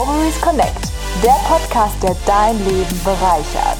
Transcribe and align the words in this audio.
Ovaries 0.00 0.40
Connect, 0.40 0.92
der 1.22 1.34
Podcast, 1.48 2.00
der 2.02 2.14
dein 2.26 2.56
Leben 2.64 3.00
bereichert. 3.04 3.78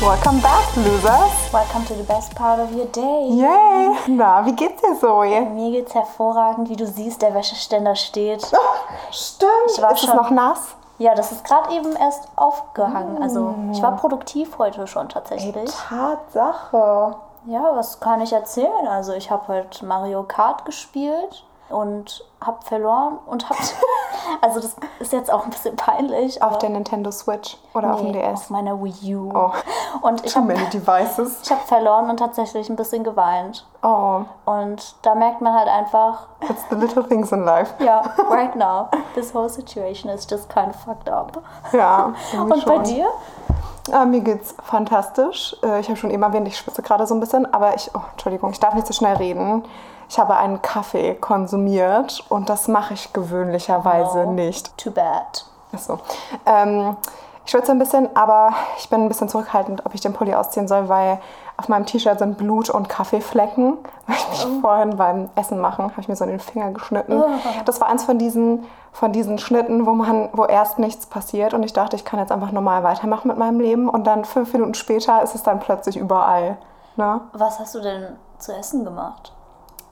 Welcome 0.00 0.40
back, 0.42 0.64
Losers. 0.76 1.30
Welcome 1.52 1.84
to 1.86 1.94
the 1.94 2.02
best 2.02 2.34
part 2.34 2.58
of 2.60 2.70
your 2.72 2.86
day. 2.86 3.28
Yay! 3.30 3.96
Na, 4.08 4.44
wie 4.44 4.52
geht's 4.52 4.82
dir, 4.82 4.94
Zoe? 4.98 5.40
Mir 5.42 5.70
geht's 5.70 5.94
hervorragend, 5.94 6.68
wie 6.68 6.76
du 6.76 6.86
siehst, 6.86 7.22
der 7.22 7.34
Wäscheständer 7.34 7.94
steht. 7.94 8.44
Stimmt. 9.10 9.50
Ich 9.74 9.80
war 9.80 9.92
Ist 9.92 10.02
es 10.02 10.08
schon- 10.08 10.16
noch 10.16 10.30
nass? 10.30 10.74
Ja, 10.98 11.14
das 11.14 11.32
ist 11.32 11.44
gerade 11.44 11.74
eben 11.74 11.96
erst 11.96 12.28
aufgehangen. 12.36 13.22
Also 13.22 13.54
ich 13.72 13.82
war 13.82 13.96
produktiv 13.96 14.58
heute 14.58 14.86
schon 14.86 15.08
tatsächlich. 15.08 15.70
Tatsache. 15.88 17.16
Ja, 17.46 17.72
was 17.74 17.98
kann 18.00 18.20
ich 18.20 18.32
erzählen? 18.32 18.86
Also 18.88 19.12
ich 19.12 19.30
habe 19.30 19.48
heute 19.48 19.84
Mario 19.84 20.22
Kart 20.22 20.64
gespielt 20.64 21.44
und 21.68 22.24
habe 22.44 22.58
verloren 22.64 23.18
und 23.26 23.48
habe... 23.48 23.58
also 24.40 24.60
das 24.60 24.76
ist 25.00 25.12
jetzt 25.12 25.32
auch 25.32 25.44
ein 25.44 25.50
bisschen 25.50 25.76
peinlich. 25.76 26.42
Auf 26.42 26.58
der 26.58 26.70
Nintendo 26.70 27.10
Switch 27.10 27.56
oder 27.74 27.94
auf 27.94 28.00
dem 28.00 28.12
Nee, 28.12 28.20
DS? 28.22 28.32
auf 28.42 28.50
meiner 28.50 28.82
Wii 28.82 29.16
U. 29.16 29.30
Oh. 29.34 29.50
Und 30.02 30.24
ich 30.24 30.32
Too 30.34 30.40
habe 30.40 30.52
many 30.54 30.66
devices. 30.70 31.40
ich 31.42 31.50
hab 31.50 31.66
verloren 31.66 32.10
und 32.10 32.18
tatsächlich 32.18 32.68
ein 32.68 32.76
bisschen 32.76 33.02
geweint. 33.04 33.66
Oh, 33.82 34.22
Und 34.44 34.94
da 35.02 35.14
merkt 35.14 35.40
man 35.40 35.54
halt 35.54 35.68
einfach, 35.68 36.26
it's 36.48 36.62
the 36.70 36.76
little 36.76 37.02
things 37.06 37.32
in 37.32 37.44
life. 37.44 37.72
ja, 37.84 38.02
right 38.30 38.54
now, 38.56 38.88
this 39.14 39.34
whole 39.34 39.48
situation 39.48 40.10
is 40.10 40.26
just 40.30 40.48
kind 40.48 40.68
of 40.68 40.76
fucked 40.76 41.08
up. 41.08 41.42
Ja. 41.72 42.12
Und 42.38 42.48
bei 42.50 42.58
schon. 42.60 42.84
dir? 42.84 43.06
Ah, 43.92 44.06
mir 44.06 44.20
geht's 44.20 44.54
fantastisch. 44.62 45.54
Äh, 45.62 45.80
Ich 45.80 45.88
habe 45.88 45.96
schon 45.98 46.10
eben 46.10 46.22
erwähnt, 46.22 46.48
ich 46.48 46.56
schwitze 46.56 46.80
gerade 46.82 47.06
so 47.06 47.14
ein 47.14 47.20
bisschen, 47.20 47.52
aber 47.52 47.74
ich, 47.74 47.90
oh, 47.94 48.00
Entschuldigung, 48.12 48.50
ich 48.50 48.60
darf 48.60 48.72
nicht 48.74 48.86
so 48.86 48.94
schnell 48.94 49.16
reden. 49.16 49.64
Ich 50.14 50.18
habe 50.20 50.36
einen 50.36 50.62
Kaffee 50.62 51.14
konsumiert 51.16 52.24
und 52.28 52.48
das 52.48 52.68
mache 52.68 52.94
ich 52.94 53.12
gewöhnlicherweise 53.12 54.26
No. 54.26 54.30
nicht. 54.30 54.78
Too 54.78 54.92
bad. 54.92 55.44
Achso. 55.72 55.98
Ähm, 56.46 56.96
ich 57.44 57.50
schwitze 57.50 57.72
ein 57.72 57.80
bisschen, 57.80 58.08
aber 58.16 58.50
ich 58.78 58.88
bin 58.88 59.02
ein 59.02 59.08
bisschen 59.08 59.28
zurückhaltend, 59.28 59.84
ob 59.84 59.92
ich 59.92 60.00
den 60.00 60.12
Pulli 60.12 60.32
ausziehen 60.32 60.68
soll, 60.68 60.88
weil 60.88 61.18
auf 61.56 61.68
meinem 61.68 61.84
T-Shirt 61.84 62.20
sind 62.20 62.38
Blut- 62.38 62.70
und 62.70 62.88
Kaffeeflecken. 62.88 63.76
Weil 64.06 64.16
ich 64.16 64.28
mich 64.28 64.60
vorhin 64.60 64.96
beim 64.96 65.30
Essen 65.34 65.58
machen, 65.58 65.86
habe 65.90 66.00
ich 66.00 66.06
mir 66.06 66.14
so 66.14 66.22
in 66.22 66.30
den 66.30 66.38
Finger 66.38 66.70
geschnitten. 66.70 67.20
Das 67.64 67.80
war 67.80 67.88
eins 67.88 68.04
von 68.04 68.16
diesen, 68.16 68.64
von 68.92 69.10
diesen 69.10 69.38
Schnitten, 69.38 69.84
wo 69.84 69.94
man, 69.94 70.28
wo 70.32 70.44
erst 70.44 70.78
nichts 70.78 71.06
passiert 71.06 71.54
und 71.54 71.64
ich 71.64 71.72
dachte, 71.72 71.96
ich 71.96 72.04
kann 72.04 72.20
jetzt 72.20 72.30
einfach 72.30 72.52
normal 72.52 72.84
weitermachen 72.84 73.26
mit 73.26 73.36
meinem 73.36 73.58
Leben 73.58 73.88
und 73.88 74.06
dann 74.06 74.24
fünf 74.24 74.52
Minuten 74.52 74.74
später 74.74 75.22
ist 75.24 75.34
es 75.34 75.42
dann 75.42 75.58
plötzlich 75.58 75.96
überall. 75.96 76.56
Ne? 76.94 77.20
Was 77.32 77.58
hast 77.58 77.74
du 77.74 77.80
denn 77.80 78.16
zu 78.38 78.52
essen 78.54 78.84
gemacht? 78.84 79.32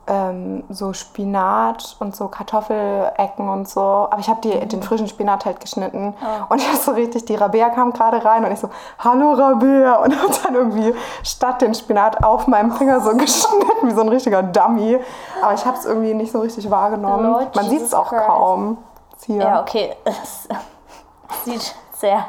Ähm, 0.07 0.65
so 0.69 0.93
Spinat 0.93 1.97
und 2.01 2.17
so 2.17 2.29
Kartoffelecken 2.29 3.49
und 3.49 3.69
so. 3.69 3.81
Aber 3.81 4.19
ich 4.19 4.29
habe 4.29 4.41
den 4.41 4.83
frischen 4.83 5.09
Spinat 5.09 5.45
halt 5.45 5.61
geschnitten. 5.61 6.15
Und 6.49 6.59
ich 6.61 6.79
so 6.81 6.93
richtig, 6.93 7.25
die 7.25 7.35
Rabea 7.35 7.71
kam 7.71 7.93
gerade 7.93 8.25
rein 8.25 8.45
und 8.45 8.53
ich 8.53 8.61
so, 8.61 8.69
hallo 8.99 9.33
Rabea. 9.33 9.97
Und 9.97 10.21
habe 10.21 10.33
dann 10.45 10.55
irgendwie 10.55 10.95
statt 11.23 11.63
den 11.63 11.75
Spinat 11.75 12.25
auf 12.25 12.47
meinem 12.47 12.73
Finger 12.73 13.01
so 13.01 13.11
geschnitten, 13.17 13.89
wie 13.89 13.93
so 13.93 14.01
ein 14.01 14.09
richtiger 14.09 14.43
Dummy. 14.43 14.99
Aber 15.43 15.55
ich 15.55 15.65
habe 15.65 15.77
es 15.77 15.85
irgendwie 15.85 16.15
nicht 16.15 16.33
so 16.33 16.41
richtig 16.41 16.71
wahrgenommen. 16.71 17.27
Lord 17.31 17.55
Man 17.55 17.69
sieht 17.69 17.83
es 17.83 17.95
auch 17.95 18.09
Christ. 18.09 18.27
kaum. 18.27 18.79
Hier. 19.27 19.43
Ja, 19.43 19.61
okay. 19.61 19.95
Es 20.05 21.45
sieht 21.45 21.75
sehr. 21.95 22.27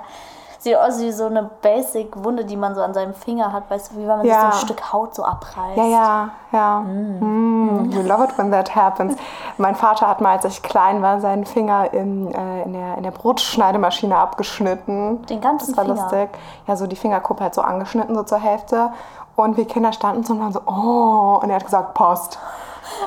Sieht 0.64 0.78
aus 0.78 0.98
wie 1.02 1.12
so 1.12 1.26
eine 1.26 1.50
Basic-Wunde, 1.62 2.46
die 2.46 2.56
man 2.56 2.74
so 2.74 2.82
an 2.82 2.94
seinem 2.94 3.14
Finger 3.14 3.52
hat, 3.52 3.70
weißt 3.70 3.92
du, 3.92 3.96
wie 3.98 4.08
wenn 4.08 4.20
man 4.20 4.26
Ja. 4.26 4.34
sich 4.34 4.42
so 4.42 4.46
ein 4.46 4.66
Stück 4.66 4.94
Haut 4.94 5.14
so 5.14 5.26
abreißt. 5.26 5.76
Ja, 5.76 5.84
ja, 5.84 6.30
ja. 6.54 6.80
Mm. 6.80 7.92
You 7.92 8.02
love 8.02 8.24
it 8.24 8.38
when 8.38 8.50
that 8.52 8.74
happens. 8.74 9.18
mein 9.58 9.76
Vater 9.76 10.08
hat 10.08 10.22
mal, 10.22 10.32
als 10.38 10.46
ich 10.46 10.64
klein 10.64 11.02
war, 11.02 11.20
seinen 11.20 11.46
Finger 11.46 11.92
in, 11.94 12.34
äh, 12.34 12.64
in, 12.64 12.72
der, 12.72 12.96
in 12.96 13.04
der 13.04 13.12
Brotschneidemaschine 13.12 14.16
abgeschnitten. 14.16 15.26
Den 15.26 15.42
ganzen 15.42 15.76
Das 15.76 15.78
war 15.78 15.84
Finger? 15.84 16.02
lustig. 16.02 16.30
Ja, 16.66 16.78
so 16.78 16.88
die 16.88 16.96
Fingerkuppe 16.96 17.44
halt 17.44 17.56
so 17.56 17.62
angeschnitten, 17.62 18.16
so 18.16 18.24
zur 18.24 18.40
Hälfte. 18.40 18.92
Und 19.36 19.58
wir 19.58 19.66
Kinder 19.66 19.92
standen 19.92 20.24
so 20.24 20.32
und 20.32 20.40
waren 20.40 20.54
so, 20.54 20.62
oh. 20.66 21.40
Und 21.44 21.50
er 21.50 21.58
hat 21.58 21.66
gesagt. 21.66 22.00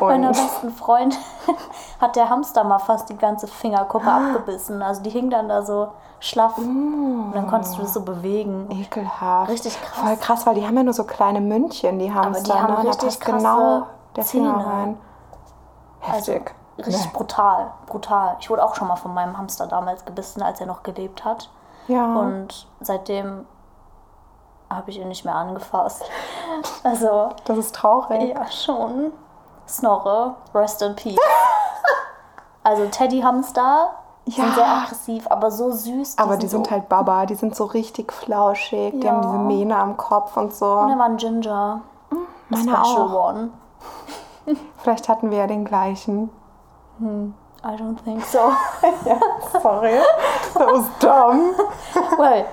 Meiner 0.01 0.29
Und 0.29 0.37
besten 0.37 0.71
Freund 0.73 1.19
hat 2.01 2.17
der 2.17 2.29
Hamster 2.31 2.65
mal 2.65 2.79
fast 2.79 3.09
die 3.09 3.17
ganze 3.17 3.47
Fingerkuppe 3.47 4.11
abgebissen. 4.11 4.83
Also 4.83 5.03
die 5.03 5.11
hing 5.11 5.31
dann 5.31 5.49
da 5.49 5.63
so 5.63 5.89
schlaff 6.21 6.57
und 6.59 7.33
dann 7.35 7.47
konntest 7.47 7.77
du 7.77 7.83
das 7.83 7.93
so 7.93 8.03
bewegen. 8.03 8.69
ekelhaft. 8.71 9.51
Richtig 9.51 9.81
krass. 9.81 9.99
Voll 10.05 10.17
krass, 10.17 10.47
weil 10.47 10.55
die 10.55 10.67
haben 10.67 10.77
ja 10.77 10.83
nur 10.83 10.95
so 10.95 11.05
kleine 11.05 11.41
Mündchen, 11.41 11.99
die 11.99 12.13
haben 12.13 12.35
die 12.43 12.53
haben 12.53 12.75
ne? 12.75 12.83
Da 12.85 12.91
richtig 12.91 13.21
krasse 13.21 13.37
genau 13.37 13.87
der 14.17 14.25
Finger 14.25 14.55
Zähne. 14.55 14.67
rein. 14.67 14.99
Heftig. 16.01 16.55
Richtig 16.79 17.11
brutal, 17.13 17.73
brutal. 17.87 18.37
Ich 18.41 18.51
wurde 18.51 18.63
auch 18.63 18.75
schon 18.75 18.89
mal 18.89 18.97
von 18.97 19.15
meinem 19.15 19.39
Hamster 19.39 19.67
damals 19.67 20.05
gebissen, 20.05 20.43
als 20.43 20.61
er 20.61 20.67
noch 20.67 20.83
gelebt 20.83 21.25
hat. 21.25 21.51
ja. 21.89 22.17
Und 22.17 22.67
seitdem 22.81 23.47
habe 24.69 24.91
ich 24.91 24.99
ihn 24.99 25.09
nicht 25.09 25.25
mehr 25.25 25.35
angefasst. 25.35 26.05
Also, 26.83 27.31
das 27.45 27.59
ist 27.59 27.75
traurig. 27.75 28.35
ja, 28.35 28.51
schon. 28.51 29.13
Snorre, 29.67 30.35
rest 30.55 30.83
in 30.83 30.95
peace. 30.97 31.17
Also 32.63 32.85
Teddy-Hamster 32.87 33.91
Ja. 34.25 34.45
sind 34.45 34.55
sehr 34.57 34.67
aggressiv, 34.67 35.27
aber 35.31 35.53
so 35.53 35.71
süß. 35.71 36.19
Aber 36.19 36.37
die 36.37 36.49
sind 36.49 36.67
so, 36.67 36.71
halt 36.73 36.89
Baba, 36.89 37.25
die 37.27 37.37
sind 37.37 37.55
so 37.55 37.65
richtig 37.65 38.13
flauschig, 38.13 38.93
die 38.99 39.07
Ja. 39.07 39.13
haben 39.13 39.23
diese 39.23 39.39
Mähne 39.39 39.77
am 39.77 39.97
Kopf 39.97 40.37
und 40.37 40.53
so. 40.53 40.67
Und 40.73 40.91
er 40.91 40.99
war 40.99 41.05
ein 41.07 41.17
Ginger. 41.17 41.83
Meine 42.49 42.63
Special 42.63 43.09
auch. 43.09 43.29
one. 43.29 43.51
Vielleicht 44.79 45.09
hatten 45.09 45.31
wir 45.31 45.39
ja 45.39 45.47
den 45.47 45.65
gleichen. 45.65 46.29
I 47.01 47.69
don't 47.69 48.03
think 48.05 48.25
so. 48.25 48.39
Sorry. 49.63 50.01
That 50.55 50.67
was 50.73 50.87
dumb. 50.99 51.55
well, 52.19 52.47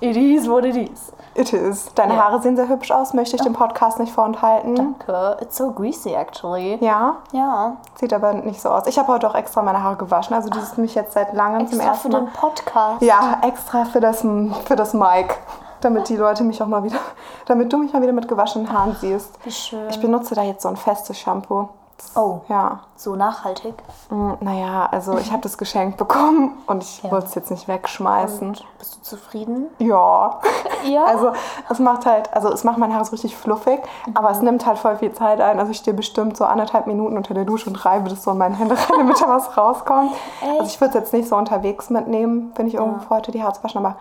it 0.00 0.16
is 0.16 0.48
what 0.48 0.64
it 0.64 0.74
is. 0.76 1.12
It 1.34 1.52
is. 1.52 1.92
Deine 1.94 2.14
Ja. 2.14 2.24
Haare 2.24 2.42
sehen 2.42 2.56
sehr 2.56 2.68
hübsch 2.68 2.90
aus, 2.90 3.14
möchte 3.14 3.36
ich 3.36 3.42
dem 3.42 3.54
Podcast 3.54 3.98
nicht 3.98 4.12
vorenthalten. 4.12 4.74
Danke. 4.74 5.36
It's 5.40 5.56
so 5.56 5.70
greasy, 5.70 6.12
actually. 6.14 6.76
Ja, 6.84 7.16
Ja. 7.32 7.76
sieht 7.94 8.12
aber 8.12 8.34
nicht 8.34 8.60
so 8.60 8.68
aus. 8.68 8.86
Ich 8.86 8.98
habe 8.98 9.08
heute 9.08 9.28
auch 9.28 9.34
extra 9.34 9.62
meine 9.62 9.82
Haare 9.82 9.96
gewaschen, 9.96 10.34
also 10.34 10.50
die 10.50 10.58
ist 10.58 10.76
mich 10.78 10.94
jetzt 10.94 11.12
seit 11.14 11.32
langem 11.34 11.66
zum 11.68 11.78
Extra 11.80 11.94
für 11.94 12.08
ersten 12.08 12.12
Mal. 12.12 12.20
den 12.20 12.32
Podcast. 12.32 13.02
Ja, 13.02 13.38
extra 13.42 13.84
für 13.86 14.00
das, 14.00 14.20
für 14.20 14.76
das 14.76 14.92
Mic. 14.94 15.34
Damit 15.80 16.08
die 16.08 16.16
Leute 16.16 16.44
mich 16.44 16.62
auch 16.62 16.66
mal 16.68 16.84
wieder, 16.84 16.98
damit 17.46 17.72
du 17.72 17.78
mich 17.78 17.92
mal 17.92 18.02
wieder 18.02 18.12
mit 18.12 18.28
gewaschenen 18.28 18.72
Haaren 18.72 18.94
siehst. 19.00 19.36
Wie 19.44 19.50
schön. 19.50 19.88
Ich 19.90 20.00
benutze 20.00 20.34
da 20.34 20.42
jetzt 20.42 20.62
so 20.62 20.68
ein 20.68 20.76
festes 20.76 21.18
Shampoo. 21.18 21.68
Oh, 22.16 22.40
Ja. 22.48 22.80
so 22.96 23.16
nachhaltig. 23.16 23.74
Mm, 24.10 24.32
Naja, 24.40 24.88
also 24.90 25.18
ich 25.18 25.30
habe 25.32 25.42
das 25.42 25.56
geschenkt 25.58 25.96
bekommen 25.96 26.56
und 26.66 26.82
ich 26.82 27.02
Ja. 27.02 27.10
wollte 27.10 27.26
es 27.26 27.34
jetzt 27.34 27.50
nicht 27.50 27.68
wegschmeißen. 27.68 28.48
Und 28.48 28.64
bist 28.78 28.96
du 28.96 29.02
zufrieden? 29.02 29.66
Ja. 29.78 30.40
Ja. 30.84 31.04
Also 31.04 31.30
es 31.70 31.78
macht 31.78 32.06
halt, 32.06 32.34
also 32.34 32.48
es 32.52 32.64
macht 32.64 32.76
mein 32.76 32.92
Haar 32.92 33.04
so 33.04 33.12
richtig 33.12 33.36
fluffig, 33.36 33.80
aber 34.14 34.30
es 34.32 34.42
nimmt 34.42 34.66
halt 34.66 34.78
voll 34.78 34.96
viel 34.96 35.12
Zeit 35.12 35.40
ein. 35.40 35.60
Also 35.60 35.70
ich 35.70 35.76
stehe 35.78 35.96
bestimmt 35.96 36.36
so 36.36 36.44
anderthalb 36.44 36.88
Minuten 36.88 37.16
unter 37.16 37.34
der 37.34 37.44
Dusche 37.44 37.70
und 37.70 37.76
reibe 37.84 38.08
das 38.10 38.24
so 38.24 38.32
in 38.32 38.38
meine 38.38 38.56
Hände 38.56 38.74
rein, 38.74 38.98
damit 38.98 39.20
da 39.22 39.28
was 39.28 39.56
rauskommt. 39.56 40.10
Also 40.58 40.64
ich 40.64 40.80
würde 40.80 40.88
es 40.88 40.94
jetzt 41.04 41.12
nicht 41.12 41.28
so 41.28 41.36
unterwegs 41.36 41.88
mitnehmen, 41.88 42.50
wenn 42.56 42.66
ich 42.66 42.74
irgendwo 42.74 42.98
vorhatte, 42.98 43.30
die 43.30 43.40
Haare 43.44 43.52
zu 43.52 43.62
waschen, 43.62 43.78
aber 43.86 43.94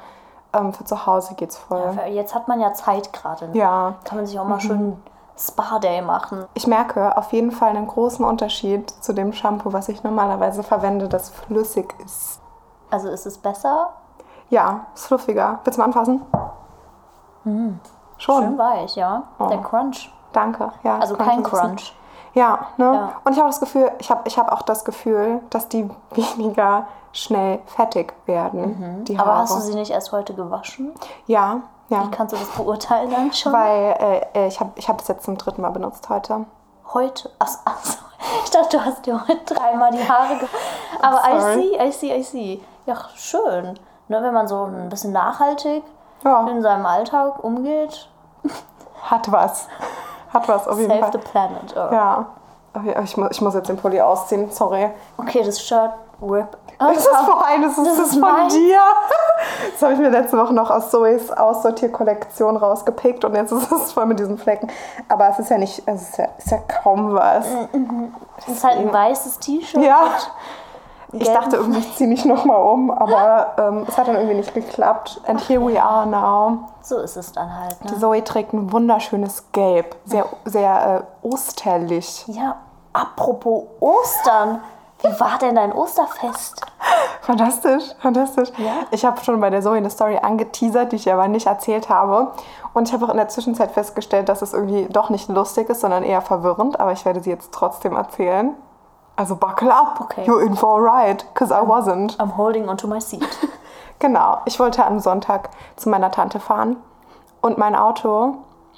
ähm, 0.54 0.74
für 0.74 0.84
zu 0.86 1.06
Hause 1.06 1.36
geht's 1.36 1.56
voll. 1.56 1.84
Ja, 1.96 2.08
Jetzt 2.08 2.34
hat 2.34 2.48
man 2.48 2.60
ja 2.60 2.74
Zeit 2.74 3.14
gerade. 3.14 3.50
ne? 3.50 3.56
Ja. 3.58 3.94
Kann 4.04 4.18
man 4.18 4.26
sich 4.26 4.40
auch 4.40 4.46
mal 4.46 4.60
schön 4.60 4.98
Spa-Day 5.38 6.02
machen. 6.02 6.46
Ich 6.54 6.68
merke 6.68 7.18
auf 7.18 7.34
jeden 7.34 7.52
Fall 7.52 7.70
einen 7.70 7.88
großen 7.88 8.24
Unterschied 8.24 8.90
zu 8.90 9.14
dem 9.14 9.34
Shampoo, 9.34 9.74
was 9.74 9.90
ich 9.90 10.04
normalerweise 10.04 10.64
verwende, 10.64 11.08
das 11.08 11.30
flüssig 11.30 11.96
ist. 12.06 12.40
Also 12.90 13.10
ist 13.10 13.26
es 13.26 13.38
besser? 13.38 13.90
Ja, 14.50 14.88
ist 14.94 15.08
fluffiger. 15.08 15.60
Willst 15.64 15.78
du 15.78 15.82
mal 15.82 15.86
anfassen? 15.86 16.22
Schon. 18.18 18.44
Schön 18.44 18.58
weich, 18.58 18.96
ja. 18.96 19.24
Der 19.40 19.58
Crunch. 19.60 20.12
Danke. 20.34 20.72
Ja, 20.84 21.00
Also 21.00 21.16
Crunch 21.16 21.30
kein. 21.30 21.44
Crunch. 21.44 21.96
Ja, 22.34 22.68
ne? 22.78 22.94
Ja. 22.94 23.12
Und 23.24 23.34
ich 23.34 23.40
habe 23.40 23.50
das 23.50 23.60
Gefühl, 23.60 23.92
ich 24.00 24.10
habe 24.10 24.22
ich 24.26 24.38
hab 24.38 24.52
auch 24.52 24.62
das 24.62 24.86
Gefühl, 24.86 25.42
dass 25.50 25.68
die 25.68 25.90
weniger 26.12 26.88
schnell 27.14 27.60
fettig 27.66 28.14
werden. 28.26 29.04
Mhm. 29.06 29.20
Aber 29.20 29.40
hast 29.40 29.56
du 29.56 29.60
sie 29.62 29.76
nicht 29.76 29.92
erst 29.92 30.12
heute 30.12 30.34
gewaschen? 30.34 30.94
Ja, 31.28 31.62
ja. 31.92 32.04
Wie 32.06 32.12
kannst 32.12 32.34
du 32.34 32.38
das 32.38 32.50
beurteilen 32.50 33.12
dann 33.12 33.32
schon? 33.34 33.54
Weil 33.54 33.96
äh, 34.34 34.46
äh, 34.46 34.48
ich 34.48 34.60
habe 34.60 34.72
ich 34.76 34.90
hab 34.90 34.98
das 34.98 35.08
jetzt 35.08 35.26
zum 35.26 35.38
dritten 35.38 35.62
Mal 35.62 35.70
benutzt 35.70 36.10
heute. 36.10 36.46
Heute? 36.94 37.30
Ach, 37.40 37.50
ach. 37.66 37.80
Ich 38.44 38.52
dachte, 38.52 38.78
du 38.78 38.86
hast 38.86 39.06
dir 39.06 39.20
heute 39.28 39.54
dreimal 39.54 39.92
die 39.92 40.08
Haare 40.08 40.38
ge 40.38 40.48
Aber 41.02 41.22
I 41.28 41.54
see, 41.56 41.88
I 41.88 41.92
see, 41.92 42.16
I 42.16 42.24
see. 42.24 42.62
Ja, 42.86 42.96
schön. 43.16 43.80
Ne, 44.08 44.22
wenn 44.22 44.34
man 44.34 44.48
so 44.48 44.64
ein 44.66 44.90
bisschen 44.90 45.12
nachhaltig 45.12 45.84
Ja, 46.24 46.48
in 46.48 46.62
seinem 46.62 46.86
Alltag 46.86 47.44
umgeht. 47.44 48.10
hat 49.04 49.32
was. 49.32 49.68
Hat 50.34 50.48
was 50.48 50.68
auf 50.68 50.78
jeden 50.78 50.90
Save 50.92 51.02
Fall. 51.02 51.12
the 51.14 51.18
planet. 51.18 51.78
Earth. 51.78 51.92
Ja. 51.94 52.26
Ich 53.04 53.18
muss, 53.18 53.32
ich 53.32 53.42
muss 53.42 53.54
jetzt 53.54 53.68
den 53.68 53.78
Pulli 53.78 54.00
ausziehen, 54.00 54.50
sorry. 54.52 54.90
Okay, 55.18 55.44
das 55.44 55.62
Shirt 55.62 55.92
rip. 56.22 56.58
Das 56.94 57.06
ist 57.06 57.10
fein, 57.10 57.62
das 57.62 57.78
ist 57.78 57.88
Das 57.88 57.98
ist 58.00 58.12
von 58.14 58.22
meins. 58.22 58.54
dir. 58.54 58.80
Das 59.74 59.82
habe 59.82 59.94
ich 59.94 60.00
mir 60.00 60.10
letzte 60.10 60.38
Woche 60.38 60.54
noch 60.54 60.70
aus 60.70 60.92
Zoes 60.92 61.32
Aussortierkollektion 61.32 62.58
rausgepickt 62.58 63.26
und 63.26 63.36
jetzt 63.36 63.52
ist 63.52 63.72
es 63.72 63.92
voll 63.94 64.06
mit 64.06 64.20
diesen 64.20 64.38
Flecken. 64.38 64.70
Aber 65.08 65.30
es 65.30 65.40
ist 65.40 65.50
ja 65.50 65.58
nicht, 65.58 65.82
es 65.88 66.10
ist 66.10 66.18
ja, 66.18 66.28
ist 66.38 66.52
ja 66.52 66.58
kaum 66.60 67.14
was. 67.14 67.46
Das 68.38 68.48
ist 68.48 68.64
halt 68.64 68.78
ein 68.80 68.94
weißes 68.94 69.40
T-Shirt. 69.40 69.82
Ja. 69.84 70.04
ich 71.12 71.28
dachte 71.30 71.58
irgendwie, 71.58 71.80
ich 71.80 71.96
ziehe 71.96 72.08
mich 72.10 72.24
nochmal 72.26 72.62
um, 72.62 72.92
aber 72.92 73.54
ähm, 73.58 73.86
es 73.88 73.98
hat 73.98 74.08
dann 74.08 74.16
irgendwie 74.16 74.36
nicht 74.36 74.54
geklappt. 74.54 75.22
And 75.28 75.40
here 75.48 75.62
we 75.66 75.82
are 75.82 76.06
now. 76.08 76.70
So 76.82 76.98
ist 77.00 77.18
es 77.18 77.32
dann 77.32 77.52
halt. 77.60 77.78
Die 77.84 77.94
Ne? 77.94 78.00
Zoe 78.00 78.24
trägt 78.24 78.54
ein 78.54 78.72
wunderschönes 78.72 79.52
Gelb, 79.52 79.96
sehr, 80.06 80.26
sehr 80.46 81.06
äh, 81.24 81.28
osterlich. 81.28 82.26
Ja, 82.28 82.58
apropos 82.94 83.64
Ostern. 83.80 84.62
Wie 85.02 85.20
war 85.20 85.38
denn 85.40 85.56
dein 85.56 85.74
Osterfest? 85.74 86.62
Fantastisch, 87.22 87.84
fantastisch. 88.00 88.50
Ja. 88.58 88.86
Ich 88.92 89.04
habe 89.06 89.24
schon 89.24 89.40
bei 89.40 89.50
der 89.50 89.62
Zoe 89.62 89.78
eine 89.78 89.90
Story 89.90 90.18
angeteasert, 90.22 90.92
die 90.92 90.98
ich 90.98 91.12
aber 91.12 91.28
nicht 91.28 91.48
erzählt 91.48 91.90
habe. 91.90 92.32
Und 92.74 92.88
ich 92.88 92.94
habe 92.94 93.06
auch 93.06 93.10
in 93.10 93.18
der 93.18 93.28
Zwischenzeit 93.28 93.72
festgestellt, 93.72 94.30
dass 94.30 94.42
es 94.42 94.54
irgendwie 94.54 94.86
doch 94.86 95.10
nicht 95.10 95.30
lustig 95.30 95.70
ist, 95.70 95.82
sondern 95.82 96.04
eher 96.04 96.22
verwirrend. 96.22 96.80
Aber 96.80 96.92
ich 96.92 97.04
werde 97.06 97.22
sie 97.22 97.30
jetzt 97.30 97.52
trotzdem 97.52 97.96
erzählen. 97.96 98.56
Also 99.16 99.36
buckle 99.36 99.74
up. 99.74 100.00
Okay. 100.02 100.24
You're 100.26 100.42
in 100.42 100.56
for 100.56 100.80
a 100.80 101.04
ride, 101.04 101.24
because 101.34 101.54
I 101.54 101.62
wasn't. 101.66 102.18
I'm 102.18 102.38
holding 102.38 102.70
onto 102.70 102.88
my 102.88 103.02
seat. 103.02 103.28
Genau, 104.02 104.40
ich 104.46 104.60
wollte 104.60 104.84
am 104.84 105.00
Sonntag 105.00 105.52
zu 105.76 105.88
meiner 105.88 106.10
Tante 106.10 106.40
fahren. 106.40 106.78
Und 107.40 107.60
mein 107.60 107.76
Auto, 107.76 108.38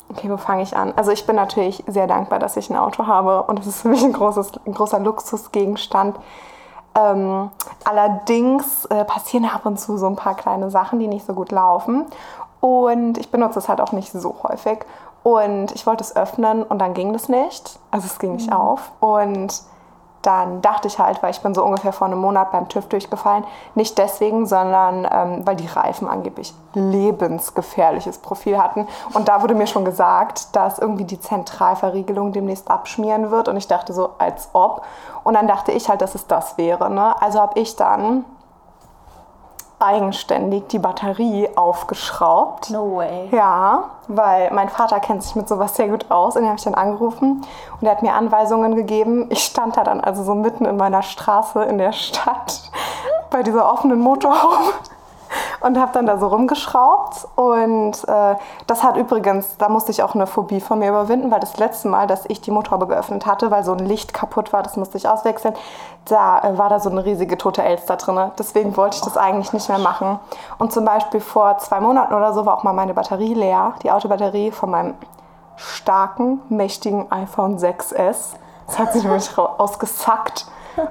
okay, 0.09 0.29
wo 0.29 0.37
fange 0.37 0.63
ich 0.63 0.75
an? 0.75 0.93
Also 0.95 1.11
ich 1.11 1.25
bin 1.25 1.35
natürlich 1.35 1.83
sehr 1.87 2.07
dankbar, 2.07 2.39
dass 2.39 2.57
ich 2.57 2.69
ein 2.69 2.77
Auto 2.77 3.07
habe. 3.07 3.43
Und 3.43 3.59
es 3.59 3.67
ist 3.67 3.81
für 3.81 3.89
mich 3.89 4.03
ein, 4.03 4.13
großes, 4.13 4.51
ein 4.65 4.73
großer 4.73 4.99
Luxusgegenstand. 4.99 6.17
Ähm, 6.95 7.49
allerdings 7.83 8.85
äh, 8.85 9.03
passieren 9.03 9.45
ab 9.45 9.65
und 9.65 9.79
zu 9.79 9.97
so 9.97 10.07
ein 10.07 10.15
paar 10.15 10.35
kleine 10.35 10.69
Sachen, 10.69 10.99
die 10.99 11.07
nicht 11.07 11.25
so 11.25 11.33
gut 11.33 11.51
laufen. 11.51 12.05
Und 12.59 13.17
ich 13.17 13.31
benutze 13.31 13.59
es 13.59 13.67
halt 13.67 13.81
auch 13.81 13.91
nicht 13.91 14.11
so 14.11 14.35
häufig. 14.43 14.79
Und 15.23 15.71
ich 15.73 15.87
wollte 15.87 16.03
es 16.03 16.15
öffnen 16.15 16.63
und 16.63 16.79
dann 16.79 16.93
ging 16.93 17.13
das 17.13 17.29
nicht. 17.29 17.79
Also 17.91 18.05
es 18.05 18.19
ging 18.19 18.35
nicht 18.35 18.51
auf. 18.51 18.91
Und 18.99 19.63
dann 20.25 20.61
dachte 20.61 20.87
ich 20.87 20.99
halt, 20.99 21.21
weil 21.21 21.31
ich 21.31 21.41
bin 21.41 21.53
so 21.53 21.63
ungefähr 21.63 21.93
vor 21.93 22.07
einem 22.07 22.19
Monat 22.19 22.51
beim 22.51 22.69
TÜV 22.69 22.87
durchgefallen, 22.87 23.43
nicht 23.75 23.97
deswegen, 23.97 24.45
sondern 24.45 25.07
ähm, 25.11 25.45
weil 25.45 25.55
die 25.55 25.67
Reifen 25.67 26.07
angeblich 26.07 26.53
lebensgefährliches 26.73 28.17
Profil 28.17 28.57
hatten. 28.57 28.87
Und 29.13 29.27
da 29.27 29.41
wurde 29.41 29.53
mir 29.53 29.67
schon 29.67 29.85
gesagt, 29.85 30.55
dass 30.55 30.79
irgendwie 30.79 31.05
die 31.05 31.19
Zentralverriegelung 31.19 32.31
demnächst 32.31 32.71
abschmieren 32.71 33.31
wird. 33.31 33.47
Und 33.47 33.57
ich 33.57 33.67
dachte 33.67 33.93
so, 33.93 34.11
als 34.17 34.49
ob. 34.53 34.83
Und 35.23 35.35
dann 35.35 35.47
dachte 35.47 35.71
ich 35.71 35.89
halt, 35.89 36.01
dass 36.01 36.15
es 36.15 36.25
das 36.25 36.57
wäre. 36.57 36.89
Ne? 36.89 37.21
Also 37.21 37.39
habe 37.39 37.59
ich 37.59 37.75
dann 37.75 38.25
eigenständig 39.83 40.67
die 40.67 40.79
Batterie 40.79 41.49
aufgeschraubt. 41.55 42.69
No 42.69 42.97
way. 42.97 43.29
Ja, 43.31 43.85
weil 44.07 44.51
mein 44.51 44.69
Vater 44.69 44.99
kennt 44.99 45.23
sich 45.23 45.35
mit 45.35 45.47
sowas 45.47 45.75
sehr 45.75 45.89
gut 45.89 46.09
aus. 46.09 46.35
Und 46.35 46.43
den 46.43 46.49
habe 46.49 46.57
ich 46.57 46.63
dann 46.63 46.75
angerufen 46.75 47.45
und 47.79 47.87
er 47.87 47.91
hat 47.91 48.01
mir 48.01 48.13
Anweisungen 48.13 48.75
gegeben. 48.75 49.27
Ich 49.29 49.43
stand 49.43 49.77
da 49.77 49.83
dann 49.83 50.01
also 50.01 50.23
so 50.23 50.35
mitten 50.35 50.65
in 50.65 50.77
meiner 50.77 51.01
Straße 51.01 51.63
in 51.63 51.77
der 51.77 51.91
Stadt 51.91 52.61
bei 53.29 53.43
dieser 53.43 53.71
offenen 53.71 53.99
Motorhaube 53.99 54.73
und 55.63 55.79
habe 55.79 55.91
dann 55.93 56.05
da 56.05 56.17
so 56.17 56.27
rumgeschraubt. 56.27 57.27
Und 57.35 58.07
äh, 58.07 58.35
das 58.67 58.83
hat 58.83 58.97
übrigens, 58.97 59.57
da 59.57 59.69
musste 59.69 59.91
ich 59.91 60.03
auch 60.03 60.13
eine 60.13 60.27
Phobie 60.27 60.59
von 60.59 60.79
mir 60.79 60.89
überwinden, 60.89 61.31
weil 61.31 61.39
das 61.39 61.57
letzte 61.57 61.87
Mal, 61.87 62.05
dass 62.05 62.25
ich 62.27 62.41
die 62.41 62.51
Motorhaube 62.51 62.87
geöffnet 62.87 63.25
hatte, 63.25 63.49
weil 63.49 63.63
so 63.63 63.71
ein 63.71 63.79
Licht 63.79 64.13
kaputt 64.13 64.53
war, 64.53 64.61
das 64.61 64.75
musste 64.75 64.97
ich 64.97 65.07
auswechseln, 65.07 65.55
da 66.05 66.39
äh, 66.41 66.57
war 66.57 66.69
da 66.69 66.79
so 66.79 66.89
eine 66.89 67.05
riesige 67.05 67.37
tote 67.37 67.63
Elster 67.63 67.95
drin. 67.95 68.31
Deswegen 68.37 68.75
wollte 68.75 68.97
ich 68.97 69.03
das 69.03 69.17
eigentlich 69.17 69.53
nicht 69.53 69.69
mehr 69.69 69.79
machen. 69.79 70.19
Und 70.57 70.73
zum 70.73 70.83
Beispiel 70.85 71.21
vor 71.21 71.57
zwei 71.59 71.79
Monaten 71.79 72.13
oder 72.13 72.33
so 72.33 72.45
war 72.45 72.57
auch 72.57 72.63
mal 72.63 72.73
meine 72.73 72.93
Batterie 72.93 73.33
leer, 73.33 73.73
die 73.83 73.91
Autobatterie 73.91 74.51
von 74.51 74.69
meinem 74.69 74.95
starken, 75.55 76.41
mächtigen 76.49 77.11
iPhone 77.11 77.57
6S. 77.57 78.35
Das 78.67 78.79
hat 78.79 78.93
sich 78.93 79.03
nämlich 79.03 79.37
ausgesackt. 79.37 80.45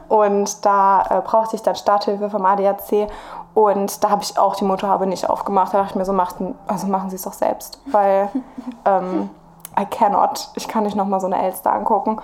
Und 0.08 0.64
da 0.64 1.02
äh, 1.10 1.20
brauchte 1.22 1.56
ich 1.56 1.62
dann 1.62 1.74
Starthilfe 1.74 2.30
vom 2.30 2.44
ADAC. 2.44 3.08
Und 3.54 4.02
da 4.02 4.10
habe 4.10 4.22
ich 4.22 4.38
auch 4.38 4.56
die 4.56 4.64
Motorhaube 4.64 5.06
nicht 5.06 5.28
aufgemacht. 5.28 5.74
Da 5.74 5.78
dachte 5.78 5.90
ich 5.90 5.96
mir 5.96 6.04
so, 6.04 6.12
macht, 6.12 6.36
also 6.66 6.86
machen 6.86 7.10
Sie 7.10 7.16
es 7.16 7.22
doch 7.22 7.32
selbst. 7.32 7.80
Weil 7.86 8.30
ähm, 8.84 9.30
I 9.78 9.84
cannot. 9.86 10.50
Ich 10.54 10.68
kann 10.68 10.84
nicht 10.84 10.96
nochmal 10.96 11.20
so 11.20 11.26
eine 11.26 11.42
Elster 11.42 11.72
angucken. 11.72 12.20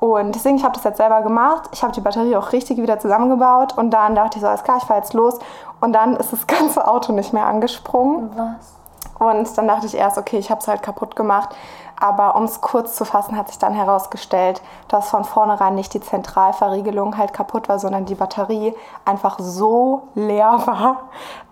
Und 0.00 0.34
deswegen, 0.34 0.56
ich 0.56 0.64
habe 0.64 0.74
das 0.74 0.84
jetzt 0.84 0.98
selber 0.98 1.22
gemacht. 1.22 1.70
Ich 1.72 1.82
habe 1.82 1.92
die 1.92 2.00
Batterie 2.00 2.36
auch 2.36 2.52
richtig 2.52 2.78
wieder 2.78 2.98
zusammengebaut. 2.98 3.78
Und 3.78 3.90
dann 3.90 4.14
dachte 4.14 4.36
ich 4.36 4.42
so, 4.42 4.48
alles 4.48 4.64
klar, 4.64 4.78
ich 4.78 4.84
fahre 4.84 5.00
jetzt 5.00 5.14
los. 5.14 5.38
Und 5.80 5.92
dann 5.92 6.16
ist 6.16 6.32
das 6.32 6.46
ganze 6.48 6.86
Auto 6.86 7.12
nicht 7.12 7.32
mehr 7.32 7.46
angesprungen. 7.46 8.30
Was? 8.36 8.74
Und 9.18 9.56
dann 9.56 9.68
dachte 9.68 9.86
ich 9.86 9.96
erst, 9.96 10.18
okay, 10.18 10.38
ich 10.38 10.50
habe 10.50 10.60
es 10.60 10.68
halt 10.68 10.82
kaputt 10.82 11.14
gemacht. 11.16 11.54
Aber 11.98 12.34
um 12.36 12.44
es 12.44 12.60
kurz 12.60 12.96
zu 12.96 13.04
fassen, 13.04 13.36
hat 13.36 13.48
sich 13.48 13.58
dann 13.58 13.72
herausgestellt, 13.72 14.62
dass 14.88 15.08
von 15.08 15.24
vornherein 15.24 15.74
nicht 15.74 15.94
die 15.94 16.00
Zentralverriegelung 16.00 17.16
halt 17.16 17.32
kaputt 17.32 17.68
war, 17.68 17.78
sondern 17.78 18.04
die 18.04 18.14
Batterie 18.14 18.74
einfach 19.04 19.38
so 19.38 20.08
leer 20.14 20.62
war, 20.66 21.02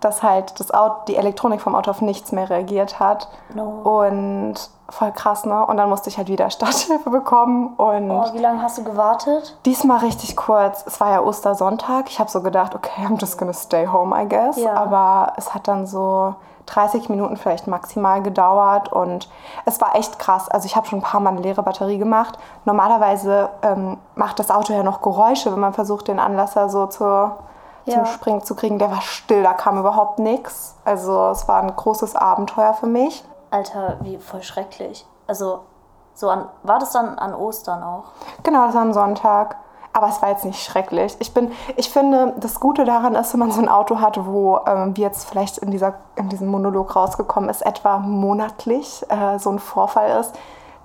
dass 0.00 0.22
halt 0.22 0.58
das 0.60 0.72
Auto, 0.72 0.96
die 1.08 1.16
Elektronik 1.16 1.60
vom 1.60 1.74
Auto 1.74 1.90
auf 1.90 2.00
nichts 2.00 2.32
mehr 2.32 2.50
reagiert 2.50 3.00
hat. 3.00 3.28
No. 3.54 3.68
Und 3.84 4.54
voll 4.88 5.12
krass, 5.12 5.46
ne? 5.46 5.64
Und 5.64 5.78
dann 5.78 5.88
musste 5.88 6.10
ich 6.10 6.18
halt 6.18 6.28
wieder 6.28 6.50
Starthilfe 6.50 7.10
bekommen 7.10 7.74
und 7.76 8.10
Oh, 8.10 8.24
wie 8.34 8.38
lange 8.38 8.62
hast 8.62 8.78
du 8.78 8.84
gewartet? 8.84 9.56
Diesmal 9.64 9.98
richtig 9.98 10.36
kurz. 10.36 10.84
Es 10.86 11.00
war 11.00 11.10
ja 11.10 11.20
Ostersonntag. 11.22 12.10
Ich 12.10 12.18
habe 12.20 12.30
so 12.30 12.42
gedacht, 12.42 12.74
okay, 12.74 13.06
I'm 13.06 13.18
just 13.18 13.38
gonna 13.38 13.52
stay 13.54 13.86
home, 13.86 14.14
I 14.20 14.28
guess. 14.28 14.56
Ja. 14.56 14.74
Aber 14.74 15.32
es 15.36 15.54
hat 15.54 15.68
dann 15.68 15.86
so 15.86 16.34
30 16.66 17.08
Minuten 17.08 17.36
vielleicht 17.36 17.66
maximal 17.66 18.22
gedauert 18.22 18.92
und 18.92 19.28
es 19.64 19.80
war 19.80 19.94
echt 19.96 20.18
krass. 20.18 20.48
Also 20.48 20.66
ich 20.66 20.76
habe 20.76 20.86
schon 20.86 21.00
ein 21.00 21.02
paar 21.02 21.20
Mal 21.20 21.30
eine 21.30 21.40
leere 21.40 21.62
Batterie 21.62 21.98
gemacht. 21.98 22.38
Normalerweise 22.64 23.48
ähm, 23.62 23.98
macht 24.14 24.38
das 24.38 24.50
Auto 24.50 24.72
ja 24.72 24.82
noch 24.82 25.00
Geräusche, 25.02 25.52
wenn 25.52 25.60
man 25.60 25.72
versucht, 25.74 26.08
den 26.08 26.18
Anlasser 26.18 26.68
so 26.68 26.86
zu, 26.86 27.04
Ja. 27.04 27.94
zum 27.94 28.06
Springen 28.06 28.42
zu 28.42 28.54
kriegen. 28.54 28.78
Der 28.78 28.90
war 28.90 29.00
still, 29.00 29.42
da 29.42 29.52
kam 29.54 29.78
überhaupt 29.78 30.18
nichts. 30.18 30.76
Also 30.84 31.28
es 31.30 31.48
war 31.48 31.60
ein 31.62 31.74
großes 31.74 32.16
Abenteuer 32.16 32.74
für 32.74 32.86
mich. 32.86 33.24
Alter, 33.50 33.96
wie 34.00 34.16
voll 34.18 34.42
schrecklich. 34.42 35.06
Also, 35.26 35.60
so 36.14 36.30
an, 36.30 36.46
war 36.62 36.78
das 36.78 36.92
dann 36.92 37.18
an 37.18 37.34
Ostern 37.34 37.82
auch? 37.82 38.04
Genau, 38.42 38.66
das 38.66 38.74
war 38.74 38.82
am 38.82 38.92
Sonntag. 38.92 39.56
Aber 39.92 40.08
es 40.08 40.22
war 40.22 40.30
jetzt 40.30 40.44
nicht 40.44 40.62
schrecklich. 40.62 41.16
Ich, 41.18 41.34
bin, 41.34 41.52
ich 41.76 41.90
finde, 41.90 42.34
das 42.38 42.60
Gute 42.60 42.84
daran 42.84 43.14
ist, 43.14 43.32
wenn 43.34 43.40
man 43.40 43.50
so 43.50 43.60
ein 43.60 43.68
Auto 43.68 44.00
hat, 44.00 44.24
wo, 44.24 44.58
ähm, 44.66 44.96
wie 44.96 45.02
jetzt 45.02 45.28
vielleicht 45.28 45.58
in, 45.58 45.70
dieser, 45.70 45.94
in 46.16 46.30
diesem 46.30 46.48
Monolog 46.48 46.96
rausgekommen 46.96 47.50
ist, 47.50 47.60
etwa 47.60 47.98
monatlich 47.98 49.04
äh, 49.10 49.38
so 49.38 49.50
ein 49.50 49.58
Vorfall 49.58 50.20
ist, 50.20 50.34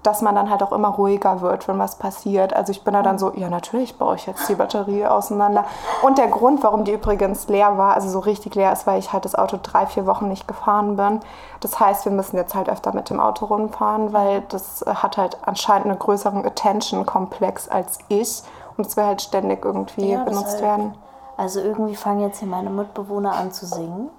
dass 0.04 0.22
man 0.22 0.36
dann 0.36 0.50
halt 0.50 0.64
auch 0.64 0.72
immer 0.72 0.90
ruhiger 0.90 1.42
wird, 1.42 1.68
wenn 1.68 1.80
was 1.80 1.96
passiert. 1.96 2.54
Also 2.54 2.72
ich 2.72 2.84
bin 2.84 2.94
da 2.94 3.02
dann 3.02 3.20
so, 3.20 3.34
ja 3.36 3.50
natürlich 3.50 3.98
baue 3.98 4.16
ich 4.16 4.26
jetzt 4.26 4.48
die 4.48 4.56
Batterie 4.56 5.06
auseinander. 5.06 5.66
Und 6.02 6.18
der 6.18 6.28
Grund, 6.28 6.64
warum 6.64 6.86
die 6.86 6.94
übrigens 6.94 7.48
leer 7.48 7.78
war, 7.78 7.94
also 7.96 8.10
so 8.10 8.20
richtig 8.20 8.56
leer 8.56 8.72
ist, 8.72 8.88
weil 8.88 9.00
ich 9.00 9.12
halt 9.12 9.26
das 9.26 9.36
Auto 9.36 9.58
drei, 9.62 9.86
vier 9.86 10.06
Wochen 10.06 10.30
nicht 10.30 10.48
gefahren 10.48 10.96
bin. 10.96 11.20
Das 11.60 11.80
heißt, 11.80 12.06
wir 12.06 12.12
müssen 12.12 12.38
jetzt 12.38 12.56
halt 12.56 12.70
öfter 12.70 12.94
mit 12.94 13.10
dem 13.10 13.20
Auto 13.20 13.46
rumfahren, 13.46 14.14
weil 14.14 14.42
das 14.50 14.82
äh, 14.84 14.94
hat 14.96 15.18
halt 15.18 15.38
anscheinend 15.46 15.88
einen 15.88 16.00
größeren 16.00 16.46
Attention-Komplex 16.46 17.68
als 17.68 18.00
ich. 18.08 18.44
Und 18.78 18.86
es 18.88 18.96
will 18.96 19.04
halt 19.06 19.22
ständig 19.22 19.66
irgendwie 19.66 20.12
Ja, 20.12 20.24
benutzt 20.24 20.54
deshalb. 20.60 20.62
werden. 20.64 20.98
Also 21.36 21.60
irgendwie 21.60 21.96
fangen 21.96 22.22
jetzt 22.22 22.40
hier 22.40 22.48
meine 22.48 22.70
Mitbewohner 22.70 23.34
an 23.34 23.52
zu 23.52 23.66
singen. 23.66 24.10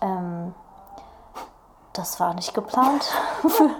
Ähm, 0.00 0.54
das 1.92 2.18
war 2.20 2.34
nicht 2.34 2.54
geplant 2.54 3.04
für, 3.48 3.70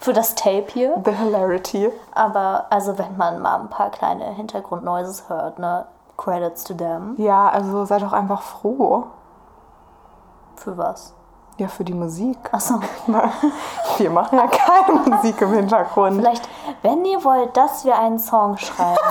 für 0.00 0.12
das 0.12 0.34
Tape 0.34 0.66
hier. 0.68 1.00
The 1.04 1.12
Hilarity. 1.12 1.90
Aber 2.14 2.66
also 2.70 2.98
wenn 2.98 3.16
man 3.16 3.40
mal 3.42 3.60
ein 3.60 3.68
paar 3.68 3.90
kleine 3.90 4.24
Hintergrundneuses 4.26 5.28
hört, 5.28 5.58
ne? 5.58 5.86
Credits 6.16 6.62
to 6.64 6.74
them. 6.74 7.14
Ja, 7.18 7.48
also 7.48 7.84
sei 7.86 7.98
doch 7.98 8.12
einfach 8.12 8.42
froh. 8.42 9.04
Für 10.56 10.78
was? 10.78 11.12
Ja, 11.56 11.66
für 11.68 11.82
die 11.84 11.92
Musik. 11.94 12.38
Achso. 12.52 12.74
Wir 13.98 14.10
machen 14.10 14.38
ja 14.38 14.46
keine 14.46 15.00
Musik 15.00 15.40
im 15.40 15.52
Hintergrund. 15.52 16.16
Vielleicht, 16.16 16.48
wenn 16.82 17.04
ihr 17.04 17.22
wollt, 17.24 17.56
dass 17.56 17.84
wir 17.84 17.98
einen 17.98 18.18
Song 18.18 18.56
schreiben. 18.58 18.96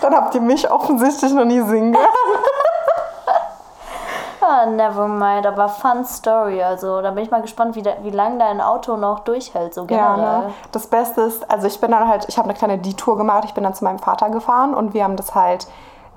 Dann 0.00 0.14
habt 0.14 0.34
ihr 0.34 0.40
mich 0.40 0.70
offensichtlich 0.70 1.32
noch 1.32 1.44
nie 1.44 1.60
singen 1.60 1.92
gehört. 1.92 2.08
ah, 4.40 4.66
never 4.66 5.08
mind, 5.08 5.46
aber 5.46 5.68
fun 5.68 6.04
story. 6.04 6.62
Also 6.62 7.00
da 7.02 7.10
bin 7.10 7.24
ich 7.24 7.30
mal 7.30 7.42
gespannt, 7.42 7.76
wie, 7.76 7.84
wie 8.02 8.10
lange 8.10 8.38
dein 8.38 8.60
Auto 8.60 8.96
noch 8.96 9.20
durchhält, 9.20 9.74
so 9.74 9.82
Ja, 9.82 9.86
generell. 10.16 10.38
ne? 10.48 10.54
Das 10.72 10.86
Beste 10.86 11.22
ist, 11.22 11.48
also 11.50 11.66
ich 11.66 11.80
bin 11.80 11.90
dann 11.90 12.08
halt, 12.08 12.26
ich 12.28 12.38
habe 12.38 12.48
eine 12.48 12.56
kleine 12.56 12.78
Detour 12.78 13.16
gemacht, 13.16 13.44
ich 13.44 13.54
bin 13.54 13.64
dann 13.64 13.74
zu 13.74 13.84
meinem 13.84 13.98
Vater 13.98 14.30
gefahren 14.30 14.74
und 14.74 14.94
wir 14.94 15.04
haben 15.04 15.16
das 15.16 15.34
halt, 15.34 15.66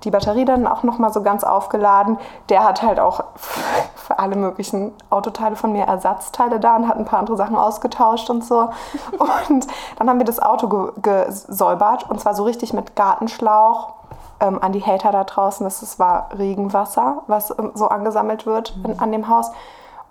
die 0.03 0.11
Batterie 0.11 0.45
dann 0.45 0.67
auch 0.67 0.83
nochmal 0.83 1.11
so 1.13 1.21
ganz 1.21 1.43
aufgeladen. 1.43 2.17
Der 2.49 2.63
hat 2.63 2.81
halt 2.81 2.99
auch 2.99 3.23
für 3.95 4.19
alle 4.19 4.35
möglichen 4.35 4.93
Autoteile 5.09 5.55
von 5.55 5.71
mir 5.71 5.85
Ersatzteile 5.85 6.59
da 6.59 6.75
und 6.75 6.87
hat 6.87 6.97
ein 6.97 7.05
paar 7.05 7.19
andere 7.19 7.37
Sachen 7.37 7.55
ausgetauscht 7.55 8.29
und 8.29 8.43
so. 8.43 8.69
Und 9.49 9.67
dann 9.97 10.09
haben 10.09 10.19
wir 10.19 10.25
das 10.25 10.41
Auto 10.41 10.67
ge 10.67 10.91
gesäubert 11.01 12.09
und 12.09 12.19
zwar 12.19 12.35
so 12.35 12.43
richtig 12.43 12.73
mit 12.73 12.95
Gartenschlauch. 12.95 13.93
Ähm, 14.39 14.61
an 14.61 14.71
die 14.71 14.83
Hater 14.83 15.11
da 15.11 15.23
draußen, 15.23 15.63
das, 15.63 15.79
das 15.79 15.99
war 15.99 16.29
Regenwasser, 16.37 17.23
was 17.27 17.51
ähm, 17.57 17.71
so 17.75 17.87
angesammelt 17.87 18.45
wird 18.45 18.75
in, 18.83 18.99
an 18.99 19.11
dem 19.11 19.27
Haus. 19.29 19.51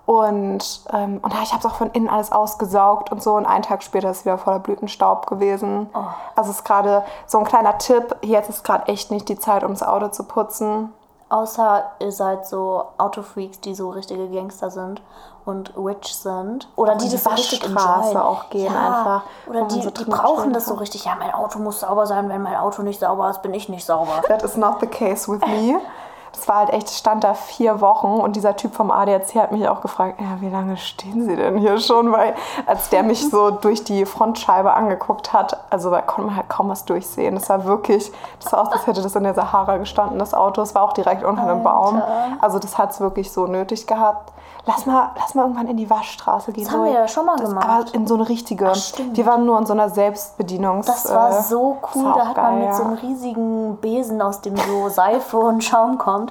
Und, 0.05 0.81
ähm, 0.91 1.19
und 1.21 1.33
ich 1.33 1.53
habe 1.53 1.59
es 1.59 1.65
auch 1.65 1.75
von 1.75 1.89
innen 1.91 2.09
alles 2.09 2.31
ausgesaugt 2.31 3.11
und 3.11 3.23
so. 3.23 3.35
Und 3.35 3.45
einen 3.45 3.63
Tag 3.63 3.83
später 3.83 4.11
ist 4.11 4.19
es 4.19 4.25
wieder 4.25 4.37
voller 4.37 4.59
Blütenstaub 4.59 5.27
gewesen. 5.27 5.89
Oh. 5.93 5.99
Also 6.35 6.51
es 6.51 6.57
ist 6.57 6.65
gerade 6.65 7.03
so 7.25 7.37
ein 7.37 7.45
kleiner 7.45 7.77
Tipp. 7.77 8.15
Jetzt 8.21 8.49
ist 8.49 8.63
gerade 8.63 8.87
echt 8.87 9.11
nicht 9.11 9.29
die 9.29 9.39
Zeit, 9.39 9.63
um 9.63 9.71
das 9.71 9.83
Auto 9.83 10.09
zu 10.09 10.25
putzen. 10.25 10.91
Außer 11.29 11.83
ihr 11.99 12.11
seid 12.11 12.45
so 12.45 12.83
Autofreaks, 12.97 13.59
die 13.61 13.73
so 13.73 13.89
richtige 13.89 14.29
Gangster 14.29 14.69
sind 14.69 15.01
und 15.45 15.73
rich 15.75 16.15
sind. 16.15 16.67
Oder 16.75 16.95
die 16.95 17.05
die 17.05 17.11
das 17.11 17.23
so 17.23 17.29
richtig 17.31 17.63
enjoyen. 17.63 18.17
auch 18.17 18.49
gehen 18.49 18.75
einfach, 18.75 19.23
wo 19.45 19.51
Oder 19.51 19.63
die, 19.63 19.81
so 19.81 19.89
die 19.89 20.05
brauchen 20.05 20.53
das 20.53 20.65
so 20.65 20.75
richtig. 20.75 21.05
Ja, 21.05 21.15
mein 21.15 21.33
Auto 21.33 21.59
muss 21.59 21.79
sauber 21.79 22.05
sein. 22.05 22.29
Wenn 22.29 22.41
mein 22.41 22.55
Auto 22.55 22.83
nicht 22.83 22.99
sauber 22.99 23.29
ist, 23.29 23.41
bin 23.41 23.53
ich 23.53 23.69
nicht 23.69 23.85
sauber. 23.85 24.21
That 24.27 24.43
is 24.43 24.57
not 24.57 24.79
the 24.81 24.87
case 24.87 25.31
with 25.31 25.41
me. 25.41 25.79
Das 26.33 26.47
war 26.47 26.57
halt 26.57 26.71
echt, 26.71 26.89
stand 26.89 27.23
da 27.23 27.33
vier 27.33 27.79
Wochen 27.79 28.07
und 28.07 28.35
dieser 28.35 28.55
Typ 28.55 28.73
vom 28.73 28.91
ADAC 28.91 29.35
hat 29.35 29.51
mich 29.51 29.67
auch 29.67 29.81
gefragt, 29.81 30.19
ja, 30.19 30.41
wie 30.41 30.49
lange 30.49 30.77
stehen 30.77 31.25
Sie 31.25 31.35
denn 31.35 31.57
hier 31.57 31.79
schon? 31.79 32.11
Weil 32.11 32.35
als 32.65 32.89
der 32.89 33.03
mich 33.03 33.29
so 33.29 33.51
durch 33.51 33.83
die 33.83 34.05
Frontscheibe 34.05 34.73
angeguckt 34.73 35.31
hat, 35.31 35.57
also 35.69 35.89
da 35.89 36.01
konnte 36.01 36.27
man 36.27 36.35
halt 36.35 36.49
kaum 36.49 36.69
was 36.69 36.85
durchsehen. 36.85 37.35
Das 37.35 37.49
war 37.49 37.65
wirklich, 37.65 38.11
das 38.39 38.51
sah 38.51 38.61
aus, 38.61 38.71
als 38.71 38.87
hätte 38.87 39.01
das 39.01 39.15
in 39.15 39.23
der 39.23 39.33
Sahara 39.33 39.77
gestanden, 39.77 40.19
das 40.19 40.33
Auto. 40.33 40.61
Es 40.61 40.75
war 40.75 40.83
auch 40.83 40.93
direkt 40.93 41.23
unter 41.23 41.43
einem 41.43 41.63
Baum. 41.63 42.01
Also 42.41 42.59
das 42.59 42.77
hat 42.77 42.91
es 42.91 42.99
wirklich 42.99 43.31
so 43.31 43.47
nötig 43.47 43.87
gehabt. 43.87 44.33
Lass 44.65 44.85
mal, 44.85 45.11
lass 45.17 45.35
mal 45.35 45.41
irgendwann 45.41 45.67
in 45.67 45.75
die 45.75 45.89
Waschstraße 45.89 46.53
gehen. 46.53 46.63
Das 46.63 46.71
haben 46.73 46.85
wir 46.85 46.91
ja 46.91 47.07
schon 47.09 47.25
mal 47.25 47.35
das, 47.35 47.49
gemacht. 47.49 47.67
Aber 47.67 47.93
in 47.93 48.07
so 48.07 48.13
eine 48.15 48.29
richtige. 48.29 48.73
stimmt. 48.75 49.17
wir 49.17 49.25
waren 49.25 49.45
nur 49.45 49.59
in 49.59 49.65
so 49.65 49.73
einer 49.73 49.89
Selbstbedienungs... 49.89 50.85
Das 50.85 51.13
war 51.13 51.31
äh, 51.31 51.41
so 51.41 51.77
cool. 51.93 52.03
das 52.03 52.03
war 52.03 52.15
Da 52.15 52.27
hat 52.27 52.37
man 52.37 52.45
geil, 52.45 52.59
mit 52.59 52.67
ja. 52.67 52.73
so 52.73 52.83
einem 52.83 52.93
riesigen 52.93 53.77
Besen, 53.77 54.21
aus 54.21 54.39
dem 54.39 54.55
so 54.55 54.87
Seife 54.87 55.37
und 55.37 55.65
Schaum 55.65 55.97
kommt, 55.97 56.22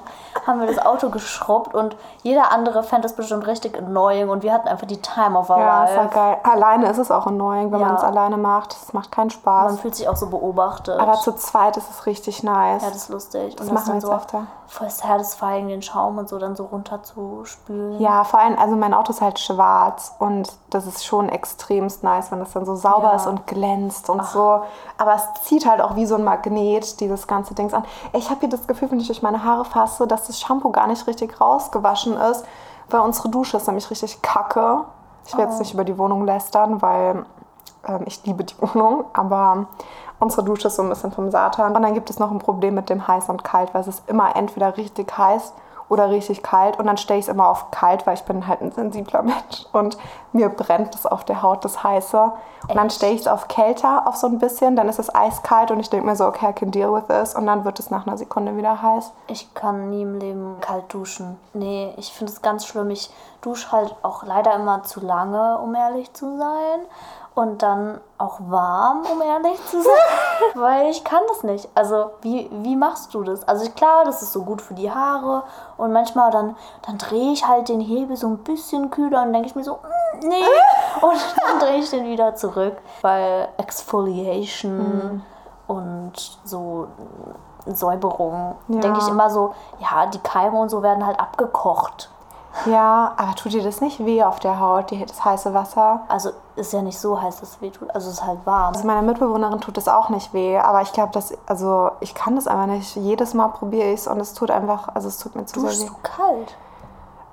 haben 0.47 0.59
wir 0.59 0.67
das 0.67 0.77
Auto 0.83 1.09
geschrubbt 1.09 1.75
und 1.75 1.95
jeder 2.23 2.51
andere 2.51 2.83
fand 2.83 3.05
das 3.05 3.13
bestimmt 3.13 3.45
richtig 3.47 3.77
annoying 3.77 4.29
und 4.29 4.41
wir 4.43 4.51
hatten 4.53 4.67
einfach 4.67 4.87
die 4.87 5.01
Time 5.01 5.37
of 5.37 5.49
our 5.49 5.59
Ja, 5.59 5.81
das 5.85 5.95
war 5.95 6.03
life. 6.05 6.15
geil. 6.15 6.37
Alleine 6.43 6.87
ist 6.89 6.97
es 6.97 7.11
auch 7.11 7.27
annoying, 7.27 7.71
wenn 7.71 7.79
Ja. 7.79 7.87
man 7.87 7.95
es 7.95 8.03
alleine 8.03 8.37
macht. 8.37 8.73
Es 8.73 8.93
macht 8.93 9.11
keinen 9.11 9.27
Man 9.27 9.31
Spaß. 9.31 9.79
fühlt 9.79 9.95
sich 9.95 10.07
auch 10.09 10.15
so 10.15 10.27
beobachtet. 10.27 10.99
Aber 10.99 11.13
zu 11.13 11.31
zweit 11.33 11.77
ist 11.77 11.89
es 11.89 12.05
richtig 12.05 12.43
nice. 12.43 12.81
ja, 12.83 12.87
das 12.89 12.97
ist 12.97 13.09
lustig. 13.09 13.55
Das 13.55 13.67
und 13.67 13.73
machen 13.73 13.87
wir 13.87 13.97
ist 13.97 14.03
jetzt 14.03 14.09
dann 14.11 14.19
öfter. 14.19 14.39
so 14.67 14.73
voll 14.79 14.89
satisfying, 14.89 15.67
den 15.67 15.81
Schaum 15.81 16.17
und 16.17 16.27
so 16.29 16.39
dann 16.39 16.55
so 16.55 16.65
runterzuspülen. 16.65 17.99
Ja, 17.99 18.23
vor 18.23 18.39
allem, 18.39 18.57
also 18.57 18.75
mein 18.75 18.93
Auto 18.93 19.11
ist 19.11 19.21
halt 19.21 19.39
schwarz 19.39 20.13
und 20.19 20.51
das 20.69 20.87
ist 20.87 21.05
schon 21.05 21.29
extremst 21.29 22.03
nice, 22.03 22.31
wenn 22.31 22.39
das 22.39 22.51
dann 22.53 22.65
so 22.65 22.75
sauber 22.75 23.09
Ja. 23.09 23.15
ist 23.15 23.27
und 23.27 23.45
glänzt 23.47 24.09
und 24.09 24.23
so. 24.25 24.63
Aber 24.97 25.15
es 25.15 25.41
zieht 25.43 25.69
halt 25.69 25.81
auch 25.81 25.95
wie 25.95 26.05
so 26.05 26.15
ein 26.15 26.23
Magnet 26.23 26.99
dieses 26.99 27.27
ganze 27.27 27.53
Dings 27.53 27.73
an. 27.73 27.83
Ich 28.13 28.29
habe 28.29 28.39
hier 28.41 28.49
das 28.49 28.67
Gefühl, 28.67 28.89
wenn 28.91 28.99
ich 28.99 29.07
durch 29.07 29.21
meine 29.21 29.43
Haare 29.43 29.65
fasse, 29.83 30.07
dass 30.07 30.27
das 30.27 30.39
Shampoo 30.39 30.71
gar 30.71 30.87
nicht 30.87 31.05
richtig 31.07 31.39
rausgewaschen 31.41 32.15
ist, 32.15 32.45
weil 32.89 33.01
unsere 33.01 33.29
Dusche 33.29 33.57
ist 33.57 33.67
nämlich 33.67 33.89
richtig 33.91 34.21
kacke. 34.21 34.85
Ich 35.25 35.37
will 35.37 35.45
jetzt 35.45 35.59
nicht 35.59 35.73
über 35.73 35.83
die 35.83 35.97
Wohnung 35.97 36.25
lästern, 36.25 36.81
weil 36.81 37.25
ähm, 37.87 38.01
ich 38.05 38.25
liebe 38.25 38.43
die 38.45 38.55
Wohnung, 38.61 39.05
aber 39.13 39.67
unsere 40.19 40.43
Dusche 40.43 40.67
ist 40.67 40.77
so 40.77 40.83
ein 40.83 40.89
bisschen 40.89 41.11
vom 41.11 41.31
Satan. 41.31 41.75
Und 41.75 41.83
dann 41.83 41.93
gibt 41.93 42.09
es 42.09 42.19
noch 42.19 42.31
ein 42.31 42.39
Problem 42.39 42.75
mit 42.75 42.89
dem 42.89 43.05
heiß 43.07 43.29
und 43.29 43.43
kalt, 43.43 43.73
weil 43.73 43.81
es 43.81 43.87
ist 43.87 44.09
immer 44.09 44.35
entweder 44.35 44.77
richtig 44.77 45.17
heiß 45.17 45.53
oder 45.93 46.09
richtig 46.09 46.41
kalt 46.41 46.79
und 46.79 46.87
dann 46.87 46.97
stelle 46.97 47.19
ich 47.19 47.27
es 47.27 47.31
immer 47.31 47.47
auf 47.47 47.71
kalt, 47.71 48.07
weil 48.07 48.15
ich 48.15 48.23
bin 48.23 48.47
halt 48.47 48.61
ein 48.61 48.71
sensibler 48.71 49.21
Mensch 49.21 49.65
und 49.71 49.97
mir 50.31 50.49
brennt 50.49 50.95
es 50.95 51.05
auf 51.05 51.23
der 51.23 51.43
Haut, 51.43 51.63
das 51.63 51.83
Heiße. 51.83 52.31
Und 52.67 52.75
dann 52.75 52.87
Echt? 52.87 52.95
stelle 52.95 53.13
ich 53.13 53.21
es 53.21 53.27
auf 53.27 53.47
kälter, 53.47 54.07
auf 54.07 54.15
so 54.15 54.25
ein 54.25 54.39
bisschen, 54.39 54.75
dann 54.75 54.89
ist 54.89 54.97
es 54.97 55.13
eiskalt 55.13 55.69
und 55.69 55.79
ich 55.79 55.89
denke 55.89 56.05
mir 56.05 56.15
so, 56.15 56.25
okay, 56.25 56.49
I 56.49 56.53
can 56.53 56.71
deal 56.71 56.93
with 56.93 57.07
this 57.07 57.35
und 57.35 57.45
dann 57.45 57.65
wird 57.65 57.79
es 57.79 57.89
nach 57.89 58.07
einer 58.07 58.17
Sekunde 58.17 58.57
wieder 58.57 58.81
heiß. 58.81 59.11
Ich 59.27 59.53
kann 59.53 59.89
nie 59.89 60.01
im 60.01 60.17
Leben 60.17 60.55
kalt 60.61 60.91
duschen. 60.93 61.37
Nee, 61.53 61.93
ich 61.97 62.11
finde 62.13 62.31
es 62.31 62.41
ganz 62.41 62.65
schlimm. 62.65 62.89
Ich 62.89 63.11
dusche 63.41 63.71
halt 63.71 63.95
auch 64.01 64.23
leider 64.23 64.55
immer 64.55 64.83
zu 64.83 65.01
lange, 65.01 65.59
um 65.59 65.75
ehrlich 65.75 66.13
zu 66.13 66.37
sein. 66.37 66.79
Und 67.35 67.63
dann 67.63 67.99
auch 68.19 68.39
warm, 68.47 69.01
um 69.11 69.19
ehrlich 69.21 69.59
zu 69.65 69.81
sein. 69.81 69.91
Weil 70.53 70.89
ich 70.91 71.03
kann 71.03 71.21
das 71.29 71.41
nicht. 71.43 71.67
Also, 71.73 72.11
wie, 72.21 72.47
wie 72.61 72.75
machst 72.75 73.13
du 73.15 73.23
das? 73.23 73.47
Also, 73.47 73.69
klar, 73.71 74.05
das 74.05 74.21
ist 74.21 74.33
so 74.33 74.43
gut 74.43 74.61
für 74.61 74.75
die 74.75 74.91
Haare. 74.91 75.41
Und 75.77 75.91
manchmal 75.93 76.29
dann, 76.29 76.55
dann 76.85 76.99
drehe 76.99 77.33
ich 77.33 77.47
halt 77.47 77.69
den 77.69 77.79
Hebel 77.79 78.15
so 78.17 78.27
ein 78.27 78.37
bisschen 78.39 78.91
kühler 78.91 79.23
und 79.23 79.33
denke 79.33 79.47
ich 79.47 79.55
mir 79.55 79.63
so, 79.63 79.73
"Mm, 79.73 80.27
nee. 80.27 80.35
Und 81.01 81.17
dann 81.47 81.59
drehe 81.59 81.77
ich 81.79 81.89
den 81.89 82.05
wieder 82.05 82.35
zurück. 82.35 82.77
Weil 83.01 83.47
Exfoliation 83.57 85.23
und 85.67 86.13
so 86.43 86.87
Säuberung, 87.65 88.55
Ja. 88.67 88.81
denke 88.81 88.99
ich 88.99 89.07
immer 89.07 89.29
so, 89.29 89.53
ja, 89.79 90.05
die 90.07 90.19
Keime 90.19 90.59
und 90.59 90.69
so 90.69 90.83
werden 90.83 91.05
halt 91.05 91.19
abgekocht. 91.19 92.09
Ja, 92.65 93.13
aber 93.17 93.35
tut 93.35 93.53
dir 93.53 93.63
das 93.63 93.81
nicht 93.81 94.05
weh 94.05 94.23
auf 94.23 94.39
der 94.39 94.59
Haut, 94.59 94.91
die, 94.91 95.05
das 95.05 95.23
heiße 95.25 95.53
Wasser? 95.53 96.01
Also 96.07 96.31
ist 96.55 96.71
ja 96.71 96.81
nicht 96.81 96.99
so 96.99 97.19
heiß, 97.21 97.39
dass 97.39 97.49
es 97.49 97.61
weh 97.61 97.71
tut. 97.71 97.93
Also 97.93 98.09
es 98.09 98.15
ist 98.15 98.25
halt 98.25 98.45
warm. 98.45 98.73
Also 98.73 98.85
meiner 98.85 99.01
Mitbewohnerin 99.01 99.59
tut 99.59 99.77
es 99.77 99.87
auch 99.87 100.09
nicht 100.09 100.33
weh, 100.33 100.57
aber 100.57 100.81
ich 100.81 100.93
glaube, 100.93 101.11
dass, 101.11 101.33
also 101.47 101.91
ich 101.99 102.13
kann 102.13 102.35
das 102.35 102.47
einfach 102.47 102.67
nicht. 102.67 102.95
Jedes 102.95 103.33
Mal 103.33 103.49
probiere 103.49 103.87
ich 103.87 104.01
es 104.01 104.07
und 104.07 104.19
es 104.19 104.33
tut 104.33 104.51
einfach, 104.51 104.89
also 104.93 105.07
es 105.07 105.17
tut 105.17 105.35
mir 105.35 105.45
zu 105.45 105.59
Duschst 105.59 105.79
sehr 105.79 105.87
du 105.87 105.93
weh. 105.93 105.97
kalt? 106.03 106.55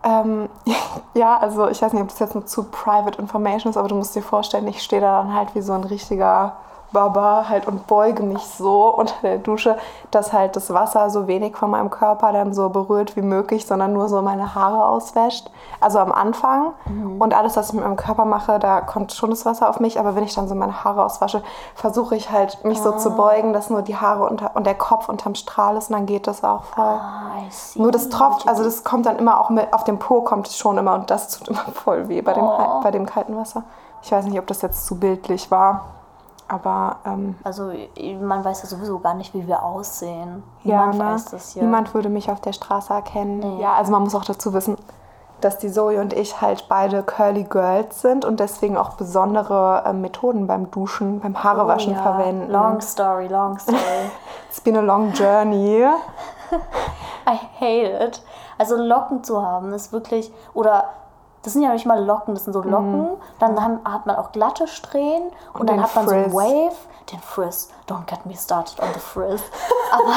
Ähm, 0.03 0.49
ja, 1.15 1.37
also 1.37 1.69
ich 1.69 1.83
weiß 1.83 1.93
nicht, 1.93 2.03
ob 2.03 2.09
das 2.09 2.19
jetzt 2.19 2.35
nur 2.35 2.47
zu 2.47 2.65
private 2.65 3.19
information 3.19 3.71
ist, 3.71 3.77
aber 3.77 3.89
du 3.89 3.95
musst 3.95 4.15
dir 4.15 4.23
vorstellen, 4.23 4.67
ich 4.69 4.83
stehe 4.83 5.03
da 5.03 5.23
dann 5.23 5.35
halt 5.35 5.55
wie 5.55 5.61
so 5.61 5.73
ein 5.75 5.85
richtiger 5.85 6.57
Baba 6.93 7.49
halt 7.49 7.67
und 7.67 7.87
beuge 7.87 8.23
mich 8.23 8.43
so 8.45 8.95
unter 8.95 9.15
der 9.23 9.39
Dusche, 9.39 9.77
dass 10.11 10.33
halt 10.33 10.57
das 10.57 10.73
Wasser 10.73 11.11
so 11.11 11.27
wenig 11.27 11.57
von 11.57 11.71
meinem 11.71 11.91
Körper 11.91 12.33
dann 12.33 12.53
so 12.53 12.69
berührt 12.69 13.17
wie 13.17 13.23
möglich, 13.23 13.67
sondern 13.67 13.93
nur 13.93 14.09
so 14.09 14.23
meine 14.23 14.55
Haare 14.55 14.87
auswäscht. 14.87 15.51
Also 15.81 15.99
am 15.99 16.13
Anfang 16.13 16.73
und 17.19 17.35
alles, 17.35 17.57
was 17.57 17.69
ich 17.69 17.75
mit 17.75 17.85
meinem 17.85 17.97
Körper 17.97 18.25
mache, 18.25 18.59
da 18.59 18.81
kommt 18.81 19.13
schon 19.13 19.31
das 19.31 19.47
Wasser 19.47 19.69
auf 19.69 19.81
mich, 19.81 19.99
aber 19.99 20.15
wenn 20.17 20.25
ich 20.25 20.35
dann 20.35 20.49
so 20.49 20.55
meine 20.55 20.85
Haare 20.85 21.05
auswasche, 21.05 21.43
versuche 21.75 22.17
ich 22.17 22.31
halt 22.31 22.65
mich 22.65 22.81
so 22.81 22.93
zu 22.93 23.11
beugen, 23.13 23.53
dass 23.53 23.71
nur 23.71 23.83
die 23.83 23.97
Haare 23.97 24.25
unter 24.29 24.51
und 24.55 24.67
der 24.67 24.75
Kopf 24.75 25.09
unterm 25.09 25.35
Strahl 25.35 25.77
ist 25.77 25.91
und 25.91 25.97
dann 25.97 26.07
geht 26.07 26.27
das 26.27 26.45
auch 26.45 26.65
voll. 26.65 26.85
Ah. 26.85 27.31
Nur 27.77 27.91
das 27.93 28.09
tropft, 28.09 28.49
also 28.49 28.63
das 28.65 28.85
kommt 28.85 29.07
dann 29.07 29.17
immer 29.17 29.41
auch 29.41 29.51
mit, 29.51 29.73
auf 29.73 29.85
dem 29.85 29.99
Po 29.99 30.21
kommt 30.23 30.49
es 30.49 30.57
schon 30.57 30.77
immer 30.79 30.95
und 30.95 31.11
das 31.11 31.29
tut 31.29 31.49
immer 31.49 31.61
voll 31.75 32.09
weh 32.09 32.21
bei 32.23 32.33
dem, 32.35 32.45
Oh. 32.45 32.81
bei 32.83 32.91
dem 32.91 33.07
kalten 33.07 33.37
Wasser. 33.37 33.63
Ich 34.03 34.11
weiß 34.13 34.25
nicht, 34.25 34.39
ob 34.39 34.47
das 34.47 34.63
jetzt 34.63 34.87
zu 34.87 34.99
bildlich 34.99 35.51
war, 35.51 35.85
aber 36.51 36.97
ähm, 37.07 37.37
Also 37.45 37.73
man 38.21 38.45
weiß 38.45 38.63
ja 38.63 38.69
sowieso 38.69 38.99
gar 38.99 39.15
nicht, 39.15 39.33
wie 39.35 39.47
wir 39.47 39.63
aussehen. 39.63 40.43
ja, 40.65 40.87
Niemand 40.87 40.99
ne? 40.99 41.05
weiß 41.05 41.25
das 41.27 41.51
hier. 41.53 41.63
niemand 41.63 41.95
würde 41.95 42.09
mich 42.09 42.31
auf 42.31 42.41
der 42.41 42.53
Straße 42.53 42.93
erkennen. 42.93 43.39
Nee. 43.39 43.63
Ja, 43.63 43.75
also 43.75 43.93
man 43.93 44.03
muss 44.03 44.15
auch 44.15 44.25
dazu 44.25 44.53
wissen, 44.53 44.77
dass 45.41 45.57
die 45.59 45.71
Zoe 45.73 46.01
und 46.01 46.13
ich 46.13 46.41
halt 46.43 46.67
beide 46.69 47.03
Curly 47.03 47.45
Girls 47.45 48.03
sind 48.03 48.27
und 48.27 48.41
deswegen 48.41 48.77
auch 48.77 48.91
besondere 48.91 49.83
äh, 49.87 49.93
Methoden 49.95 50.47
beim 50.47 50.71
Duschen, 50.71 51.21
beim 51.21 51.43
Haarewaschen 51.43 51.93
Oh 51.95 51.97
ja. 51.97 52.03
verwenden. 52.03 52.51
Long 52.51 52.81
story, 52.83 53.27
long 53.29 53.59
story. 53.59 53.79
It's 54.51 54.61
been 54.61 54.77
a 54.77 54.81
long 54.83 55.13
journey. 55.13 55.85
I 57.27 57.37
hate 57.59 58.05
it. 58.07 58.23
Also 58.59 58.77
Locken 58.77 59.25
zu 59.25 59.41
haben 59.43 59.73
ist 59.73 59.93
wirklich, 59.93 60.31
oder 60.53 60.85
das 61.43 61.55
sind 61.55 61.63
ja 61.63 61.73
nicht 61.73 61.87
mal 61.87 62.05
Locken, 62.05 62.35
das 62.35 62.45
sind 62.45 62.53
so 62.53 62.63
Locken. 62.63 63.09
Dann 63.39 63.63
haben, 63.63 63.81
hat 63.85 64.07
man 64.07 64.17
auch 64.17 64.33
glatte 64.33 64.67
Strähnen 64.67 65.31
und, 65.55 65.61
Und 65.61 65.71
dann 65.71 65.83
hat 65.83 65.95
man 65.95 66.07
Frizz. 66.07 66.33
so 66.33 66.39
einen 66.39 66.51
Wave, 66.69 66.77
den 67.13 67.21
Frizz. 67.21 67.71
Don't 67.89 68.05
get 68.05 68.27
me 68.27 68.37
started 68.37 68.81
on 68.81 68.89
the 68.93 69.01
Frizz. 69.01 69.43
Aber 69.93 70.15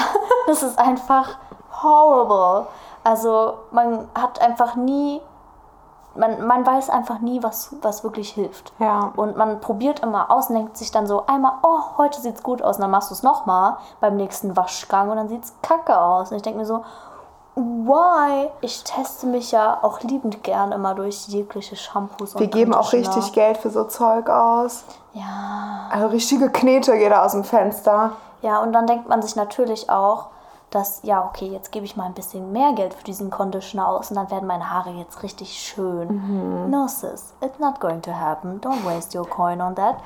das 0.48 0.64
ist 0.64 0.78
einfach 0.78 1.38
horrible. 1.82 2.68
Also 3.04 3.56
man 3.72 4.08
hat 4.16 4.42
einfach 4.42 4.76
nie, 4.76 5.22
man, 6.16 6.46
man 6.46 6.66
weiß 6.66 6.90
einfach 6.90 7.20
nie, 7.20 7.42
was, 7.42 7.74
was 7.82 8.04
wirklich 8.04 8.32
hilft. 8.32 8.74
Ja. 8.80 9.14
Und 9.16 9.38
man 9.38 9.62
probiert 9.62 10.02
immer 10.02 10.30
aus 10.30 10.50
und 10.50 10.56
denkt 10.56 10.78
sich 10.78 10.92
dann 10.92 11.08
so 11.08 11.26
einmal, 11.26 11.54
oh, 11.64 11.98
heute 11.98 12.20
sieht's 12.20 12.44
gut 12.44 12.62
aus. 12.62 12.76
Und 12.76 12.82
dann 12.82 12.92
machst 12.92 13.10
du 13.10 13.14
es 13.14 13.24
nochmal 13.24 13.78
beim 14.02 14.18
nächsten 14.18 14.58
Waschgang 14.58 15.10
und 15.10 15.18
dann 15.18 15.30
sieht's 15.30 15.56
kacke 15.62 15.98
aus. 16.00 16.32
Und 16.32 16.38
ich 16.38 16.44
denke 16.44 16.60
mir 16.60 16.66
so, 16.66 16.84
why? 17.56 18.50
Ich 18.62 18.84
teste 18.84 19.28
mich 19.28 19.52
ja 19.52 19.80
auch 19.82 20.02
liebend 20.02 20.44
gern 20.44 20.72
immer 20.72 20.96
durch 20.96 21.28
jegliche 21.28 21.76
Shampoos 21.76 22.34
und 22.34 22.42
Wir 22.42 22.48
geben 22.48 22.74
auch 22.74 22.94
richtig 22.94 23.34
Geld 23.34 23.58
für 23.58 23.70
so 23.70 23.84
Zeug 23.86 24.30
aus. 24.30 24.84
Ja. 25.14 25.88
Also 25.92 26.08
richtige 26.08 26.50
Knete 26.50 26.98
geht 26.98 27.12
da 27.12 27.24
aus 27.24 27.34
dem 27.34 27.44
Fenster. 27.44 28.14
Ja, 28.42 28.60
und 28.60 28.74
dann 28.74 28.88
denkt 28.88 29.08
man 29.08 29.22
sich 29.22 29.36
natürlich 29.36 29.90
auch, 29.90 30.28
dass, 30.72 31.02
ja, 31.04 31.24
okay, 31.24 31.48
jetzt 31.48 31.72
gebe 31.72 31.86
ich 31.86 31.96
mal 31.96 32.06
ein 32.06 32.16
bisschen 32.16 32.52
mehr 32.52 32.74
Geld 32.74 32.96
für 32.96 33.04
diesen 33.04 33.30
Conditioner 33.30 33.88
aus 33.88 34.10
und 34.10 34.18
dann 34.18 34.32
werden 34.32 34.48
meine 34.48 34.72
Haare 34.72 34.90
jetzt 34.92 35.22
richtig 35.22 35.54
schön. 35.60 36.08
Mhm. 36.08 36.72
No, 36.72 36.88
sis, 36.88 37.34
it's 37.42 37.60
not 37.60 37.80
going 37.80 38.02
to 38.02 38.12
happen. 38.12 38.60
Don't 38.60 38.84
waste 38.84 39.18
your 39.18 39.28
coin 39.28 39.62
on 39.62 39.76
that. 39.76 39.98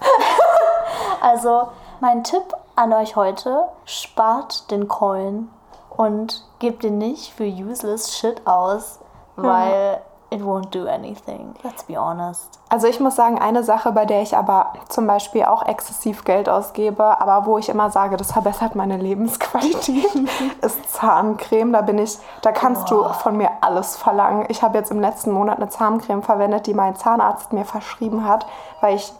also, 1.20 1.68
mein 2.00 2.22
Tipp 2.22 2.54
an 2.76 2.92
euch 2.92 3.16
heute, 3.16 3.64
spart 3.84 4.70
den 4.70 4.86
Coin 4.86 5.48
und 5.96 6.44
gebt 6.58 6.82
den 6.84 6.98
nicht 6.98 7.32
für 7.32 7.46
useless 7.46 8.16
Shit 8.16 8.46
aus, 8.46 9.00
weil 9.36 10.00
it 10.30 10.42
won't 10.42 10.70
do 10.70 10.86
anything. 10.88 11.54
Let's 11.62 11.84
be 11.84 11.96
honest. 11.96 12.58
Also 12.68 12.88
ich 12.88 12.98
muss 12.98 13.14
sagen, 13.14 13.38
eine 13.38 13.62
Sache, 13.62 13.92
bei 13.92 14.04
der 14.04 14.22
ich 14.22 14.36
aber 14.36 14.72
zum 14.88 15.06
Beispiel 15.06 15.44
auch 15.44 15.66
exzessiv 15.66 16.24
Geld 16.24 16.48
ausgebe, 16.48 17.20
aber 17.20 17.46
wo 17.46 17.58
ich 17.58 17.68
immer 17.68 17.90
sage, 17.90 18.16
das 18.16 18.32
verbessert 18.32 18.74
meine 18.74 18.96
Lebensqualität, 18.96 20.28
ist 20.60 20.92
Zahncreme. 20.92 21.72
Da 21.72 21.82
bin 21.82 21.98
ich, 21.98 22.18
da 22.42 22.50
kannst 22.50 22.90
du 22.90 23.04
von 23.04 23.36
mir 23.36 23.50
alles 23.60 23.96
verlangen. 23.96 24.46
Ich 24.48 24.62
habe 24.62 24.78
jetzt 24.78 24.90
im 24.90 25.00
letzten 25.00 25.30
Monat 25.30 25.58
eine 25.58 25.68
Zahncreme 25.68 26.22
verwendet, 26.22 26.66
die 26.66 26.74
mein 26.74 26.96
Zahnarzt 26.96 27.52
mir 27.52 27.64
verschrieben 27.64 28.26
hat, 28.26 28.46
weil 28.80 28.96
ich 28.96 29.12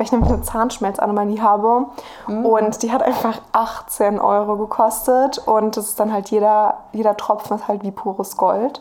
weil 0.00 0.06
ich 0.06 0.12
nämlich 0.12 0.32
eine 0.32 0.40
Zahnschmelzanomalie 0.40 1.42
habe. 1.42 1.84
Und 2.26 2.82
die 2.82 2.90
hat 2.90 3.02
einfach 3.02 3.38
18 3.52 4.18
Euro 4.18 4.56
gekostet. 4.56 5.36
Und 5.36 5.76
das 5.76 5.88
ist 5.88 6.00
dann 6.00 6.10
halt 6.10 6.30
jeder, 6.30 6.78
jeder 6.92 7.18
Tropfen 7.18 7.58
ist 7.58 7.68
halt 7.68 7.82
wie 7.82 7.90
pures 7.90 8.38
Gold. 8.38 8.80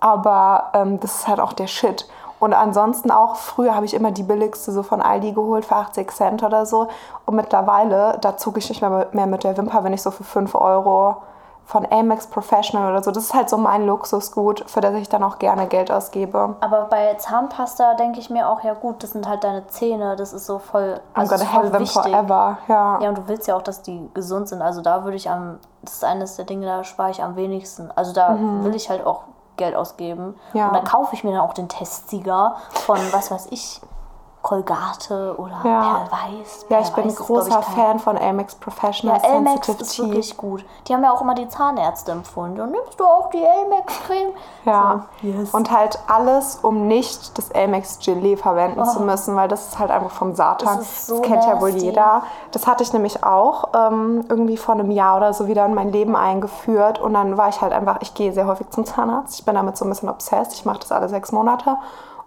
Aber 0.00 0.70
ähm, 0.72 0.98
das 0.98 1.16
ist 1.16 1.28
halt 1.28 1.40
auch 1.40 1.52
der 1.52 1.66
Shit. 1.66 2.08
Und 2.38 2.54
ansonsten 2.54 3.10
auch, 3.10 3.36
früher 3.36 3.74
habe 3.74 3.84
ich 3.84 3.92
immer 3.92 4.12
die 4.12 4.22
billigste 4.22 4.72
so 4.72 4.82
von 4.82 5.02
Aldi 5.02 5.32
geholt 5.32 5.66
für 5.66 5.76
80 5.76 6.10
Cent 6.10 6.42
oder 6.42 6.64
so. 6.64 6.88
Und 7.26 7.36
mittlerweile, 7.36 8.16
da 8.22 8.38
zucke 8.38 8.58
ich 8.58 8.70
nicht 8.70 8.80
mehr, 8.80 9.08
mehr 9.12 9.26
mit 9.26 9.44
der 9.44 9.58
Wimper, 9.58 9.84
wenn 9.84 9.92
ich 9.92 10.00
so 10.00 10.10
für 10.10 10.24
5 10.24 10.54
Euro 10.54 11.16
von 11.66 11.84
Amex 11.90 12.28
Professional 12.28 12.92
oder 12.92 13.02
so. 13.02 13.10
Das 13.10 13.24
ist 13.24 13.34
halt 13.34 13.50
so 13.50 13.58
mein 13.58 13.86
Luxusgut, 13.86 14.64
für 14.70 14.80
das 14.80 14.94
ich 14.94 15.08
dann 15.08 15.24
auch 15.24 15.38
gerne 15.40 15.66
Geld 15.66 15.90
ausgebe. 15.90 16.54
Aber 16.60 16.82
bei 16.82 17.14
Zahnpasta 17.14 17.94
denke 17.94 18.20
ich 18.20 18.30
mir 18.30 18.48
auch, 18.48 18.62
ja 18.62 18.74
gut, 18.74 19.02
das 19.02 19.10
sind 19.10 19.28
halt 19.28 19.42
deine 19.42 19.66
Zähne, 19.66 20.14
das 20.14 20.32
ist 20.32 20.46
so 20.46 20.60
voll, 20.60 21.00
I'm 21.14 21.18
also 21.18 21.34
gonna 21.34 21.42
ist 21.42 21.50
voll 21.50 21.62
have 21.62 21.72
them 21.72 21.80
wichtig. 21.82 22.02
forever. 22.02 22.58
Ja. 22.68 23.00
Ja, 23.00 23.08
und 23.08 23.18
du 23.18 23.26
willst 23.26 23.48
ja 23.48 23.56
auch, 23.56 23.62
dass 23.62 23.82
die 23.82 24.08
gesund 24.14 24.48
sind. 24.48 24.62
Also 24.62 24.80
da 24.80 25.02
würde 25.02 25.16
ich 25.16 25.28
am, 25.28 25.58
das 25.82 25.94
ist 25.94 26.04
eines 26.04 26.36
der 26.36 26.44
Dinge, 26.44 26.66
da 26.66 26.84
spare 26.84 27.10
ich 27.10 27.22
am 27.22 27.34
wenigsten. 27.34 27.90
Also 27.96 28.12
da 28.12 28.38
will 28.38 28.74
ich 28.76 28.88
halt 28.88 29.04
auch 29.04 29.24
Geld 29.56 29.74
ausgeben. 29.74 30.36
Mhm. 30.52 30.58
Ja. 30.58 30.68
Und 30.68 30.74
da 30.74 30.80
kaufe 30.80 31.16
ich 31.16 31.24
mir 31.24 31.32
dann 31.32 31.40
auch 31.40 31.54
den 31.54 31.68
Testsieger 31.68 32.56
von, 32.70 32.98
was 33.10 33.30
weiß 33.30 33.48
ich, 33.50 33.80
Colgate 34.46 35.34
oder 35.38 35.56
Ja. 35.64 36.06
Perlweiß. 36.08 36.66
ja, 36.68 36.78
ich 36.80 36.90
bin 36.90 37.06
ist, 37.06 37.16
glaub 37.16 37.26
großer 37.26 37.48
ich, 37.60 37.66
kein- 37.66 37.74
Fan 37.74 37.98
von 37.98 38.16
Amex 38.16 38.54
Professional 38.54 39.20
Ja, 39.20 39.28
Elmex 39.28 39.66
Sensitive 39.66 39.82
ist 39.82 39.96
Tea. 39.96 40.02
wirklich 40.04 40.36
gut. 40.36 40.64
Die 40.86 40.94
haben 40.94 41.02
ja 41.02 41.10
auch 41.12 41.20
immer 41.20 41.34
die 41.34 41.48
Zahnärzte 41.48 42.12
empfohlen. 42.12 42.60
Und 42.60 42.70
nimmst 42.70 42.98
du 43.00 43.04
auch 43.04 43.28
die 43.30 43.42
Elmex-Creme? 43.42 44.32
Ja, 44.64 45.06
So, 45.20 45.26
yes. 45.28 45.52
und 45.52 45.70
halt 45.72 45.98
alles, 46.06 46.60
um 46.62 46.86
nicht 46.86 47.36
das 47.36 47.52
Amex 47.54 47.98
Gelee 47.98 48.36
verwenden 48.36 48.84
zu 48.84 49.00
müssen, 49.00 49.34
weil 49.34 49.48
das 49.48 49.66
ist 49.66 49.78
halt 49.80 49.90
einfach 49.90 50.12
vom 50.12 50.34
Satan. 50.36 50.68
Oh. 50.74 50.76
Das 50.78 50.86
ist 50.86 51.06
so 51.08 51.20
kennt 51.22 51.44
ja 51.44 51.60
wohl 51.60 51.70
jeder. 51.70 52.22
Das 52.52 52.68
hatte 52.68 52.84
ich 52.84 52.92
nämlich 52.92 53.24
auch 53.24 53.70
ähm, 53.74 54.24
irgendwie 54.28 54.56
vor 54.56 54.74
einem 54.76 54.92
Jahr 54.92 55.16
oder 55.16 55.32
so 55.32 55.48
wieder 55.48 55.66
in 55.66 55.74
mein 55.74 55.90
Leben 55.90 56.14
eingeführt 56.14 57.00
und 57.00 57.14
dann 57.14 57.36
war 57.36 57.48
ich 57.48 57.60
halt 57.60 57.72
einfach, 57.72 57.96
ich 58.00 58.14
gehe 58.14 58.32
sehr 58.32 58.46
häufig 58.46 58.70
zum 58.70 58.84
Zahnarzt. 58.86 59.40
Ich 59.40 59.44
bin 59.44 59.56
damit 59.56 59.76
so 59.76 59.84
ein 59.84 59.88
bisschen 59.88 60.08
obsessed. 60.08 60.52
Ich 60.52 60.64
mache 60.64 60.78
das 60.78 60.92
alle 60.92 61.08
sechs 61.08 61.32
Monate. 61.32 61.76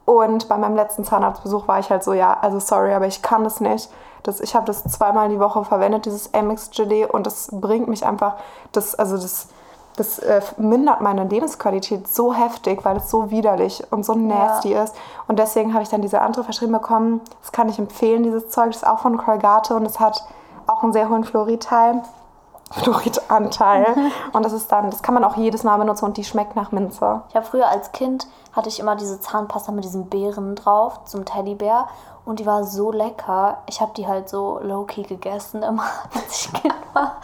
Und 0.10 0.50
bei 0.50 0.58
meinem 0.58 0.76
letzten 0.76 1.04
Zahnarztbesuch 1.04 1.68
war 1.68 1.78
ich 1.78 1.92
halt 1.92 2.04
so, 2.04 2.14
ja, 2.14 2.36
also 2.42 2.60
sorry, 2.60 2.96
aber 2.96 3.06
ich 3.06 3.22
kann 3.22 3.44
das 3.44 3.62
nicht. 3.62 3.92
Das, 4.24 4.40
ich 4.40 4.56
habe 4.56 4.66
das 4.66 4.84
zweimal 4.84 5.30
die 5.30 5.40
Woche 5.40 5.64
verwendet, 5.64 6.08
dieses 6.08 6.34
Amex 6.34 6.72
Gelee, 6.72 7.06
und 7.06 7.28
das 7.28 7.50
bringt 7.52 7.88
mich 7.88 8.04
einfach, 8.04 8.38
das, 8.72 8.96
also 8.96 9.18
das, 9.18 9.50
das 9.98 10.18
äh, 10.18 10.42
mindert 10.58 11.02
meine 11.02 11.26
Lebensqualität 11.26 12.08
so 12.08 12.34
heftig, 12.34 12.84
weil 12.86 12.98
es 12.98 13.12
so 13.12 13.30
widerlich 13.30 13.84
und 13.92 14.04
so 14.04 14.16
nasty 14.16 14.74
ist. 14.74 14.96
Und 15.28 15.38
deswegen 15.38 15.76
habe 15.76 15.84
ich 15.84 15.90
dann 15.90 16.02
diese 16.02 16.22
andere 16.22 16.44
verschrieben 16.44 16.74
bekommen. 16.74 17.22
Das 17.42 17.52
kann 17.52 17.70
ich 17.70 17.78
empfehlen, 17.78 18.24
dieses 18.24 18.50
Zeug. 18.50 18.72
Das 18.72 18.78
ist 18.78 18.88
auch 18.88 19.00
von 19.00 19.16
Colgate 19.16 19.76
und 19.76 19.86
es 19.86 20.00
hat 20.00 20.26
auch 20.66 20.82
einen 20.82 20.92
sehr 20.92 21.10
hohen 21.10 21.24
Fluoridteil. 21.24 22.02
Fluoridanteil. 22.72 23.86
und 24.34 24.44
das 24.44 24.54
ist 24.54 24.72
dann, 24.72 24.90
das 24.90 25.04
kann 25.04 25.14
man 25.14 25.24
auch 25.24 25.38
jedes 25.38 25.62
Mal 25.62 25.78
benutzen 25.78 26.06
und 26.06 26.18
die 26.18 26.24
schmeckt 26.24 26.56
nach 26.56 26.72
Minze. 26.72 27.22
Ich 27.30 27.36
habe 27.36 27.46
früher 27.46 27.68
als 27.68 27.92
Kind 27.92 28.28
hatte 28.54 28.70
ich 28.70 28.80
immer 28.80 28.96
diese 28.96 29.20
Zahnpasta 29.20 29.72
mit 29.72 29.84
diesen 29.84 30.10
Beeren 30.10 30.56
drauf 30.56 31.06
zum 31.06 31.26
Teddybär 31.26 31.88
und 32.26 32.40
die 32.40 32.46
war 32.46 32.64
so 32.64 32.92
lecker. 32.92 33.58
Ich 33.68 33.82
habe 33.82 33.92
die 33.96 34.08
halt 34.08 34.30
so 34.30 34.60
low-key 34.62 35.04
gegessen 35.04 35.64
immer, 35.64 35.84
als 36.14 36.46
ich 36.46 36.54
Kind 36.54 36.76
war, 36.94 37.18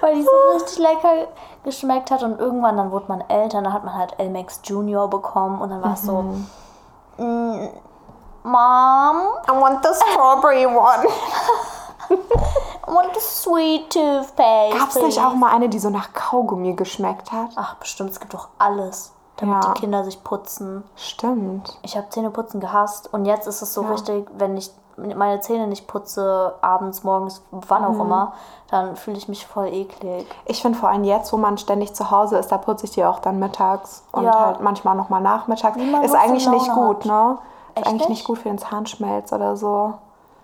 weil 0.00 0.14
die 0.16 0.22
so 0.22 0.30
richtig 0.54 0.78
lecker 0.78 1.28
geschmeckt 1.64 2.10
hat 2.10 2.22
und 2.22 2.38
irgendwann 2.38 2.76
dann 2.76 2.90
wurde 2.90 3.06
man 3.08 3.22
älter, 3.22 3.62
dann 3.62 3.72
hat 3.72 3.84
man 3.84 3.94
halt 3.94 4.14
Elmex 4.18 4.60
Junior 4.64 5.08
bekommen 5.08 5.60
und 5.60 5.70
dann 5.70 5.82
war 5.82 5.94
es 5.94 6.02
so 6.02 6.22
mm, 7.18 7.68
Mom, 8.44 9.16
I 9.48 9.52
want 9.52 9.82
the 9.82 9.94
strawberry 9.94 10.66
one. 10.66 11.06
I 12.10 12.90
want 12.92 13.14
the 13.14 13.20
sweet 13.20 13.88
toothpaste. 13.88 14.78
Gab 14.78 14.90
es 14.90 14.94
nicht 14.96 15.16
please." 15.16 15.26
auch 15.26 15.34
mal 15.34 15.50
eine, 15.50 15.70
die 15.70 15.78
so 15.78 15.88
nach 15.88 16.12
Kaugummi 16.12 16.74
geschmeckt 16.74 17.32
hat? 17.32 17.50
Ach, 17.56 17.76
bestimmt, 17.76 18.10
es 18.10 18.20
gibt 18.20 18.34
doch 18.34 18.48
alles, 18.58 19.14
damit 19.36 19.64
Ja. 19.64 19.72
die 19.72 19.80
Kinder 19.80 20.04
sich 20.04 20.22
putzen. 20.24 20.84
Stimmt. 20.96 21.78
Ich 21.82 21.96
habe 21.96 22.08
Zähneputzen 22.10 22.60
gehasst 22.60 23.12
und 23.12 23.24
jetzt 23.24 23.46
ist 23.46 23.62
es 23.62 23.74
so 23.74 23.82
Ja. 23.82 23.90
richtig, 23.90 24.28
wenn 24.36 24.56
ich 24.56 24.70
meine 24.96 25.40
Zähne 25.40 25.66
nicht 25.66 25.88
putze, 25.88 26.54
abends, 26.60 27.02
morgens, 27.02 27.42
wann 27.50 27.82
Mhm. 27.82 27.88
auch 28.00 28.04
immer, 28.04 28.32
dann 28.70 28.94
fühle 28.94 29.16
ich 29.16 29.26
mich 29.28 29.44
voll 29.44 29.66
eklig. 29.66 30.24
Ich 30.44 30.62
finde 30.62 30.78
vor 30.78 30.88
allem 30.88 31.02
jetzt, 31.02 31.32
wo 31.32 31.36
man 31.36 31.58
ständig 31.58 31.94
zu 31.94 32.12
Hause 32.12 32.38
ist, 32.38 32.52
da 32.52 32.58
putze 32.58 32.84
ich 32.84 32.92
die 32.92 33.04
auch 33.04 33.18
dann 33.18 33.40
mittags 33.40 34.04
und 34.12 34.22
Ja. 34.22 34.38
halt 34.38 34.60
manchmal 34.60 34.94
nochmal 34.94 35.20
nachmittags. 35.20 35.76
Ist 35.76 36.14
eigentlich 36.14 36.48
nicht 36.48 36.70
gut, 36.72 37.04
ne? 37.06 37.38
Ist 37.74 37.78
Echt 37.78 37.86
eigentlich 37.88 38.08
nicht? 38.08 38.24
gut 38.24 38.38
für 38.38 38.48
den 38.48 38.58
Zahnschmelz 38.58 39.32
oder 39.32 39.56
so, 39.56 39.94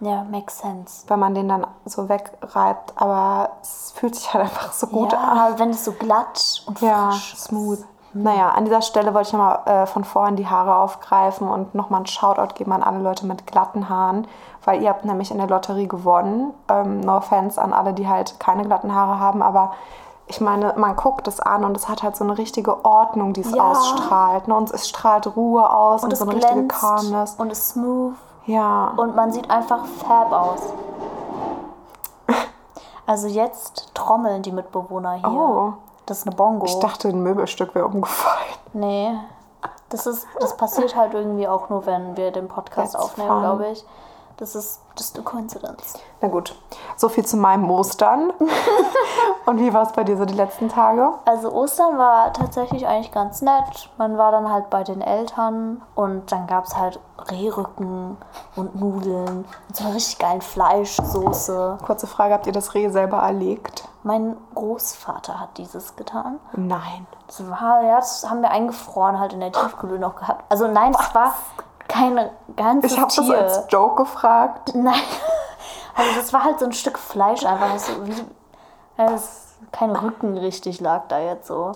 Ja, 0.00 0.24
makes 0.24 0.58
sense. 0.58 1.04
wenn 1.06 1.20
man 1.20 1.32
den 1.36 1.48
dann 1.48 1.64
so 1.84 2.08
wegreibt. 2.08 2.92
Aber 2.96 3.50
es 3.62 3.92
fühlt 3.94 4.16
sich 4.16 4.34
halt 4.34 4.44
einfach 4.46 4.72
so 4.72 4.88
gut 4.88 5.14
an. 5.14 5.36
ja, 5.36 5.58
wenn 5.58 5.70
es 5.70 5.84
so 5.84 5.92
glatt 5.92 6.64
und 6.66 6.80
Ja, 6.80 7.10
frisch 7.10 7.34
ist. 7.34 7.44
smooth. 7.44 7.84
Naja, 8.12 8.48
an 8.50 8.64
dieser 8.64 8.82
Stelle 8.82 9.14
wollte 9.14 9.28
ich 9.28 9.32
nochmal 9.32 9.60
äh, 9.66 9.86
von 9.86 10.02
vorhin 10.04 10.34
die 10.36 10.48
Haare 10.48 10.76
aufgreifen 10.76 11.46
und 11.48 11.74
nochmal 11.76 11.98
einen 11.98 12.06
Shoutout 12.06 12.54
geben 12.54 12.72
an 12.72 12.82
alle 12.82 12.98
Leute 12.98 13.24
mit 13.24 13.46
glatten 13.46 13.88
Haaren, 13.88 14.26
weil 14.64 14.82
ihr 14.82 14.88
habt 14.88 15.04
nämlich 15.04 15.30
in 15.30 15.38
der 15.38 15.46
Lotterie 15.46 15.86
gewonnen. 15.86 16.52
Ähm, 16.68 17.00
no 17.00 17.18
offense 17.18 17.60
an 17.62 17.72
alle, 17.72 17.92
die 17.94 18.08
halt 18.08 18.40
keine 18.40 18.64
glatten 18.64 18.92
Haare 18.94 19.20
haben, 19.20 19.42
aber 19.42 19.72
ich 20.26 20.40
meine, 20.40 20.74
man 20.76 20.96
guckt 20.96 21.26
es 21.28 21.38
an 21.40 21.64
und 21.64 21.76
es 21.76 21.88
hat 21.88 22.02
halt 22.02 22.16
so 22.16 22.24
eine 22.24 22.36
richtige 22.38 22.84
Ordnung, 22.84 23.32
die 23.32 23.40
es 23.42 23.52
Ja. 23.54 23.70
ausstrahlt. 23.70 24.48
Ne? 24.48 24.54
Und 24.56 24.70
es 24.72 24.88
strahlt 24.88 25.26
Ruhe 25.36 25.68
aus 25.72 26.02
und, 26.02 26.06
Und 26.08 26.12
es 26.12 26.18
so 26.20 26.24
eine 26.24 26.34
richtige 26.36 26.66
Calmness. 26.68 27.34
und 27.36 27.50
ist 27.52 27.70
smooth 27.70 28.14
Ja. 28.46 28.92
und 28.96 29.14
man 29.16 29.32
sieht 29.32 29.48
einfach 29.50 29.84
fab 29.84 30.32
aus. 30.32 30.60
Also 33.06 33.26
jetzt 33.26 33.92
trommeln 33.94 34.42
die 34.42 34.52
Mitbewohner 34.52 35.14
hier. 35.14 35.28
Oh. 35.28 35.72
Das 36.10 36.18
ist 36.18 36.26
eine 36.26 36.34
Bongo. 36.34 36.66
Ich 36.66 36.76
dachte, 36.80 37.06
ein 37.06 37.22
Möbelstück 37.22 37.72
wäre 37.76 37.86
umgefallen. 37.86 38.52
Nee. 38.72 39.12
Das 39.90 40.08
ist, 40.08 40.26
das 40.40 40.56
passiert 40.56 40.96
halt 40.96 41.14
irgendwie 41.14 41.46
auch 41.46 41.68
nur, 41.70 41.86
wenn 41.86 42.16
wir 42.16 42.32
den 42.32 42.48
Podcast 42.48 42.94
That's 42.94 43.04
aufnehmen, 43.04 43.40
glaube 43.40 43.68
ich. 43.68 43.84
Das 44.36 44.56
ist 44.56 44.80
just 44.98 45.16
a 45.20 45.22
coincidence. 45.22 45.94
Na 46.20 46.26
gut, 46.26 46.56
so 46.96 47.08
viel 47.08 47.24
zu 47.24 47.36
meinem 47.36 47.70
Ostern. 47.70 48.32
und 49.46 49.60
wie 49.60 49.72
war 49.72 49.84
es 49.84 49.92
bei 49.92 50.02
dir 50.02 50.16
so 50.16 50.24
die 50.24 50.34
letzten 50.34 50.68
Tage? 50.68 51.10
Also 51.26 51.52
Ostern 51.52 51.96
war 51.96 52.32
tatsächlich 52.32 52.88
eigentlich 52.88 53.12
ganz 53.12 53.40
nett. 53.40 53.88
Man 53.96 54.18
war 54.18 54.32
dann 54.32 54.50
halt 54.50 54.68
bei 54.68 54.82
den 54.82 55.02
Eltern 55.02 55.80
und 55.94 56.32
dann 56.32 56.48
gab 56.48 56.64
es 56.64 56.76
halt 56.76 56.98
Rehrücken 57.30 58.16
und 58.56 58.74
Nudeln 58.74 59.44
und 59.68 59.76
so 59.76 59.84
eine 59.84 59.94
richtig 59.94 60.18
geilen 60.18 60.40
Fleischsoße. 60.40 61.78
Kurze 61.86 62.08
Frage, 62.08 62.34
habt 62.34 62.48
ihr 62.48 62.52
das 62.52 62.74
Reh 62.74 62.88
selber 62.88 63.18
erlegt? 63.18 63.84
Mein 64.02 64.36
Großvater 64.54 65.38
hat 65.38 65.58
dieses 65.58 65.96
getan. 65.96 66.40
Nein. 66.52 67.06
Das 67.26 67.48
war, 67.50 67.82
ja, 67.82 67.96
das 67.96 68.28
haben 68.28 68.40
wir 68.42 68.50
eingefroren 68.50 69.18
halt 69.18 69.34
in 69.34 69.40
der 69.40 69.52
Tiefkühle 69.52 69.98
noch 69.98 70.16
gehabt. 70.16 70.44
Also 70.48 70.66
nein, 70.66 70.94
es 70.98 71.14
war 71.14 71.34
kein 71.86 72.30
ganzes 72.56 72.92
Ich 72.92 72.98
habe 72.98 73.12
das 73.14 73.30
als 73.30 73.64
Joke 73.68 74.02
gefragt. 74.02 74.74
Nein. 74.74 74.94
Also 75.92 76.20
das 76.20 76.32
war 76.32 76.44
halt 76.44 76.58
so 76.58 76.64
ein 76.64 76.72
Stück 76.72 76.98
Fleisch 76.98 77.44
einfach. 77.44 77.76
So 77.76 78.06
wie, 78.06 78.14
ja, 78.96 79.10
das, 79.10 79.56
kein 79.70 79.90
Rücken 79.90 80.38
richtig 80.38 80.80
lag 80.80 81.02
da 81.08 81.18
jetzt 81.18 81.48
so. 81.48 81.72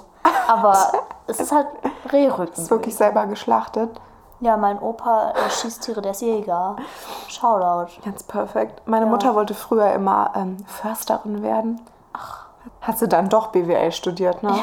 Aber 0.48 0.92
es 1.26 1.40
ist 1.40 1.52
halt 1.52 1.66
Rehrücken. 2.10 2.62
Ist 2.62 2.70
wirklich 2.70 2.96
selber 2.96 3.26
geschlachtet. 3.26 4.00
Ja, 4.40 4.56
mein 4.56 4.78
Opa 4.78 5.32
äh, 5.32 5.50
schießt 5.50 5.82
Tiere, 5.82 6.00
der 6.00 6.12
ist 6.12 6.22
Jäger. 6.22 6.76
Shoutout. 7.28 7.92
Ganz 8.04 8.22
perfekt. 8.22 8.82
Meine 8.86 9.06
Mutter 9.06 9.34
wollte 9.34 9.54
früher 9.54 9.92
immer 9.92 10.32
ähm, 10.34 10.58
Försterin 10.66 11.42
werden. 11.42 11.80
Ach. 12.14 12.44
Hat 12.80 12.98
sie 12.98 13.08
dann 13.08 13.28
doch 13.28 13.48
BWL 13.48 13.92
studiert, 13.92 14.42
ne? 14.42 14.54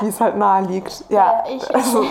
Wie 0.00 0.08
es 0.08 0.20
halt 0.20 0.36
nahe 0.36 0.62
liegt. 0.62 1.04
Ja, 1.10 1.42
Ja, 1.44 1.44
ich- 1.48 1.74
also 1.74 2.04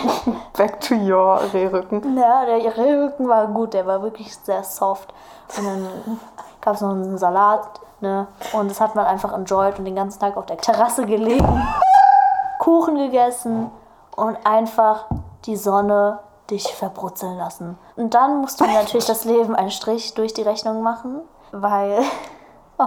back 0.56 0.80
to 0.80 0.94
your 0.94 1.40
Rehrücken. 1.52 2.16
Ja, 2.16 2.44
der 2.44 2.76
Rehrücken 2.76 3.28
war 3.28 3.46
gut, 3.48 3.74
der 3.74 3.86
war 3.86 4.02
wirklich 4.02 4.36
sehr 4.36 4.62
soft. 4.62 5.12
Und 5.58 5.66
dann 5.66 6.20
gab 6.60 6.74
es 6.74 6.80
noch 6.80 6.90
einen 6.90 7.18
Salat, 7.18 7.80
ne? 8.00 8.26
Und 8.52 8.70
das 8.70 8.80
hat 8.80 8.94
man 8.94 9.06
einfach 9.06 9.32
enjoyed 9.32 9.78
und 9.78 9.84
den 9.84 9.96
ganzen 9.96 10.20
Tag 10.20 10.36
auf 10.36 10.46
der 10.46 10.58
Terrasse 10.58 11.04
gelegen, 11.06 11.66
Kuchen 12.60 12.96
gegessen 12.96 13.70
und 14.16 14.36
einfach 14.44 15.06
die 15.46 15.56
Sonne 15.56 16.18
dich 16.50 16.74
verbrutzeln 16.74 17.38
lassen. 17.38 17.78
Und 17.96 18.14
dann 18.14 18.40
musst 18.40 18.60
du 18.60 18.64
natürlich 18.66 19.06
das 19.06 19.24
Leben 19.24 19.54
einen 19.56 19.70
Strich 19.70 20.14
durch 20.14 20.34
die 20.34 20.42
Rechnung 20.42 20.82
machen, 20.82 21.20
weil 21.52 22.00
oh, 22.78 22.86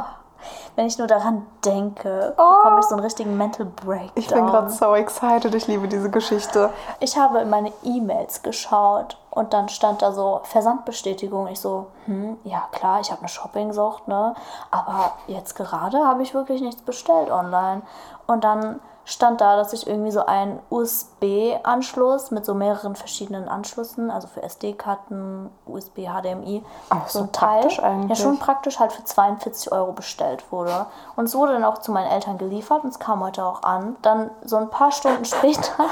wenn 0.75 0.87
ich 0.87 0.97
nur 0.97 1.07
daran 1.07 1.45
denke, 1.63 2.33
bekomme 2.35 2.79
ich 2.79 2.85
so 2.85 2.95
einen 2.95 3.03
richtigen 3.03 3.37
Mental 3.37 3.65
Breakdown. 3.65 4.11
Ich 4.15 4.27
bin 4.27 4.45
gerade 4.47 4.69
so 4.69 4.95
excited. 4.95 5.53
Ich 5.53 5.67
liebe 5.67 5.87
diese 5.87 6.09
Geschichte. 6.09 6.69
Ich 6.99 7.17
habe 7.17 7.39
in 7.39 7.49
meine 7.49 7.71
E-Mails 7.83 8.41
geschaut 8.41 9.17
und 9.29 9.53
dann 9.53 9.69
stand 9.69 10.01
da 10.01 10.11
so 10.11 10.41
Versandbestätigung. 10.43 11.47
Ich 11.47 11.59
so, 11.59 11.87
hm, 12.05 12.37
ja 12.43 12.63
klar, 12.71 13.01
ich 13.01 13.11
habe 13.11 13.21
eine 13.21 13.29
Shoppingsucht, 13.29 14.07
ne? 14.07 14.35
Aber 14.71 15.13
jetzt 15.27 15.55
gerade 15.55 16.05
habe 16.05 16.23
ich 16.23 16.33
wirklich 16.33 16.61
nichts 16.61 16.81
bestellt 16.81 17.29
online. 17.29 17.83
Und 18.25 18.43
dann 18.43 18.79
stand 19.05 19.41
da, 19.41 19.57
dass 19.57 19.73
ich 19.73 19.85
irgendwie 19.85 20.11
so 20.11 20.25
einen 20.25 20.59
USB-Anschluss 20.69 22.31
mit 22.31 22.45
so 22.45 22.53
mehreren 22.53 22.95
verschiedenen 22.95 23.49
Anschlüssen, 23.49 24.09
also 24.09 24.27
für 24.27 24.41
SD-Karten, 24.43 25.49
USB, 25.65 26.07
HDMI, 26.07 26.63
Ach, 26.89 27.07
so 27.07 27.19
so 27.19 27.25
ein 27.25 27.31
Teil, 27.31 27.61
praktisch 27.61 27.77
ja 27.77 27.83
eigentlich. 27.83 28.19
schon 28.19 28.39
praktisch 28.39 28.79
halt 28.79 28.91
für 28.93 29.03
42 29.03 29.71
Euro 29.71 29.91
bestellt 29.91 30.51
wurde. 30.51 30.85
Und 31.15 31.25
es 31.25 31.35
wurde 31.35 31.53
dann 31.53 31.65
auch 31.65 31.79
zu 31.79 31.91
meinen 31.91 32.09
Eltern 32.09 32.37
geliefert 32.37 32.83
und 32.83 32.91
es 32.91 32.99
kam 32.99 33.21
heute 33.23 33.43
auch 33.43 33.63
an. 33.63 33.97
Dann 34.01 34.29
so 34.43 34.55
ein 34.57 34.69
paar 34.69 34.91
Stunden 34.91 35.25
später, 35.25 35.85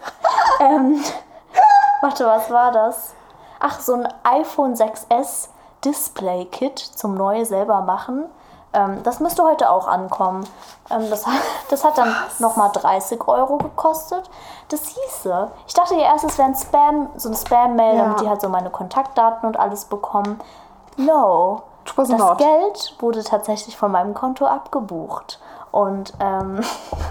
ähm, 0.60 1.02
warte, 2.00 2.24
was 2.26 2.50
war 2.50 2.72
das? 2.72 3.14
Ach, 3.60 3.80
so 3.80 3.94
ein 3.94 4.08
iPhone 4.24 4.74
6S 4.74 5.48
Display 5.84 6.46
Kit 6.46 6.78
zum 6.78 7.14
neu 7.14 7.44
selber 7.44 7.82
machen. 7.82 8.24
Ähm, 8.76 9.02
das 9.02 9.20
müsste 9.20 9.42
heute 9.42 9.70
auch 9.70 9.88
ankommen. 9.88 10.46
Ähm, 10.90 11.08
das, 11.10 11.26
hat- 11.26 11.32
das 11.70 11.82
hat 11.84 11.96
dann 11.98 12.14
nochmal 12.38 12.70
30 12.72 13.26
Euro 13.26 13.56
gekostet. 13.56 14.28
Das 14.68 14.80
hieße, 14.86 15.50
ich 15.66 15.74
dachte 15.74 15.94
ja 15.94 16.02
erst, 16.12 16.24
es 16.24 16.36
wäre 16.38 16.48
ein 16.48 16.54
Spam, 16.54 17.08
so 17.16 17.28
eine 17.28 17.36
Spam-Mail, 17.38 17.96
Ja. 17.96 18.02
damit 18.02 18.20
die 18.20 18.28
halt 18.28 18.40
so 18.40 18.48
meine 18.48 18.70
Kontaktdaten 18.70 19.46
und 19.48 19.58
alles 19.58 19.86
bekommen. 19.86 20.40
No. 20.96 21.62
Das 21.96 22.08
not. 22.08 22.38
Geld 22.38 22.96
wurde 22.98 23.22
tatsächlich 23.22 23.76
von 23.76 23.92
meinem 23.92 24.12
Konto 24.12 24.44
abgebucht. 24.44 25.38
Und 25.70 26.12
ähm, 26.20 26.60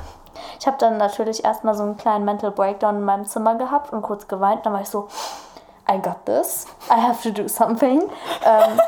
ich 0.59 0.67
habe 0.67 0.77
dann 0.77 0.97
natürlich 0.97 1.45
erstmal 1.45 1.75
so 1.75 1.83
einen 1.83 1.95
kleinen 1.97 2.25
Mental 2.25 2.51
Breakdown 2.51 2.97
in 2.97 3.03
meinem 3.05 3.25
Zimmer 3.25 3.55
gehabt 3.55 3.91
und 3.93 4.01
kurz 4.01 4.27
geweint. 4.27 4.65
Dann 4.65 4.73
war 4.73 4.81
ich 4.81 4.89
so, 4.89 5.07
I 5.89 5.97
got 6.01 6.25
this, 6.25 6.67
I 6.89 7.01
have 7.01 7.21
to 7.23 7.31
do 7.41 7.47
something. 7.47 8.03
Ähm, 8.45 8.79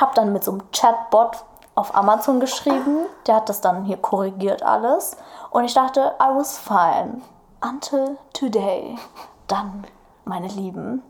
hab 0.00 0.14
dann 0.14 0.32
mit 0.32 0.44
so 0.44 0.52
einem 0.52 0.70
Chatbot 0.72 1.44
auf 1.74 1.94
Amazon 1.94 2.40
geschrieben. 2.40 3.06
Der 3.26 3.36
hat 3.36 3.48
das 3.48 3.60
dann 3.60 3.84
hier 3.84 3.96
korrigiert 3.96 4.62
alles. 4.62 5.16
Und 5.50 5.64
ich 5.64 5.74
dachte, 5.74 6.14
I 6.20 6.34
was 6.34 6.58
fine. 6.58 7.22
Until 7.62 8.18
today. 8.32 8.98
Dann, 9.46 9.86
meine 10.24 10.48
Lieben, 10.48 11.02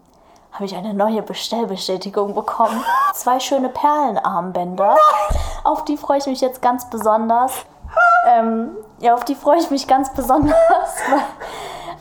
habe 0.53 0.67
ich 0.67 0.77
eine 0.77 0.95
neue 0.95 1.23
Bestellbestätigung 1.23 2.35
bekommen. 2.35 2.85
Zwei 3.15 3.41
schöne 3.41 3.69
Perlenarmbänder. 3.69 4.97
Auf 5.65 5.85
die 5.85 5.97
freue 5.97 6.19
ich 6.19 6.27
mich 6.27 6.41
jetzt 6.41 6.61
ganz 6.61 6.89
besonders. 6.91 7.53
Ähm, 8.27 8.77
ja, 9.01 9.15
auf 9.15 9.25
die 9.25 9.35
freue 9.35 9.59
ich 9.59 9.71
mich 9.71 9.87
ganz 9.87 10.13
besonders. 10.13 10.57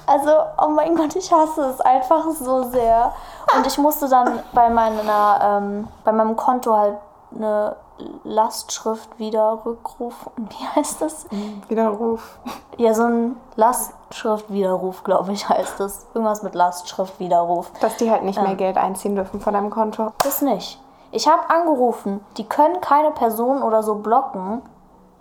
Also, 0.08 0.32
oh 0.58 0.67
mein 0.67 0.95
Gott, 0.95 1.15
ich 1.15 1.32
hasse 1.32 1.62
es 1.62 1.80
einfach 1.80 2.26
so 2.32 2.63
sehr. 2.63 3.13
Und 3.56 3.65
ich 3.65 3.78
musste 3.78 4.10
dann 4.10 4.39
bei 4.52 4.69
meiner, 4.69 5.39
ähm, 5.41 5.88
bei 6.04 6.12
meinem 6.12 6.36
Konto 6.36 6.76
halt 6.76 6.97
eine 7.36 7.76
Lastschrift 8.24 9.20
wieder 9.20 9.62
rückrufen. 9.65 10.32
Wie 10.38 10.67
heißt 10.76 11.02
das? 11.02 11.28
Widerruf. 11.67 12.39
Ja, 12.78 12.94
so 12.94 13.04
ein 13.04 13.36
Lastschriftwiderruf, 13.56 15.04
glaube 15.04 15.34
ich, 15.34 15.48
heißt 15.48 15.80
das. 15.80 16.08
Irgendwas 16.13 16.44
mit 16.44 16.56
Lastschriftwiderruf. 16.56 17.72
Dass 17.80 17.98
die 17.98 18.10
halt 18.10 18.24
nicht 18.24 18.41
mehr 18.41 18.56
Geld 18.56 18.78
einziehen 18.78 19.15
dürfen 19.15 19.39
von 19.39 19.54
deinem 19.54 19.70
Konto. 19.70 20.12
Das 20.24 20.41
nicht. 20.41 20.80
Ich 21.12 21.28
habe 21.28 21.50
angerufen, 21.50 22.22
die 22.38 22.48
können 22.48 22.80
keine 22.80 23.12
Person 23.12 23.62
oder 23.62 23.84
so 23.84 23.96
blocken, 23.96 24.62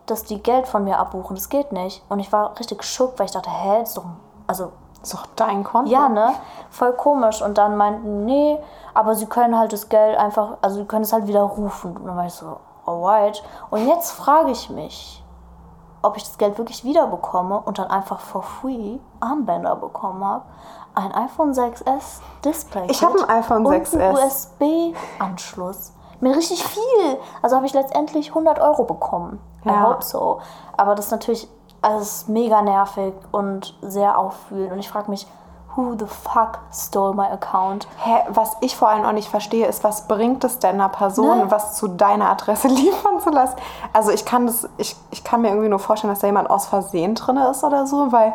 dass 0.06 0.24
die 0.24 0.42
Geld 0.42 0.68
von 0.68 0.84
mir 0.84 0.98
abbuchen. 0.98 1.36
Das 1.36 1.48
geht 1.48 1.72
nicht. 1.72 2.02
Und 2.08 2.20
ich 2.20 2.32
war 2.32 2.58
richtig 2.58 2.84
schock, 2.84 3.14
weil 3.18 3.26
ich 3.26 3.32
dachte, 3.32 3.50
hä, 3.50 3.80
das 3.80 3.90
ist 3.90 3.98
doch. 3.98 4.04
Also, 4.46 4.72
doch 5.08 5.26
dein 5.36 5.64
Konto. 5.64 5.90
ja, 5.90 6.08
ne? 6.08 6.32
Voll 6.70 6.92
komisch. 6.92 7.42
Und 7.42 7.56
dann 7.58 7.76
meinten, 7.76 8.24
nee, 8.24 8.58
aber 8.94 9.14
sie 9.14 9.26
können 9.26 9.58
halt 9.58 9.72
das 9.72 9.88
Geld 9.88 10.18
einfach, 10.18 10.58
also 10.60 10.76
sie 10.76 10.84
können 10.84 11.02
es 11.04 11.12
halt 11.12 11.26
wieder 11.26 11.42
rufen. 11.42 11.96
Und 11.96 12.06
dann 12.06 12.16
war 12.16 12.26
ich 12.26 12.34
so, 12.34 12.56
alright. 12.86 13.42
Und 13.70 13.86
jetzt 13.88 14.12
frage 14.12 14.50
ich 14.50 14.68
mich, 14.70 15.24
ob 16.02 16.16
ich 16.16 16.24
das 16.24 16.38
Geld 16.38 16.56
wirklich 16.58 16.84
wieder 16.84 17.06
bekomme 17.06 17.60
und 17.60 17.78
dann 17.78 17.88
einfach 17.90 18.20
for 18.20 18.42
free 18.42 18.98
Armbänder 19.20 19.76
bekommen 19.76 20.24
habe. 20.24 20.44
Ein 20.94 21.12
iPhone 21.14 21.52
6S 21.52 22.20
Display. 22.44 22.86
Ich 22.88 23.02
habe 23.04 23.18
ein 23.18 23.28
iPhone 23.38 23.64
und 23.66 23.72
6S. 23.72 23.98
einen 24.00 24.16
USB-Anschluss. 24.16 25.92
Mit 26.20 26.36
richtig 26.36 26.64
viel. 26.64 27.18
Also 27.42 27.56
habe 27.56 27.66
ich 27.66 27.72
letztendlich 27.72 28.28
100 28.30 28.60
Euro 28.60 28.84
bekommen. 28.84 29.40
I 29.64 29.68
Ja. 29.68 29.88
hope 29.88 30.04
so. 30.04 30.40
Aber 30.76 30.94
das 30.94 31.06
ist 31.06 31.10
natürlich 31.12 31.48
also 31.82 32.00
es 32.00 32.12
ist 32.12 32.28
mega 32.28 32.62
nervig 32.62 33.14
und 33.32 33.74
sehr 33.82 34.18
auffühlend. 34.18 34.72
Und 34.72 34.78
ich 34.78 34.88
frage 34.88 35.10
mich, 35.10 35.26
who 35.76 35.94
the 35.98 36.06
fuck 36.06 36.58
stole 36.72 37.14
my 37.14 37.26
account? 37.26 37.86
Hä, 37.98 38.24
was 38.28 38.56
ich 38.60 38.76
vor 38.76 38.88
allem 38.88 39.04
auch 39.04 39.12
nicht 39.12 39.28
verstehe, 39.28 39.66
ist, 39.66 39.84
was 39.84 40.08
bringt 40.08 40.42
es 40.44 40.58
denn 40.58 40.74
einer 40.74 40.88
Person, 40.88 41.38
Ne? 41.38 41.50
was 41.50 41.76
zu 41.76 41.88
deiner 41.88 42.28
Adresse 42.30 42.68
liefern 42.68 43.20
zu 43.20 43.30
lassen? 43.30 43.56
Also 43.92 44.10
ich 44.10 44.24
kann 44.24 44.46
das, 44.46 44.68
ich, 44.78 44.96
ich 45.10 45.24
kann 45.24 45.42
mir 45.42 45.48
irgendwie 45.48 45.68
nur 45.68 45.78
vorstellen, 45.78 46.12
dass 46.12 46.20
da 46.20 46.26
jemand 46.26 46.50
aus 46.50 46.66
Versehen 46.66 47.14
drin 47.14 47.36
ist 47.36 47.62
oder 47.64 47.86
so, 47.86 48.12
weil, 48.12 48.32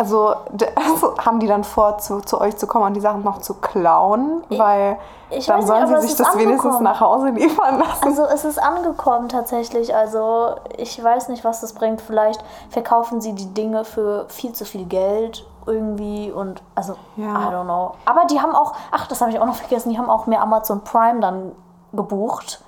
also, 0.00 0.34
also 0.76 1.14
haben 1.18 1.40
die 1.40 1.46
dann 1.46 1.62
vor, 1.62 1.98
zu, 1.98 2.22
zu 2.22 2.40
euch 2.40 2.56
zu 2.56 2.66
kommen 2.66 2.86
und 2.86 2.94
die 2.94 3.02
Sachen 3.02 3.22
noch 3.22 3.40
zu 3.40 3.52
klauen, 3.52 4.42
weil 4.48 4.96
ich 5.28 5.44
dann 5.44 5.58
weiß 5.58 5.64
nicht, 5.64 5.68
sollen 5.68 5.82
aber 5.82 6.00
sie 6.00 6.08
sich 6.08 6.16
das 6.16 6.38
wenigstens 6.38 6.76
angekommen. 6.76 6.84
nach 6.84 7.00
Hause 7.00 7.28
liefern 7.28 7.78
lassen. 7.80 8.04
Also 8.04 8.24
es 8.24 8.46
ist 8.46 8.58
angekommen 8.58 9.28
tatsächlich. 9.28 9.94
Also 9.94 10.56
ich 10.78 11.04
weiß 11.04 11.28
nicht, 11.28 11.44
was 11.44 11.60
das 11.60 11.74
bringt. 11.74 12.00
Vielleicht 12.00 12.42
verkaufen 12.70 13.20
sie 13.20 13.34
die 13.34 13.52
Dinge 13.52 13.84
für 13.84 14.24
viel 14.28 14.54
zu 14.54 14.64
viel 14.64 14.86
Geld 14.86 15.46
irgendwie 15.66 16.32
und 16.32 16.62
also 16.74 16.94
Ja. 17.16 17.26
I 17.26 17.52
don't 17.52 17.64
know. 17.64 17.92
Aber 18.06 18.24
die 18.24 18.40
haben 18.40 18.54
auch, 18.54 18.72
ach 18.92 19.06
das 19.06 19.20
habe 19.20 19.30
ich 19.32 19.38
auch 19.38 19.46
noch 19.46 19.56
vergessen, 19.56 19.90
die 19.90 19.98
haben 19.98 20.08
auch 20.08 20.24
mir 20.24 20.40
Amazon 20.40 20.80
Prime 20.80 21.20
dann 21.20 21.52
gebucht. 21.92 22.62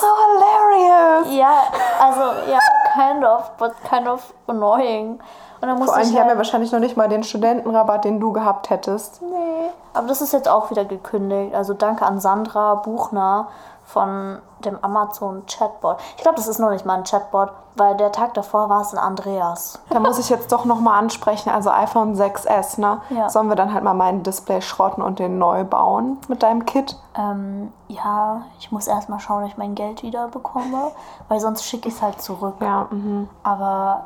so 0.00 0.06
hilarious! 0.06 1.34
Ja, 1.34 1.62
also 2.00 2.50
ja, 2.50 2.58
kind 2.94 3.24
of, 3.24 3.50
but 3.58 3.72
kind 3.88 4.08
of 4.08 4.32
annoying. 4.46 5.20
Und 5.60 5.68
dann 5.68 5.82
Vor 5.82 5.94
allem, 5.94 6.02
ich 6.04 6.10
die 6.10 6.14
haben 6.14 6.22
ja 6.22 6.28
halt, 6.28 6.38
wahrscheinlich 6.38 6.72
noch 6.72 6.80
nicht 6.80 6.96
mal 6.96 7.08
den 7.08 7.22
Studentenrabatt, 7.22 8.04
den 8.04 8.18
du 8.18 8.32
gehabt 8.32 8.70
hättest. 8.70 9.20
Nee. 9.22 9.70
Aber 9.92 10.06
das 10.06 10.22
ist 10.22 10.32
jetzt 10.32 10.48
auch 10.48 10.70
wieder 10.70 10.84
gekündigt. 10.84 11.54
Also 11.54 11.74
danke 11.74 12.06
an 12.06 12.18
Sandra 12.18 12.76
Buchner 12.76 13.48
von 13.92 14.38
dem 14.64 14.78
Amazon 14.82 15.44
Chatbot. 15.46 15.96
Ich 16.16 16.22
glaube, 16.22 16.36
das 16.36 16.46
ist 16.46 16.58
noch 16.58 16.70
nicht 16.70 16.84
mal 16.84 16.98
ein 16.98 17.04
Chatbot, 17.04 17.50
weil 17.76 17.96
der 17.96 18.12
Tag 18.12 18.34
davor 18.34 18.68
war 18.68 18.82
es 18.82 18.92
ein 18.92 18.98
Andreas. 18.98 19.78
Da 19.88 20.00
muss 20.00 20.18
ich 20.18 20.28
jetzt 20.28 20.52
doch 20.52 20.64
nochmal 20.64 20.98
ansprechen, 20.98 21.50
also 21.50 21.70
iPhone 21.70 22.14
6S, 22.14 22.80
ne? 22.80 23.00
Ja. 23.10 23.28
Sollen 23.28 23.48
wir 23.48 23.56
dann 23.56 23.72
halt 23.72 23.84
mal 23.84 23.94
meinen 23.94 24.22
Display 24.22 24.60
schrotten 24.60 25.02
und 25.02 25.18
den 25.18 25.38
neu 25.38 25.64
bauen 25.64 26.18
mit 26.28 26.42
deinem 26.42 26.66
Kit? 26.66 26.96
Ähm, 27.16 27.72
ja, 27.88 28.42
ich 28.58 28.70
muss 28.70 28.86
erstmal 28.86 29.20
schauen, 29.20 29.44
ob 29.44 29.48
ich 29.48 29.56
mein 29.56 29.74
Geld 29.74 30.02
wieder 30.02 30.28
bekomme, 30.28 30.92
weil 31.28 31.40
sonst 31.40 31.64
schicke 31.64 31.88
ich 31.88 31.94
es 31.94 32.02
halt 32.02 32.20
zurück. 32.20 32.56
Ja, 32.60 32.86
mhm. 32.90 33.28
Aber 33.42 34.04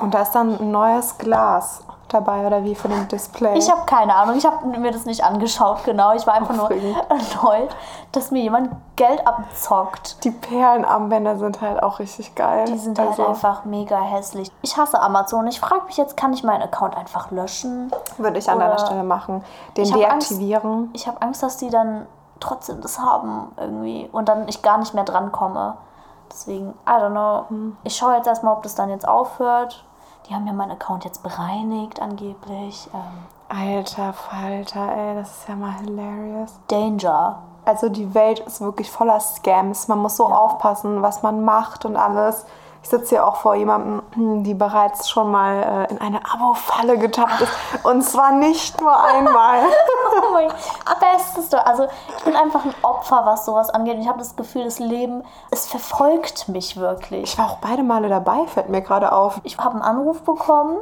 Und 0.00 0.12
da 0.14 0.22
ist 0.22 0.32
dann 0.32 0.58
ein 0.58 0.70
neues 0.70 1.18
Glas 1.18 1.82
dabei, 2.12 2.46
oder 2.46 2.64
wie 2.64 2.74
für 2.74 2.88
den 2.88 3.08
Display? 3.08 3.56
ich 3.56 3.70
habe 3.70 3.82
keine 3.86 4.14
Ahnung, 4.14 4.36
ich 4.36 4.46
habe 4.46 4.66
mir 4.66 4.90
das 4.92 5.04
nicht 5.04 5.24
angeschaut, 5.24 5.84
genau. 5.84 6.14
Ich 6.14 6.26
war 6.26 6.34
einfach 6.34 6.54
nur 6.54 6.70
erneut, 6.70 7.74
dass 8.12 8.30
mir 8.30 8.42
jemand 8.42 8.70
Geld 8.96 9.26
abzockt. 9.26 10.22
die 10.24 10.30
Perlenarmbänder 10.30 11.36
sind 11.38 11.60
halt 11.60 11.82
auch 11.82 11.98
richtig 11.98 12.34
geil. 12.34 12.66
Die 12.66 12.78
sind 12.78 12.98
halt 12.98 13.10
also, 13.10 13.26
einfach 13.26 13.64
mega 13.64 14.00
hässlich. 14.00 14.50
Ich 14.62 14.76
hasse 14.76 15.00
Amazon. 15.00 15.46
Ich 15.46 15.60
frage 15.60 15.84
mich 15.86 15.96
jetzt, 15.96 16.16
kann 16.16 16.32
ich 16.32 16.44
meinen 16.44 16.62
Account 16.62 16.96
einfach 16.96 17.30
löschen? 17.30 17.90
Würde 18.18 18.38
ich 18.38 18.48
an 18.50 18.58
deiner 18.58 18.78
Stelle 18.78 19.02
machen. 19.02 19.44
Den 19.76 19.84
Ich 19.84 19.92
hab 19.92 20.12
Angst- 20.12 20.30
deaktivieren. 20.30 20.90
Ich 20.92 21.06
habe 21.06 21.20
Angst, 21.22 21.42
dass 21.42 21.56
die 21.56 21.70
dann 21.70 22.06
trotzdem 22.40 22.80
das 22.80 22.98
haben 22.98 23.52
irgendwie 23.56 24.08
und 24.12 24.28
dann 24.28 24.48
ich 24.48 24.62
gar 24.62 24.78
nicht 24.78 24.94
mehr 24.94 25.04
drankomme. 25.04 25.76
Deswegen, 26.30 26.70
I 26.86 26.90
don't 26.90 27.10
know. 27.10 27.44
Hm. 27.48 27.76
Ich 27.84 27.96
schaue 27.96 28.16
jetzt 28.16 28.26
erstmal, 28.26 28.54
ob 28.54 28.62
das 28.62 28.74
dann 28.74 28.90
jetzt 28.90 29.06
aufhört. 29.06 29.84
Die 30.32 30.36
haben 30.36 30.46
ja 30.46 30.54
meinen 30.54 30.70
Account 30.70 31.04
jetzt 31.04 31.22
bereinigt 31.22 32.00
angeblich. 32.00 32.88
Ähm, 32.94 33.00
Alter 33.50 34.14
Falter, 34.14 34.90
ey, 34.96 35.14
das 35.14 35.40
ist 35.40 35.46
ja 35.50 35.54
mal 35.56 35.72
hilarious. 35.74 36.58
Danger. 36.68 37.42
Also 37.66 37.90
die 37.90 38.14
Welt 38.14 38.38
ist 38.40 38.62
wirklich 38.62 38.90
voller 38.90 39.20
Scams. 39.20 39.88
Man 39.88 39.98
muss 39.98 40.16
so 40.16 40.26
Ja. 40.26 40.34
aufpassen, 40.34 41.02
was 41.02 41.22
man 41.22 41.44
macht 41.44 41.84
und 41.84 41.96
alles. 41.98 42.46
Ich 42.82 42.88
sitze 42.88 43.10
hier 43.10 43.26
auch 43.26 43.36
vor 43.36 43.54
jemandem, 43.54 44.42
die 44.42 44.54
bereits 44.54 45.08
schon 45.08 45.30
mal 45.30 45.86
äh, 45.88 45.92
in 45.92 46.00
eine 46.00 46.20
Abo-Falle 46.24 46.98
getappt 46.98 47.40
ist. 47.40 47.52
Und 47.84 48.02
zwar 48.02 48.32
nicht 48.32 48.80
nur 48.80 49.02
einmal. 49.02 49.60
Oh 50.14 50.34
mein 50.34 50.52
bestes 51.00 51.46
Story. 51.46 51.62
Also 51.64 51.88
ich 52.18 52.24
bin 52.24 52.36
einfach 52.36 52.64
ein 52.66 52.74
Opfer, 52.82 53.22
was 53.24 53.46
sowas 53.46 53.70
angeht. 53.70 53.96
Und 53.96 54.02
ich 54.02 54.08
habe 54.08 54.18
das 54.18 54.36
Gefühl, 54.36 54.64
das 54.64 54.78
Leben, 54.78 55.24
es 55.50 55.66
verfolgt 55.66 56.48
mich 56.48 56.76
wirklich. 56.76 57.22
Ich 57.32 57.38
war 57.38 57.50
auch 57.50 57.58
beide 57.58 57.82
Male 57.82 58.10
dabei, 58.10 58.46
fällt 58.46 58.68
mir 58.68 58.82
gerade 58.82 59.12
auf. 59.12 59.40
Ich 59.42 59.56
habe 59.56 59.70
einen 59.70 59.82
Anruf 59.82 60.22
bekommen 60.22 60.76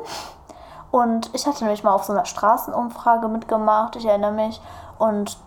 und 0.90 1.30
ich 1.32 1.46
hatte 1.46 1.62
nämlich 1.62 1.84
mal 1.84 1.92
auf 1.92 2.04
so 2.04 2.12
einer 2.12 2.24
Straßenumfrage 2.24 3.28
mitgemacht, 3.28 3.96
ich 3.96 4.06
erinnere 4.06 4.32
mich. 4.32 4.60
Und 4.98 5.38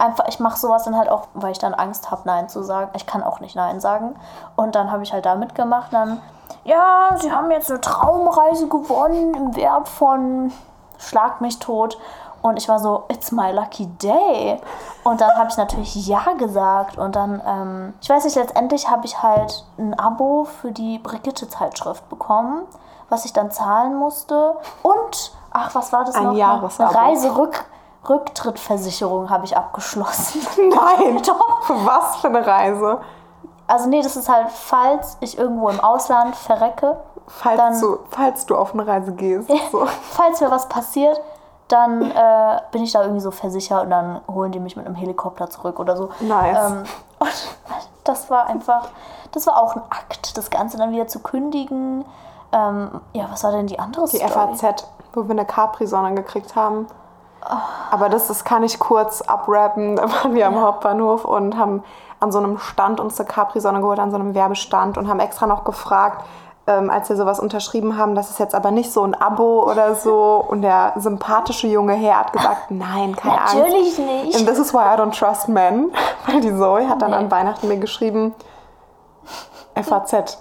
einfach, 0.00 0.26
ich 0.28 0.40
mache 0.40 0.58
sowas 0.58 0.84
dann 0.84 0.96
halt 0.96 1.08
auch, 1.08 1.28
weil 1.34 1.52
ich 1.52 1.58
dann 1.58 1.74
Angst 1.74 2.10
habe, 2.10 2.22
Nein 2.24 2.48
zu 2.48 2.62
sagen. 2.62 2.90
Ich 2.94 3.06
kann 3.06 3.22
auch 3.22 3.40
nicht 3.40 3.56
Nein 3.56 3.80
sagen. 3.80 4.16
Und 4.56 4.74
dann 4.74 4.90
habe 4.90 5.02
ich 5.02 5.12
halt 5.12 5.26
da 5.26 5.34
mitgemacht. 5.34 5.92
Dann, 5.92 6.20
ja, 6.64 7.10
sie 7.16 7.32
haben 7.32 7.50
jetzt 7.50 7.70
eine 7.70 7.80
Traumreise 7.80 8.68
gewonnen 8.68 9.34
im 9.34 9.56
Wert 9.56 9.88
von 9.88 10.52
Schlag 10.98 11.40
mich 11.40 11.58
tot. 11.58 11.98
Und 12.42 12.56
ich 12.56 12.68
war 12.68 12.78
so, 12.78 13.04
it's 13.08 13.32
my 13.32 13.52
lucky 13.52 13.86
day. 13.86 14.60
Und 15.04 15.20
dann 15.20 15.30
habe 15.36 15.50
ich 15.50 15.56
natürlich 15.56 16.06
Ja 16.06 16.32
gesagt. 16.38 16.96
Und 16.96 17.14
dann, 17.14 17.42
ähm, 17.46 17.94
ich 18.00 18.08
weiß 18.08 18.24
nicht, 18.24 18.36
letztendlich 18.36 18.88
habe 18.88 19.04
ich 19.04 19.22
halt 19.22 19.64
ein 19.78 19.98
Abo 19.98 20.44
für 20.44 20.72
die 20.72 20.98
Brigitte-Zeitschrift 20.98 22.08
bekommen, 22.08 22.62
was 23.10 23.26
ich 23.26 23.32
dann 23.32 23.50
zahlen 23.50 23.94
musste. 23.94 24.56
Und, 24.82 25.32
ach, 25.50 25.74
was 25.74 25.92
war 25.92 26.04
das 26.04 26.14
Ein 26.14 26.24
noch? 26.24 26.34
Jahresabo. 26.34 26.90
Eine 26.90 26.98
Reiserück 26.98 27.66
Rücktrittversicherung 28.08 29.30
habe 29.30 29.44
ich 29.44 29.56
abgeschlossen. 29.56 30.40
Nein, 30.56 31.22
Doch. 31.26 31.62
für 31.62 31.74
was 31.86 32.16
für 32.16 32.28
eine 32.28 32.46
Reise? 32.46 33.00
Also 33.66 33.88
nee, 33.88 34.02
das 34.02 34.16
ist 34.16 34.28
halt, 34.28 34.50
falls 34.50 35.16
ich 35.20 35.38
irgendwo 35.38 35.68
im 35.68 35.80
Ausland 35.80 36.34
verrecke, 36.34 36.96
Falls, 37.32 37.56
Dann- 37.58 37.80
du, 37.80 37.98
falls 38.10 38.44
du 38.46 38.56
auf 38.56 38.74
eine 38.74 38.84
Reise 38.86 39.12
gehst. 39.12 39.48
So. 39.70 39.86
falls 40.10 40.40
mir 40.40 40.50
was 40.50 40.68
passiert, 40.68 41.20
dann 41.68 42.10
äh, 42.10 42.60
bin 42.72 42.82
ich 42.82 42.90
da 42.92 43.02
irgendwie 43.02 43.20
so 43.20 43.30
versichert 43.30 43.84
und 43.84 43.90
dann 43.90 44.20
holen 44.28 44.50
die 44.50 44.58
mich 44.58 44.74
mit 44.76 44.84
einem 44.84 44.96
Helikopter 44.96 45.48
zurück 45.48 45.78
oder 45.78 45.96
so. 45.96 46.10
Nice. 46.18 46.58
Ähm, 46.72 46.84
und 47.20 47.30
das 48.02 48.30
war 48.30 48.46
einfach, 48.46 48.88
das 49.30 49.46
war 49.46 49.62
auch 49.62 49.76
ein 49.76 49.82
Akt, 49.90 50.36
das 50.36 50.50
Ganze 50.50 50.76
dann 50.76 50.90
wieder 50.90 51.06
zu 51.06 51.20
kündigen. 51.20 52.04
Ähm, 52.50 53.00
ja, 53.12 53.26
was 53.30 53.44
war 53.44 53.52
denn 53.52 53.68
die 53.68 53.78
andere 53.78 54.08
Die 54.08 54.16
Story? 54.16 54.56
FAZ, 54.56 54.88
wo 55.14 55.22
wir 55.22 55.30
eine 55.30 55.44
Capri-Sonne 55.44 56.14
gekriegt 56.14 56.56
haben. 56.56 56.88
Aber 57.90 58.08
das, 58.08 58.28
das 58.28 58.44
kann 58.44 58.62
ich 58.62 58.78
kurz 58.78 59.22
abrappen. 59.22 59.96
Da 60.00 60.02
waren 60.10 60.34
wir 60.34 60.46
am 60.46 60.60
Hauptbahnhof 60.60 61.24
und 61.24 61.56
haben 61.56 61.82
an 62.20 62.32
so 62.32 62.38
einem 62.38 62.58
Stand 62.58 63.00
uns 63.00 63.18
eine 63.18 63.28
Capri-Sonne 63.28 63.80
geholt, 63.80 63.98
an 63.98 64.10
so 64.10 64.16
einem 64.16 64.34
Werbestand 64.34 64.98
und 64.98 65.08
haben 65.08 65.20
extra 65.20 65.46
noch 65.46 65.64
gefragt, 65.64 66.24
ähm, 66.66 66.90
als 66.90 67.08
wir 67.08 67.16
sowas 67.16 67.40
unterschrieben 67.40 67.96
haben, 67.96 68.14
das 68.14 68.30
ist 68.30 68.38
jetzt 68.38 68.54
aber 68.54 68.70
nicht 68.70 68.92
so 68.92 69.02
ein 69.02 69.14
Abo 69.14 69.62
oder 69.68 69.94
so. 69.94 70.44
Und 70.46 70.62
der 70.62 70.92
sympathische 70.96 71.66
junge 71.66 71.94
Herr 71.94 72.18
hat 72.20 72.32
gesagt, 72.32 72.70
nein, 72.70 73.16
keine 73.16 73.40
Angst. 73.40 73.54
Natürlich 73.54 73.98
nicht. 73.98 74.36
And 74.36 74.46
this 74.46 74.58
is 74.58 74.72
why 74.74 74.94
I 74.94 74.98
don't 74.98 75.18
trust 75.18 75.48
men. 75.48 75.90
Weil 76.26 76.40
die 76.42 76.54
Zoe 76.56 76.88
hat 76.88 77.00
dann 77.02 77.10
Nee. 77.10 77.16
an 77.16 77.30
Weihnachten 77.30 77.66
mir 77.68 77.78
geschrieben, 77.78 78.34
FAZ, 79.74 80.38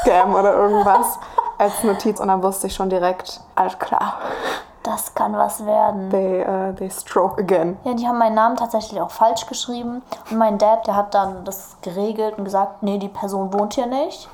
Scam 0.00 0.34
oder 0.34 0.54
irgendwas 0.54 1.18
als 1.58 1.82
Notiz. 1.82 2.20
Und 2.20 2.28
dann 2.28 2.42
wusste 2.42 2.68
ich 2.68 2.74
schon 2.74 2.88
direkt, 2.90 3.40
alles 3.54 3.78
klar, 3.78 4.14
Das 4.82 5.14
kann 5.14 5.36
was 5.36 5.64
werden. 5.64 6.10
they, 6.10 6.44
uh, 6.44 6.72
they 6.74 6.90
stroke 6.90 7.40
again. 7.40 7.76
Ja, 7.84 7.94
die 7.94 8.06
haben 8.06 8.18
meinen 8.18 8.34
Namen 8.34 8.56
tatsächlich 8.56 9.00
auch 9.00 9.10
falsch 9.10 9.46
geschrieben. 9.46 10.02
Und 10.30 10.38
mein 10.38 10.58
Dad, 10.58 10.86
der 10.86 10.96
hat 10.96 11.14
dann 11.14 11.44
das 11.44 11.76
geregelt 11.82 12.36
und 12.38 12.44
gesagt, 12.44 12.82
nee, 12.82 12.98
die 12.98 13.08
Person 13.08 13.52
wohnt 13.52 13.74
hier 13.74 13.86
nicht. 13.86 14.28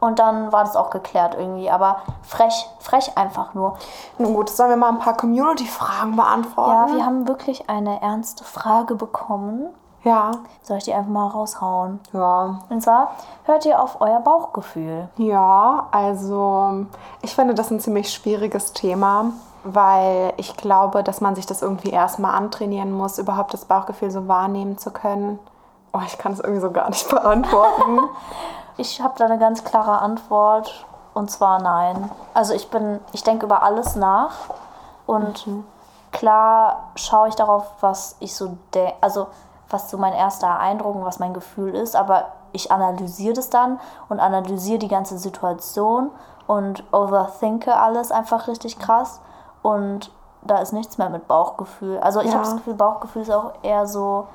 Und 0.00 0.18
dann 0.18 0.50
war 0.50 0.64
das 0.64 0.76
auch 0.76 0.88
geklärt 0.88 1.36
irgendwie. 1.38 1.70
Aber 1.70 1.96
frech, 2.22 2.68
frech 2.78 3.16
einfach 3.18 3.52
nur. 3.52 3.76
Nun 4.16 4.34
gut, 4.34 4.48
sollen 4.48 4.70
wir 4.70 4.76
mal 4.76 4.88
ein 4.88 4.98
paar 4.98 5.16
Community-Fragen 5.16 6.16
beantworten? 6.16 6.70
Ja, 6.70 6.94
wir 6.96 7.04
haben 7.04 7.28
wirklich 7.28 7.68
eine 7.68 8.00
ernste 8.00 8.44
Frage 8.44 8.94
bekommen. 8.94 9.68
Ja. 10.02 10.32
Soll 10.62 10.78
ich 10.78 10.84
die 10.84 10.94
einfach 10.94 11.10
mal 11.10 11.26
raushauen? 11.26 12.00
Ja. 12.14 12.60
Und 12.70 12.82
zwar, 12.82 13.10
hört 13.44 13.66
ihr 13.66 13.82
auf 13.82 14.00
euer 14.00 14.20
Bauchgefühl? 14.20 15.08
Ja, 15.18 15.88
also 15.90 16.86
ich 17.20 17.34
finde 17.34 17.54
das 17.54 17.70
ein 17.70 17.80
ziemlich 17.80 18.10
schwieriges 18.10 18.72
Thema, 18.72 19.32
weil 19.64 20.32
ich 20.36 20.56
glaube, 20.56 21.02
dass 21.02 21.20
man 21.20 21.34
sich 21.34 21.46
das 21.46 21.62
irgendwie 21.62 21.90
erstmal 21.90 22.34
antrainieren 22.34 22.92
muss, 22.92 23.18
überhaupt 23.18 23.52
das 23.52 23.64
Bauchgefühl 23.64 24.10
so 24.10 24.28
wahrnehmen 24.28 24.78
zu 24.78 24.90
können. 24.90 25.38
Oh, 25.92 26.00
ich 26.06 26.18
kann 26.18 26.32
es 26.32 26.40
irgendwie 26.40 26.60
so 26.60 26.70
gar 26.70 26.88
nicht 26.88 27.08
beantworten. 27.10 28.00
Ich 28.76 29.00
habe 29.00 29.14
da 29.18 29.26
eine 29.26 29.38
ganz 29.38 29.64
klare 29.64 29.98
Antwort. 29.98 30.86
Und 31.12 31.30
zwar 31.30 31.60
nein. 31.60 32.10
Also 32.34 32.54
ich 32.54 32.70
bin, 32.70 33.00
ich 33.12 33.24
denke 33.24 33.46
über 33.46 33.62
alles 33.62 33.96
nach. 33.96 34.32
Und 35.06 35.46
klar 36.12 36.90
schaue 36.94 37.28
ich 37.28 37.34
darauf, 37.34 37.66
was 37.80 38.16
ich 38.20 38.34
so 38.34 38.56
denke, 38.74 38.94
also 39.00 39.26
was 39.68 39.90
so 39.90 39.98
mein 39.98 40.12
erster 40.12 40.58
Eindruck 40.58 40.96
und 40.96 41.04
was 41.04 41.18
mein 41.18 41.34
Gefühl 41.34 41.74
ist, 41.74 41.94
aber 41.94 42.26
ich 42.52 42.72
analysiere 42.72 43.34
das 43.34 43.50
dann 43.50 43.78
und 44.08 44.18
analysiere 44.18 44.78
die 44.78 44.88
ganze 44.88 45.18
Situation 45.18 46.10
und 46.46 46.82
overthinke 46.92 47.76
alles 47.76 48.10
einfach 48.10 48.48
richtig 48.48 48.78
krass. 48.78 49.20
Und 49.62 50.10
da 50.42 50.58
ist 50.58 50.72
nichts 50.72 50.98
mehr 50.98 51.10
mit 51.10 51.28
Bauchgefühl. 51.28 51.98
Also 51.98 52.20
ich 52.20 52.26
Ja. 52.28 52.34
habe 52.34 52.44
das 52.44 52.56
Gefühl, 52.56 52.74
Bauchgefühl 52.74 53.22
ist 53.22 53.30
auch 53.30 53.52
eher 53.62 53.86
so 53.86 54.26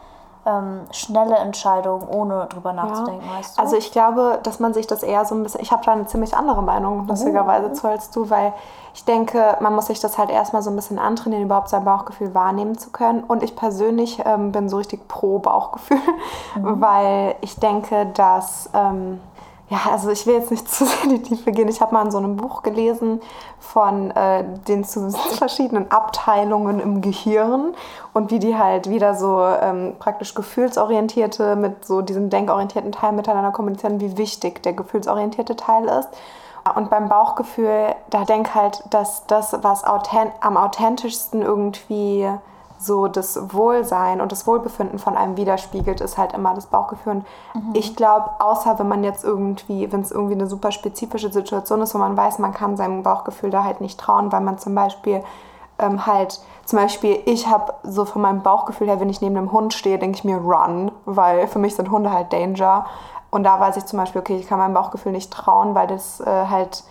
ähm, 0.48 0.82
schnelle 0.92 1.36
Entscheidungen, 1.38 2.08
ohne 2.08 2.46
drüber 2.46 2.72
nachzudenken, 2.72 3.28
weißt 3.28 3.58
du? 3.58 3.62
Also 3.62 3.78
ich 3.78 3.92
glaube, 3.92 4.40
dass 4.44 4.60
man 4.60 4.76
sich 4.76 4.86
das 4.86 5.02
eher 5.02 5.26
so 5.26 5.34
ein 5.34 5.42
bisschen, 5.42 5.62
ich 5.62 5.72
habe 5.72 5.84
da 5.84 5.92
eine 5.94 6.06
ziemlich 6.06 6.38
andere 6.38 6.62
Meinung, 6.62 7.08
lustigerweise 7.08 7.74
zu 7.74 7.88
als 7.88 8.12
du, 8.12 8.30
weil 8.30 8.54
ich 8.94 9.04
denke, 9.06 9.58
man 9.60 9.74
muss 9.74 9.88
sich 9.88 10.00
das 10.00 10.20
halt 10.20 10.30
erstmal 10.30 10.62
so 10.62 10.70
ein 10.70 10.76
bisschen 10.76 11.00
antrainieren, 11.00 11.46
überhaupt 11.46 11.70
sein 11.70 11.84
Bauchgefühl 11.84 12.36
wahrnehmen 12.36 12.78
zu 12.78 12.92
können. 12.92 13.24
Und 13.24 13.42
ich 13.42 13.56
persönlich 13.56 14.22
ähm, 14.24 14.52
bin 14.52 14.70
so 14.70 14.78
richtig 14.78 15.08
pro 15.08 15.40
Bauchgefühl, 15.40 15.98
weil 16.62 17.36
ich 17.42 17.60
denke, 17.60 18.06
dass... 18.14 18.70
Ähm, 18.74 19.20
ja, 19.70 19.80
also 19.92 20.12
ich 20.12 20.28
will 20.28 20.36
jetzt 20.36 20.52
nicht 20.52 20.70
zu 20.72 20.86
sehr 20.86 21.04
in 21.04 21.10
die 21.10 21.22
Tiefe 21.22 21.52
gehen. 21.52 21.68
Ich 21.68 21.82
habe 21.82 21.94
mal 21.94 22.06
in 22.06 22.12
so 22.12 22.18
einem 22.18 22.38
Buch 22.38 22.64
gelesen 22.64 23.22
von 23.60 24.12
äh, 24.12 24.44
den 24.68 24.84
zu 24.84 25.10
verschiedenen 25.38 25.92
Abteilungen 25.92 26.80
im 26.80 27.02
Gehirn 27.02 27.74
und 28.14 28.32
wie 28.32 28.40
die 28.40 28.58
halt 28.58 28.90
wieder 28.90 29.16
so 29.16 29.44
ähm, 29.44 29.96
praktisch 30.00 30.36
gefühlsorientierte 30.36 31.56
mit 31.56 31.86
so 31.86 32.02
diesem 32.02 32.30
denkorientierten 32.30 32.92
Teil 32.92 33.14
miteinander 33.14 33.52
kommunizieren, 33.52 34.00
wie 34.00 34.18
wichtig 34.18 34.62
der 34.64 34.74
gefühlsorientierte 34.74 35.56
Teil 35.56 35.86
ist. 35.86 36.10
Und 36.76 36.90
beim 36.90 37.10
Bauchgefühl, 37.10 37.94
da 38.10 38.24
denk 38.24 38.56
halt, 38.56 38.84
dass 38.90 39.28
das, 39.28 39.56
was 39.62 39.84
authent 39.84 40.32
am 40.42 40.58
authentischsten 40.58 41.44
irgendwie 41.44 42.28
so 42.78 43.08
das 43.08 43.54
Wohlsein 43.54 44.22
und 44.22 44.32
das 44.32 44.46
Wohlbefinden 44.48 45.00
von 45.00 45.16
einem 45.16 45.38
widerspiegelt, 45.38 46.02
ist 46.02 46.18
halt 46.18 46.34
immer 46.34 46.54
das 46.54 46.68
Bauchgefühl. 46.68 47.14
Und 47.14 47.26
ich 47.74 47.96
glaube, 47.96 48.30
außer 48.40 48.80
wenn 48.80 48.88
man 48.88 49.04
jetzt 49.04 49.24
irgendwie, 49.24 49.92
wenn 49.92 50.02
es 50.02 50.12
irgendwie 50.12 50.36
eine 50.36 50.48
super 50.48 50.72
spezifische 50.72 51.32
Situation 51.32 51.82
ist, 51.82 51.96
wo 51.96 52.00
man 52.00 52.18
weiß, 52.18 52.40
man 52.40 52.54
kann 52.54 52.78
seinem 52.78 53.04
Bauchgefühl 53.04 53.50
da 53.50 53.64
halt 53.64 53.82
nicht 53.82 54.00
trauen, 54.00 54.32
weil 54.32 54.42
man 54.42 54.58
zum 54.58 54.76
Beispiel 54.76 55.24
ähm, 55.80 56.06
halt, 56.06 56.40
zum 56.66 56.80
Beispiel, 56.80 57.20
ich 57.26 57.48
habe 57.48 57.74
so 57.84 58.06
von 58.06 58.22
meinem 58.22 58.42
Bauchgefühl 58.42 58.88
her, 58.88 59.00
wenn 59.00 59.10
ich 59.10 59.22
neben 59.22 59.38
einem 59.38 59.52
Hund 59.52 59.74
stehe, 59.74 60.00
denke 60.00 60.18
ich 60.18 60.24
mir 60.24 60.38
run, 60.38 60.92
weil 61.06 61.48
für 61.48 61.60
mich 61.60 61.76
sind 61.76 61.92
Hunde 61.92 62.12
halt 62.12 62.32
Danger. 62.32 62.86
Und 63.30 63.44
da 63.44 63.60
weiß 63.60 63.78
ich 63.78 63.86
zum 63.86 64.00
Beispiel, 64.00 64.22
okay, 64.22 64.38
ich 64.38 64.48
kann 64.48 64.60
meinem 64.60 64.74
Bauchgefühl 64.74 65.12
nicht 65.12 65.32
trauen, 65.32 65.76
weil 65.76 65.88
das 65.88 66.22
äh, 66.22 66.46
halt 66.50 66.84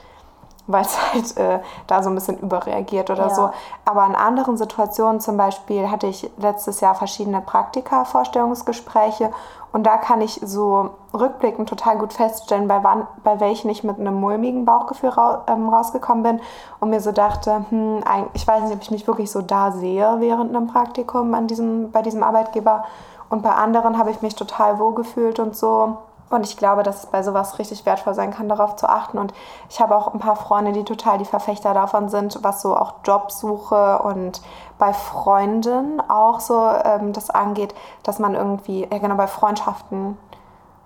weil 0.67 0.83
es 0.83 0.97
halt 1.13 1.37
äh, 1.37 1.61
da 1.87 2.03
so 2.03 2.09
ein 2.11 2.15
bisschen 2.15 2.39
überreagiert 2.39 3.11
oder 3.11 3.29
Ja. 3.29 3.35
so. 3.35 3.51
Aber 3.85 4.07
in 4.07 4.15
anderen 4.15 4.57
Situationen, 4.57 5.21
zum 5.21 5.37
Beispiel 5.37 5.91
hatte 5.91 6.07
ich 6.07 6.31
letztes 6.37 6.81
Jahr 6.81 6.95
verschiedene 6.95 7.41
Praktika-Vorstellungsgespräche 7.41 9.31
und 9.73 9.85
da 9.85 9.97
kann 9.97 10.21
ich 10.21 10.41
so 10.45 10.91
rückblickend 11.13 11.69
total 11.69 11.99
gut 11.99 12.13
feststellen, 12.13 12.69
bei, 12.69 12.85
wann, 12.85 13.09
bei 13.25 13.41
welchen 13.41 13.69
ich 13.71 13.83
mit 13.83 13.99
einem 13.99 14.15
mulmigen 14.15 14.65
Bauchgefühl 14.65 15.11
rau, 15.11 15.39
ähm, 15.49 15.69
rausgekommen 15.69 16.23
bin 16.23 16.41
und 16.79 16.91
mir 16.91 17.01
so 17.01 17.11
dachte, 17.11 17.65
hm, 17.71 18.03
ich 18.35 18.47
weiß 18.47 18.63
nicht, 18.63 18.75
ob 18.75 18.83
ich 18.83 18.91
mich 18.93 19.07
wirklich 19.09 19.33
so 19.33 19.43
da 19.43 19.73
sehe 19.73 20.17
während 20.21 20.55
einem 20.55 20.69
Praktikum 20.69 21.35
an 21.35 21.49
diesem, 21.49 21.91
bei 21.91 22.03
diesem 22.03 22.23
Arbeitgeber. 22.23 22.85
Und 23.31 23.43
bei 23.43 23.51
anderen 23.51 23.99
habe 23.99 24.11
ich 24.11 24.23
mich 24.23 24.37
total 24.37 24.79
wohl 24.79 24.95
gefühlt 24.95 25.41
und 25.41 25.57
so. 25.57 25.99
Und 26.31 26.47
ich 26.47 26.57
glaube, 26.57 26.83
dass 26.83 27.05
es 27.05 27.07
bei 27.07 27.23
sowas 27.23 27.59
richtig 27.59 27.85
wertvoll 27.87 28.15
sein 28.15 28.33
kann, 28.33 28.49
darauf 28.49 28.77
zu 28.77 28.89
achten. 28.89 29.19
Und 29.19 29.33
ich 29.69 29.81
habe 29.81 29.95
auch 29.95 30.13
ein 30.13 30.21
paar 30.21 30.37
Freunde, 30.37 30.73
die 30.73 30.85
total 30.85 31.19
die 31.19 31.25
Verfechter 31.25 31.75
davon 31.75 32.09
sind, 32.09 32.39
was 32.43 32.63
so 32.63 32.77
auch 32.77 32.95
Jobsuche 33.05 34.01
und 34.01 34.41
bei 34.79 34.93
Freunden 34.93 36.03
auch 36.09 36.41
so 36.41 36.69
ähm, 36.85 37.13
das 37.13 37.31
angeht, 37.31 37.75
dass 38.03 38.19
man 38.19 38.35
irgendwie, 38.35 38.89
ja 38.91 38.99
genau, 38.99 39.17
bei 39.17 39.27
Freundschaften 39.27 40.17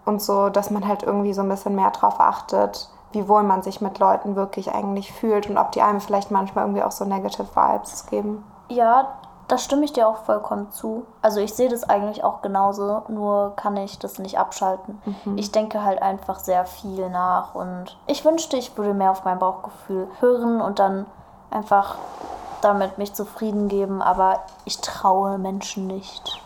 und 0.04 0.20
so, 0.20 0.48
dass 0.48 0.70
man 0.70 0.86
halt 0.86 1.02
irgendwie 1.02 1.32
so 1.32 1.42
ein 1.42 1.48
bisschen 1.48 1.74
mehr 1.74 1.90
drauf 1.90 2.18
achtet, 2.18 2.88
wie 3.12 3.28
wohl 3.28 3.42
man 3.42 3.62
sich 3.62 3.80
mit 3.80 3.98
Leuten 3.98 4.36
wirklich 4.36 4.74
eigentlich 4.74 5.12
fühlt 5.12 5.48
und 5.48 5.56
ob 5.56 5.72
die 5.72 5.82
einem 5.82 6.00
vielleicht 6.00 6.30
manchmal 6.30 6.64
irgendwie 6.64 6.82
auch 6.82 6.92
so 6.92 7.04
negative 7.04 7.48
Vibes 7.54 8.06
geben. 8.06 8.44
Ja, 8.68 9.08
da 9.48 9.58
stimme 9.58 9.84
ich 9.84 9.92
dir 9.94 10.06
auch 10.06 10.18
vollkommen 10.18 10.70
zu. 10.70 11.06
Also 11.22 11.40
ich 11.40 11.54
sehe 11.54 11.70
das 11.70 11.84
eigentlich 11.84 12.22
auch 12.22 12.42
genauso, 12.42 13.02
nur 13.08 13.54
kann 13.56 13.76
ich 13.76 13.98
das 13.98 14.18
nicht 14.18 14.38
abschalten. 14.38 15.00
Ich 15.36 15.52
denke 15.52 15.82
halt 15.82 16.02
einfach 16.02 16.38
sehr 16.38 16.66
viel 16.66 17.08
nach 17.08 17.54
und 17.54 17.96
ich 18.06 18.24
wünschte, 18.24 18.56
ich 18.58 18.76
würde 18.76 18.94
mehr 18.94 19.10
auf 19.10 19.24
mein 19.24 19.38
Bauchgefühl 19.38 20.06
hören 20.20 20.60
und 20.60 20.78
dann 20.78 21.06
einfach 21.50 21.96
damit 22.60 22.98
mich 22.98 23.14
zufrieden 23.14 23.68
geben, 23.68 24.02
aber 24.02 24.40
ich 24.64 24.80
traue 24.80 25.38
Menschen 25.38 25.86
nicht. 25.86 26.42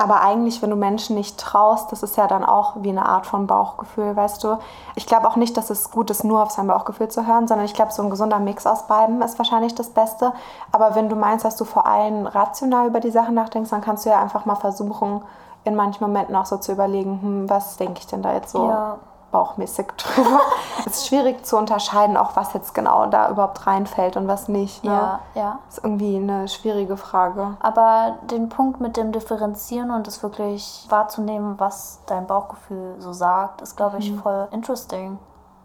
Aber 0.00 0.22
eigentlich, 0.22 0.62
wenn 0.62 0.70
du 0.70 0.76
Menschen 0.76 1.14
nicht 1.14 1.38
traust, 1.38 1.92
das 1.92 2.02
ist 2.02 2.16
ja 2.16 2.26
dann 2.26 2.42
auch 2.42 2.76
wie 2.76 2.88
eine 2.88 3.04
Art 3.04 3.26
von 3.26 3.46
Bauchgefühl, 3.46 4.16
weißt 4.16 4.42
du. 4.42 4.58
Ich 4.94 5.06
glaube 5.06 5.28
auch 5.28 5.36
nicht, 5.36 5.58
dass 5.58 5.68
es 5.68 5.90
gut 5.90 6.10
ist, 6.10 6.24
nur 6.24 6.42
auf 6.42 6.50
sein 6.50 6.66
Bauchgefühl 6.66 7.08
zu 7.08 7.26
hören, 7.26 7.46
sondern 7.46 7.66
ich 7.66 7.74
glaube, 7.74 7.92
so 7.92 8.02
ein 8.02 8.08
gesunder 8.08 8.38
Mix 8.38 8.66
aus 8.66 8.86
beiden 8.86 9.20
ist 9.20 9.36
wahrscheinlich 9.38 9.74
das 9.74 9.90
Beste. 9.90 10.32
Aber 10.72 10.94
wenn 10.94 11.10
du 11.10 11.16
meinst, 11.16 11.44
dass 11.44 11.56
du 11.56 11.66
vor 11.66 11.84
allem 11.84 12.26
rational 12.26 12.86
über 12.86 13.00
die 13.00 13.10
Sachen 13.10 13.34
nachdenkst, 13.34 13.68
dann 13.68 13.82
kannst 13.82 14.06
du 14.06 14.10
ja 14.10 14.22
einfach 14.22 14.46
mal 14.46 14.54
versuchen, 14.54 15.20
in 15.64 15.74
manchen 15.74 16.02
Momenten 16.02 16.34
auch 16.34 16.46
so 16.46 16.56
zu 16.56 16.72
überlegen, 16.72 17.20
hm, 17.20 17.50
was 17.50 17.76
denke 17.76 18.00
ich 18.00 18.06
denn 18.06 18.22
da 18.22 18.32
jetzt 18.32 18.52
so 18.52 18.66
Ja. 18.66 18.96
Bauchmäßig 19.30 19.86
drüber. 19.96 20.40
es 20.80 20.86
ist 20.98 21.06
schwierig 21.08 21.44
zu 21.46 21.56
unterscheiden, 21.56 22.16
auch 22.16 22.36
was 22.36 22.52
jetzt 22.52 22.74
genau 22.74 23.06
da 23.06 23.30
überhaupt 23.30 23.66
reinfällt 23.66 24.16
und 24.16 24.28
was 24.28 24.48
nicht. 24.48 24.82
Ne? 24.84 24.90
Ja, 24.92 25.20
ja. 25.34 25.58
ist 25.68 25.78
irgendwie 25.84 26.16
eine 26.16 26.48
schwierige 26.48 26.96
Frage. 26.96 27.56
Aber 27.60 28.16
den 28.30 28.48
Punkt 28.48 28.80
mit 28.80 28.96
dem 28.96 29.12
Differenzieren 29.12 29.90
und 29.90 30.08
es 30.08 30.22
wirklich 30.22 30.86
wahrzunehmen, 30.88 31.58
was 31.58 32.00
dein 32.06 32.26
Bauchgefühl 32.26 32.96
so 32.98 33.12
sagt, 33.12 33.60
ist, 33.62 33.76
glaube 33.76 33.98
ich, 33.98 34.14
voll 34.16 34.48
interesting. 34.50 35.18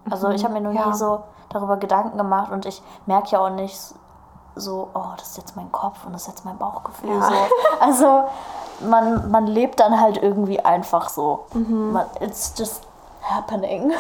Also 0.09 0.29
ich 0.29 0.43
habe 0.43 0.53
mir 0.53 0.61
noch 0.61 0.71
Ja. 0.73 0.87
nie 0.87 0.93
so 0.93 1.23
darüber 1.49 1.77
Gedanken 1.77 2.17
gemacht 2.17 2.51
und 2.51 2.65
ich 2.65 2.81
merke 3.05 3.29
ja 3.31 3.39
auch 3.39 3.49
nicht 3.49 3.79
so, 4.57 4.89
oh, 4.93 5.01
das 5.17 5.29
ist 5.31 5.37
jetzt 5.37 5.55
mein 5.57 5.71
Kopf 5.71 6.05
und 6.05 6.13
das 6.13 6.21
ist 6.23 6.27
jetzt 6.29 6.45
mein 6.45 6.57
Bauchgefühl. 6.57 7.09
Ja. 7.09 7.21
So. 7.21 7.33
Also 7.79 8.23
man, 8.89 9.29
man 9.31 9.47
lebt 9.47 9.79
dann 9.79 9.99
halt 9.99 10.21
irgendwie 10.21 10.59
einfach 10.63 11.09
so. 11.09 11.45
Man, 11.53 12.05
it's 12.19 12.53
just 12.57 12.84
happening. 13.29 13.91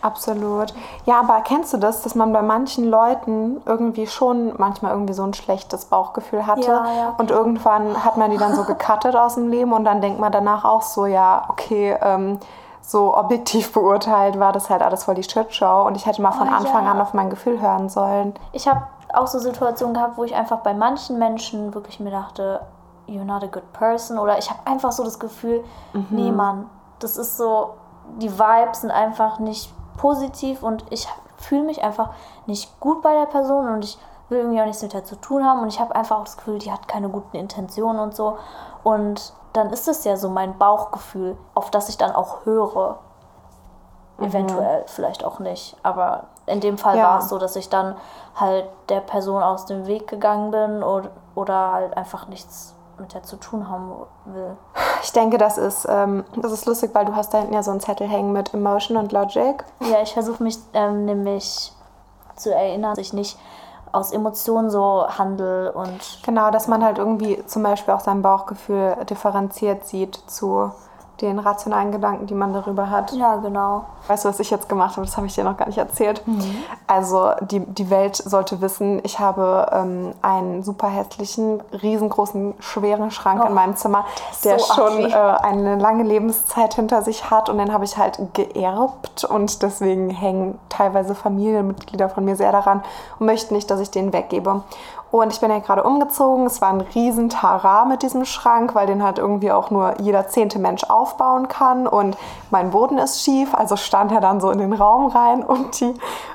Absolut. 0.00 0.72
Ja, 1.06 1.20
aber 1.20 1.40
kennst 1.40 1.72
du 1.72 1.76
das, 1.76 2.02
dass 2.02 2.14
man 2.14 2.32
bei 2.32 2.40
manchen 2.42 2.88
Leuten 2.88 3.60
irgendwie 3.66 4.06
schon 4.06 4.52
manchmal 4.56 4.92
irgendwie 4.92 5.12
so 5.12 5.24
ein 5.24 5.34
schlechtes 5.34 5.86
Bauchgefühl 5.86 6.46
hatte 6.46 6.68
Ja, 6.68 6.92
ja, 6.92 7.14
und 7.18 7.32
irgendwann 7.32 8.04
hat 8.04 8.16
man 8.16 8.30
die 8.30 8.36
dann 8.38 8.54
so 8.54 8.62
gecuttet 8.62 9.16
aus 9.16 9.34
dem 9.34 9.48
Leben 9.50 9.72
und 9.72 9.84
dann 9.84 10.00
denkt 10.00 10.20
man 10.20 10.30
danach 10.30 10.64
auch 10.64 10.82
so, 10.82 11.06
ja, 11.06 11.42
okay, 11.48 11.96
ähm, 12.00 12.38
so 12.80 13.16
objektiv 13.16 13.72
beurteilt 13.72 14.38
war 14.38 14.52
das 14.52 14.70
halt 14.70 14.82
alles 14.82 15.02
voll 15.04 15.16
die 15.16 15.24
Shitshow 15.24 15.82
und 15.86 15.96
ich 15.96 16.06
hätte 16.06 16.22
mal 16.22 16.30
von 16.30 16.48
Oh, 16.48 16.52
Anfang 16.56 16.84
ja. 16.84 16.92
an 16.92 17.00
auf 17.00 17.12
mein 17.12 17.28
Gefühl 17.28 17.60
hören 17.60 17.88
sollen. 17.88 18.34
Ich 18.52 18.68
habe 18.68 18.84
auch 19.12 19.26
so 19.26 19.40
Situationen 19.40 19.94
gehabt, 19.94 20.16
wo 20.16 20.22
ich 20.22 20.34
einfach 20.34 20.58
bei 20.58 20.74
manchen 20.74 21.18
Menschen 21.18 21.74
wirklich 21.74 21.98
mir 21.98 22.10
dachte, 22.12 22.60
you're 23.08 23.24
not 23.24 23.42
a 23.42 23.46
good 23.46 23.72
person. 23.72 24.18
Oder 24.18 24.38
ich 24.38 24.48
habe 24.48 24.60
einfach 24.64 24.92
so 24.92 25.02
das 25.02 25.18
Gefühl, 25.18 25.64
nee, 26.10 26.30
Mann, 26.30 26.66
das 27.00 27.16
ist 27.16 27.36
so, 27.36 27.70
die 28.16 28.38
Vibes 28.38 28.80
sind 28.80 28.90
einfach 28.90 29.38
nicht 29.38 29.72
positiv 29.96 30.62
und 30.62 30.84
ich 30.90 31.08
fühle 31.36 31.62
mich 31.62 31.82
einfach 31.82 32.10
nicht 32.46 32.78
gut 32.80 33.02
bei 33.02 33.14
der 33.14 33.26
Person 33.26 33.68
und 33.68 33.84
ich 33.84 33.98
will 34.28 34.38
irgendwie 34.38 34.60
auch 34.60 34.66
nichts 34.66 34.82
mit 34.82 34.92
der 34.92 35.04
zu 35.04 35.16
tun 35.16 35.44
haben 35.44 35.60
und 35.60 35.68
ich 35.68 35.80
habe 35.80 35.94
einfach 35.94 36.18
auch 36.18 36.24
das 36.24 36.36
Gefühl, 36.36 36.58
die 36.58 36.72
hat 36.72 36.88
keine 36.88 37.08
guten 37.08 37.36
Intentionen 37.36 38.00
und 38.00 38.14
so. 38.14 38.38
Und 38.84 39.32
dann 39.52 39.70
ist 39.70 39.88
es 39.88 40.04
ja 40.04 40.16
so 40.16 40.28
mein 40.28 40.58
Bauchgefühl, 40.58 41.36
auf 41.54 41.70
das 41.70 41.88
ich 41.88 41.96
dann 41.96 42.14
auch 42.14 42.44
höre. 42.44 42.98
Eventuell, 44.20 44.82
vielleicht 44.86 45.24
auch 45.24 45.38
nicht. 45.38 45.76
Aber 45.84 46.24
in 46.46 46.60
dem 46.60 46.76
Fall 46.76 46.98
Ja. 46.98 47.04
war 47.04 47.18
es 47.20 47.28
so, 47.28 47.38
dass 47.38 47.54
ich 47.54 47.68
dann 47.68 47.96
halt 48.34 48.66
der 48.88 49.00
Person 49.00 49.42
aus 49.42 49.66
dem 49.66 49.86
Weg 49.86 50.08
gegangen 50.08 50.50
bin 50.50 50.82
oder, 50.82 51.10
oder 51.36 51.72
halt 51.72 51.96
einfach 51.96 52.26
nichts 52.26 52.74
mit 53.00 53.14
der 53.14 53.22
zu 53.22 53.36
tun 53.36 53.68
haben 53.68 53.92
will. 54.26 54.56
Ich 55.02 55.12
denke, 55.12 55.38
das 55.38 55.58
ist, 55.58 55.86
ähm, 55.88 56.24
das 56.36 56.52
ist 56.52 56.66
lustig, 56.66 56.90
weil 56.94 57.04
du 57.04 57.14
hast 57.14 57.32
da 57.32 57.38
hinten 57.38 57.54
ja 57.54 57.62
so 57.62 57.70
einen 57.70 57.80
Zettel 57.80 58.08
hängen 58.08 58.32
mit 58.32 58.52
Emotion 58.54 58.96
und 58.96 59.12
Logic. 59.12 59.64
Ja, 59.80 60.02
ich 60.02 60.12
versuche 60.12 60.42
mich 60.42 60.58
ähm, 60.74 61.04
nämlich 61.04 61.72
zu 62.36 62.54
erinnern, 62.54 62.94
dass 62.94 62.98
ich 62.98 63.12
nicht 63.12 63.38
aus 63.92 64.12
Emotionen 64.12 64.70
so 64.70 65.06
handel 65.08 65.70
und 65.70 66.20
Genau, 66.24 66.50
dass 66.50 66.68
man 66.68 66.84
halt 66.84 66.98
irgendwie 66.98 67.44
zum 67.46 67.62
Beispiel 67.62 67.94
auch 67.94 68.00
sein 68.00 68.22
Bauchgefühl 68.22 68.96
differenziert 69.08 69.86
sieht 69.86 70.14
zu 70.26 70.72
den 71.20 71.38
rationalen 71.38 71.92
Gedanken, 71.92 72.26
die 72.26 72.34
man 72.34 72.52
darüber 72.52 72.90
hat. 72.90 73.12
ja, 73.12 73.36
genau. 73.36 73.84
Weißt 74.06 74.24
du, 74.24 74.28
was 74.28 74.40
ich 74.40 74.50
jetzt 74.50 74.68
gemacht 74.68 74.96
habe? 74.96 75.06
Das 75.06 75.16
habe 75.16 75.26
ich 75.26 75.34
dir 75.34 75.44
noch 75.44 75.56
gar 75.56 75.66
nicht 75.66 75.78
erzählt. 75.78 76.22
Also 76.86 77.32
die, 77.42 77.60
die 77.60 77.90
Welt 77.90 78.16
sollte 78.16 78.60
wissen, 78.60 79.00
ich 79.04 79.18
habe 79.18 79.68
ähm, 79.72 80.12
einen 80.22 80.62
super 80.62 80.88
hässlichen, 80.88 81.60
riesengroßen, 81.82 82.54
schweren 82.60 83.10
Schrank 83.10 83.42
in 83.44 83.50
Oh, 83.50 83.54
meinem 83.54 83.76
Zimmer, 83.76 84.04
der 84.44 84.58
so 84.58 84.74
schon 84.74 85.10
äh, 85.10 85.14
eine 85.14 85.76
lange 85.76 86.04
Lebenszeit 86.04 86.74
hinter 86.74 87.02
sich 87.02 87.30
hat 87.30 87.48
und 87.48 87.58
den 87.58 87.72
habe 87.72 87.84
ich 87.84 87.96
halt 87.98 88.18
geerbt 88.34 89.24
und 89.24 89.62
deswegen 89.62 90.10
hängen 90.10 90.58
teilweise 90.68 91.14
Familienmitglieder 91.14 92.08
von 92.08 92.24
mir 92.24 92.36
sehr 92.36 92.52
daran 92.52 92.82
und 93.18 93.26
möchten 93.26 93.54
nicht, 93.54 93.70
dass 93.70 93.80
ich 93.80 93.90
den 93.90 94.12
weggebe. 94.12 94.62
Und 95.10 95.32
ich 95.32 95.40
bin 95.40 95.50
ja 95.50 95.58
gerade 95.60 95.84
umgezogen. 95.84 96.44
Es 96.44 96.60
war 96.60 96.68
ein 96.68 96.82
riesen 96.82 97.30
Tara 97.30 97.86
mit 97.86 98.02
diesem 98.02 98.26
Schrank, 98.26 98.74
weil 98.74 98.86
den 98.86 99.02
halt 99.02 99.18
irgendwie 99.18 99.50
auch 99.50 99.70
nur 99.70 100.00
jeder 100.00 100.28
zehnte 100.28 100.58
Mensch 100.58 100.84
aufbauen 100.84 101.48
kann. 101.48 101.86
Und 101.86 102.16
mein 102.50 102.70
Boden 102.70 102.98
ist 102.98 103.22
schief, 103.22 103.54
also 103.54 103.76
stand 103.76 104.12
er 104.12 104.20
dann 104.20 104.40
so 104.40 104.50
in 104.50 104.58
den 104.58 104.74
Raum 104.74 105.06
rein 105.06 105.42
und, 105.42 105.80
die, 105.80 105.94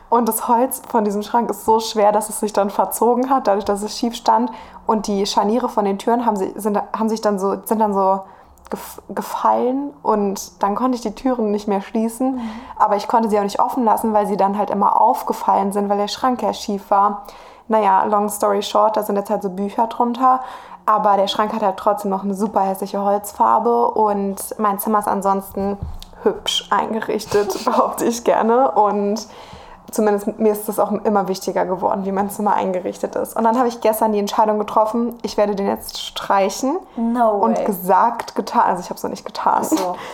und 0.09 0.27
das 0.27 0.47
Holz 0.47 0.81
von 0.89 1.05
diesem 1.05 1.21
Schrank 1.21 1.51
ist 1.51 1.65
so 1.65 1.79
schwer, 1.79 2.11
dass 2.11 2.29
es 2.29 2.39
sich 2.39 2.51
dann 2.51 2.71
verzogen 2.71 3.29
hat, 3.29 3.45
dadurch, 3.47 3.65
dass 3.65 3.83
es 3.83 3.97
schief 3.97 4.15
stand. 4.15 4.51
Und 4.87 5.05
die 5.05 5.25
Scharniere 5.27 5.69
von 5.69 5.85
den 5.85 5.99
Türen 5.99 6.25
haben, 6.25 6.35
sie, 6.35 6.51
sind, 6.55 6.81
haben 6.97 7.09
sich 7.09 7.21
dann 7.21 7.37
so, 7.37 7.55
sind 7.63 7.79
dann 7.79 7.93
so 7.93 8.21
gef- 8.71 9.01
gefallen 9.09 9.91
und 10.01 10.63
dann 10.63 10.73
konnte 10.73 10.95
ich 10.95 11.01
die 11.01 11.13
Türen 11.13 11.51
nicht 11.51 11.67
mehr 11.67 11.81
schließen. 11.81 12.39
Aber 12.75 12.95
ich 12.95 13.07
konnte 13.07 13.29
sie 13.29 13.37
auch 13.37 13.43
nicht 13.43 13.61
offen 13.61 13.83
lassen, 13.85 14.13
weil 14.13 14.25
sie 14.25 14.35
dann 14.35 14.57
halt 14.57 14.71
immer 14.71 14.99
aufgefallen 14.99 15.71
sind, 15.71 15.89
weil 15.89 15.99
der 15.99 16.07
Schrank 16.07 16.41
ja 16.41 16.53
schief 16.53 16.89
war. 16.89 17.21
Naja, 17.73 18.03
long 18.03 18.29
story 18.29 18.61
short, 18.61 18.97
da 18.97 19.01
sind 19.01 19.15
jetzt 19.15 19.31
halt 19.31 19.41
so 19.41 19.49
Bücher 19.49 19.87
drunter. 19.87 20.41
Aber 20.85 21.17
der 21.17 21.27
Schrank 21.27 21.53
hat 21.53 21.63
halt 21.63 21.77
trotzdem 21.77 22.11
noch 22.11 22.23
eine 22.23 22.35
super 22.35 22.61
hässliche 22.61 23.01
Holzfarbe 23.01 23.89
und 23.89 24.37
mein 24.59 24.77
Zimmer 24.77 24.99
ist 24.99 25.07
ansonsten 25.07 25.77
hübsch 26.21 26.67
eingerichtet, 26.69 27.65
behaupte 27.65 28.05
ich 28.05 28.23
gerne. 28.23 28.69
Und 28.71 29.25
zumindest 29.93 30.39
mir 30.39 30.51
ist 30.51 30.67
das 30.67 30.79
auch 30.79 30.91
immer 30.91 31.27
wichtiger 31.27 31.65
geworden, 31.65 32.05
wie 32.05 32.11
mein 32.11 32.29
Zimmer 32.29 32.53
eingerichtet 32.55 33.15
ist. 33.15 33.35
Und 33.35 33.43
dann 33.43 33.57
habe 33.57 33.67
ich 33.67 33.81
gestern 33.81 34.11
die 34.11 34.19
Entscheidung 34.19 34.59
getroffen, 34.59 35.17
ich 35.21 35.37
werde 35.37 35.55
den 35.55 35.67
jetzt 35.67 36.01
streichen. 36.01 36.77
No 36.95 37.31
Und 37.31 37.57
way. 37.59 37.65
gesagt, 37.65 38.35
getan. 38.35 38.63
Also 38.65 38.81
ich 38.81 38.89
habe 38.89 38.97
es 38.97 39.03
noch 39.03 39.09
nicht 39.11 39.25
getan. 39.25 39.63
So. 39.63 39.95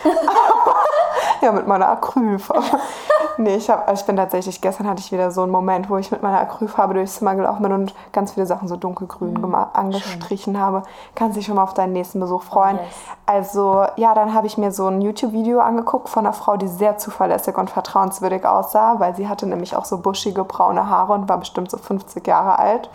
Ja, 1.41 1.53
mit 1.53 1.67
meiner 1.67 1.87
Acrylfarbe. 1.89 2.65
nee, 3.37 3.55
ich, 3.55 3.69
hab, 3.69 3.87
also 3.87 4.01
ich 4.01 4.05
bin 4.05 4.17
tatsächlich, 4.17 4.59
gestern 4.59 4.87
hatte 4.89 4.99
ich 4.99 5.11
wieder 5.11 5.31
so 5.31 5.43
einen 5.43 5.51
Moment, 5.51 5.89
wo 5.89 5.95
ich 5.97 6.11
mit 6.11 6.21
meiner 6.21 6.39
Acrylfarbe 6.41 6.93
durchs 6.93 7.15
Zimmer 7.15 7.33
gelaufen 7.35 7.63
bin 7.63 7.71
und 7.71 7.93
ganz 8.11 8.33
viele 8.33 8.45
Sachen 8.45 8.67
so 8.67 8.75
dunkelgrün 8.75 9.33
Mhm. 9.39 9.55
angestrichen 9.55 10.59
habe. 10.59 10.83
Kannst 11.15 11.37
dich 11.37 11.45
schon 11.45 11.55
mal 11.55 11.63
auf 11.63 11.73
deinen 11.73 11.93
nächsten 11.93 12.19
Besuch 12.19 12.43
freuen. 12.43 12.77
Yes. 12.77 12.85
Also, 13.25 13.85
ja, 13.95 14.13
dann 14.15 14.33
habe 14.33 14.47
ich 14.47 14.57
mir 14.57 14.71
so 14.71 14.87
ein 14.87 15.01
YouTube-Video 15.01 15.59
angeguckt 15.61 16.09
von 16.09 16.25
einer 16.25 16.33
Frau, 16.33 16.57
die 16.57 16.67
sehr 16.67 16.97
zuverlässig 16.97 17.57
und 17.57 17.69
vertrauenswürdig 17.69 18.45
aussah, 18.45 18.99
weil 18.99 19.15
sie 19.15 19.29
hatte 19.29 19.45
nämlich 19.45 19.68
auch 19.75 19.85
so 19.85 19.97
buschige 19.97 20.43
braune 20.43 20.89
Haare 20.89 21.13
und 21.13 21.29
war 21.29 21.37
bestimmt 21.37 21.71
so 21.71 21.77
50 21.77 22.25
Jahre 22.27 22.59
alt. 22.59 22.89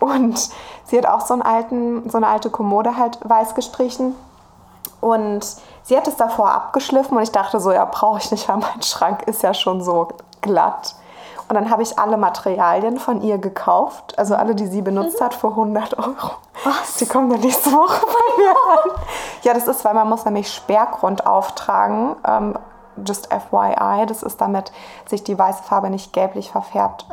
Und 0.00 0.50
sie 0.84 0.98
hat 0.98 1.06
auch 1.06 1.20
so, 1.20 1.34
einen 1.34 1.42
alten, 1.42 2.08
so 2.10 2.16
eine 2.16 2.26
alte 2.28 2.50
Kommode 2.50 2.96
halt 2.96 3.18
weiß 3.22 3.54
gestrichen. 3.54 4.14
Und 5.00 5.44
sie 5.82 5.96
hat 5.96 6.08
es 6.08 6.16
davor 6.16 6.50
abgeschliffen 6.50 7.16
und 7.16 7.22
ich 7.22 7.32
dachte 7.32 7.60
so, 7.60 7.70
ja, 7.70 7.84
brauche 7.84 8.18
ich 8.18 8.30
nicht, 8.30 8.48
weil 8.48 8.56
mein 8.56 8.82
Schrank 8.82 9.22
ist 9.22 9.42
ja 9.42 9.54
schon 9.54 9.82
so 9.82 10.08
glatt. 10.40 10.96
Und 11.48 11.54
dann 11.54 11.70
habe 11.70 11.82
ich 11.82 11.98
alle 11.98 12.18
Materialien 12.18 12.98
von 12.98 13.22
ihr 13.22 13.38
gekauft, 13.38 14.18
also 14.18 14.34
alle, 14.34 14.54
die 14.54 14.66
sie 14.66 14.82
benutzt 14.82 15.20
hat, 15.20 15.34
für 15.34 15.48
100 15.48 15.98
Euro. 15.98 16.32
Was? 16.64 16.96
Die 16.98 17.06
kommen 17.06 17.30
dann 17.30 17.40
nächste 17.40 17.72
Woche 17.72 18.04
bei 18.04 18.42
mir 18.42 18.50
an. 18.72 19.02
Ja, 19.42 19.54
das 19.54 19.66
ist, 19.66 19.82
weil 19.84 19.94
man 19.94 20.08
muss 20.08 20.26
nämlich 20.26 20.52
Sperrgrund 20.52 21.26
auftragen. 21.26 22.16
Ähm, 22.26 22.58
just 23.06 23.28
FYI, 23.32 24.06
das 24.06 24.22
ist 24.22 24.40
damit 24.40 24.72
sich 25.06 25.24
die 25.24 25.38
weiße 25.38 25.62
Farbe 25.62 25.90
nicht 25.90 26.12
gelblich 26.12 26.50
verfärbt. 26.50 27.06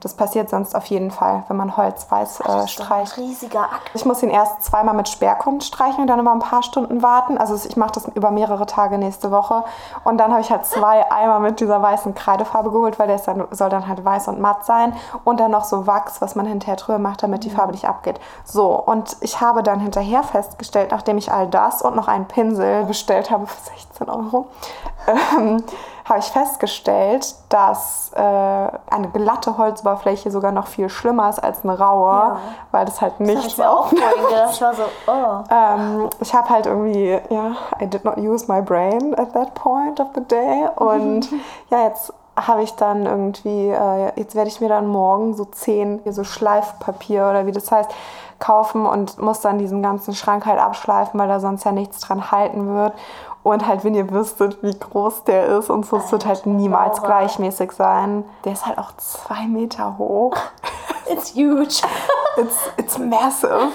Das 0.00 0.14
passiert 0.14 0.50
sonst 0.50 0.74
auf 0.74 0.86
jeden 0.86 1.10
Fall, 1.10 1.44
wenn 1.48 1.56
man 1.56 1.76
Holz 1.76 2.06
weiß 2.10 2.40
äh, 2.40 2.44
Das 2.44 2.64
ist 2.64 2.80
doch 2.80 2.90
ein 2.90 3.06
streicht. 3.06 3.16
riesiger 3.18 3.62
Akt. 3.62 3.90
Ich 3.94 4.04
muss 4.04 4.22
ihn 4.22 4.30
erst 4.30 4.62
zweimal 4.64 4.94
mit 4.94 5.08
Sperrgrund 5.08 5.64
streichen 5.64 6.02
und 6.02 6.06
dann 6.06 6.18
immer 6.18 6.32
ein 6.32 6.40
paar 6.40 6.62
Stunden 6.62 7.02
warten. 7.02 7.38
Also 7.38 7.54
ich 7.66 7.76
mache 7.76 7.92
das 7.92 8.06
über 8.08 8.30
mehrere 8.30 8.66
Tage 8.66 8.98
nächste 8.98 9.30
Woche. 9.30 9.64
Und 10.04 10.18
dann 10.18 10.30
habe 10.32 10.40
ich 10.40 10.50
halt 10.50 10.66
zwei 10.66 11.10
Eimer 11.10 11.40
mit 11.40 11.60
dieser 11.60 11.80
weißen 11.80 12.14
Kreidefarbe 12.14 12.70
geholt, 12.70 12.98
weil 12.98 13.06
der 13.06 13.18
dann, 13.18 13.46
soll 13.50 13.70
dann 13.70 13.88
halt 13.88 14.04
weiß 14.04 14.28
und 14.28 14.40
matt 14.40 14.64
sein. 14.64 14.94
Und 15.24 15.40
dann 15.40 15.50
noch 15.50 15.64
so 15.64 15.86
Wachs, 15.86 16.20
was 16.20 16.34
man 16.34 16.46
hinterher 16.46 16.76
drüber 16.76 16.98
macht, 16.98 17.22
damit 17.22 17.44
die 17.44 17.50
Farbe 17.50 17.72
nicht 17.72 17.88
abgeht. 17.88 18.20
So, 18.44 18.72
und 18.74 19.16
ich 19.20 19.40
habe 19.40 19.62
dann 19.62 19.80
hinterher 19.80 20.22
festgestellt, 20.22 20.90
nachdem 20.90 21.18
ich 21.18 21.32
all 21.32 21.46
das 21.46 21.82
und 21.82 21.96
noch 21.96 22.08
einen 22.08 22.26
Pinsel 22.26 22.84
bestellt 22.84 23.30
habe 23.30 23.46
für 23.46 23.70
16 23.94 24.08
Euro, 24.10 24.46
ähm, 25.06 25.62
habe 26.04 26.18
ich 26.18 26.26
festgestellt, 26.26 27.34
dass 27.48 28.10
äh, 28.14 28.20
eine 28.20 29.08
glatte 29.12 29.56
Holzoberfläche 29.56 30.30
sogar 30.30 30.52
noch 30.52 30.66
viel 30.66 30.88
schlimmer 30.90 31.30
ist 31.30 31.38
als 31.42 31.64
eine 31.64 31.78
raue, 31.78 32.12
Ja. 32.12 32.38
weil 32.72 32.84
das 32.84 33.00
halt 33.00 33.14
Das 33.18 33.26
nichts 33.26 33.56
mir 33.56 33.70
auch 33.70 33.88
gedacht. 33.88 34.50
Ich 34.52 34.60
war 34.60 34.74
so, 34.74 34.82
oh. 35.06 35.44
Ähm, 35.50 36.10
ich 36.20 36.34
habe 36.34 36.50
halt 36.50 36.66
irgendwie, 36.66 37.18
ja, 37.30 37.52
I 37.80 37.86
did 37.86 38.04
not 38.04 38.18
use 38.18 38.50
my 38.52 38.60
brain 38.60 39.14
at 39.18 39.32
that 39.32 39.54
point 39.54 39.98
of 40.00 40.08
the 40.14 40.22
day. 40.24 40.66
Und 40.76 41.28
ja, 41.70 41.84
jetzt 41.84 42.12
habe 42.36 42.62
ich 42.64 42.74
dann 42.74 43.06
irgendwie, 43.06 43.68
äh, 43.70 44.12
jetzt 44.16 44.34
werde 44.34 44.48
ich 44.48 44.60
mir 44.60 44.68
dann 44.68 44.88
morgen 44.88 45.34
so 45.34 45.44
zehn, 45.44 46.00
so 46.12 46.24
Schleifpapier 46.24 47.28
oder 47.30 47.46
wie 47.46 47.52
das 47.52 47.70
heißt, 47.70 47.90
kaufen 48.44 48.84
und 48.84 49.18
muss 49.18 49.40
dann 49.40 49.58
diesen 49.58 49.82
ganzen 49.82 50.14
Schrank 50.14 50.44
halt 50.44 50.60
abschleifen, 50.60 51.18
weil 51.18 51.28
da 51.28 51.40
sonst 51.40 51.64
ja 51.64 51.72
nichts 51.72 52.00
dran 52.00 52.30
halten 52.30 52.74
wird. 52.74 52.92
Und 53.42 53.66
halt, 53.66 53.84
wenn 53.84 53.94
ihr 53.94 54.10
wüsstet, 54.10 54.62
wie 54.62 54.78
groß 54.78 55.24
der 55.24 55.58
ist 55.58 55.68
und 55.68 55.84
so, 55.84 55.96
es 55.98 56.10
wird 56.12 56.24
halt 56.24 56.46
niemals 56.46 56.96
Laura. 56.96 57.08
gleichmäßig 57.08 57.72
sein. 57.72 58.24
Der 58.44 58.52
ist 58.52 58.64
halt 58.64 58.78
auch 58.78 58.92
zwei 58.96 59.46
Meter 59.46 59.98
hoch. 59.98 60.34
It's 61.06 61.34
huge. 61.34 61.82
It's, 62.38 62.56
it's 62.78 62.98
massive. 62.98 63.68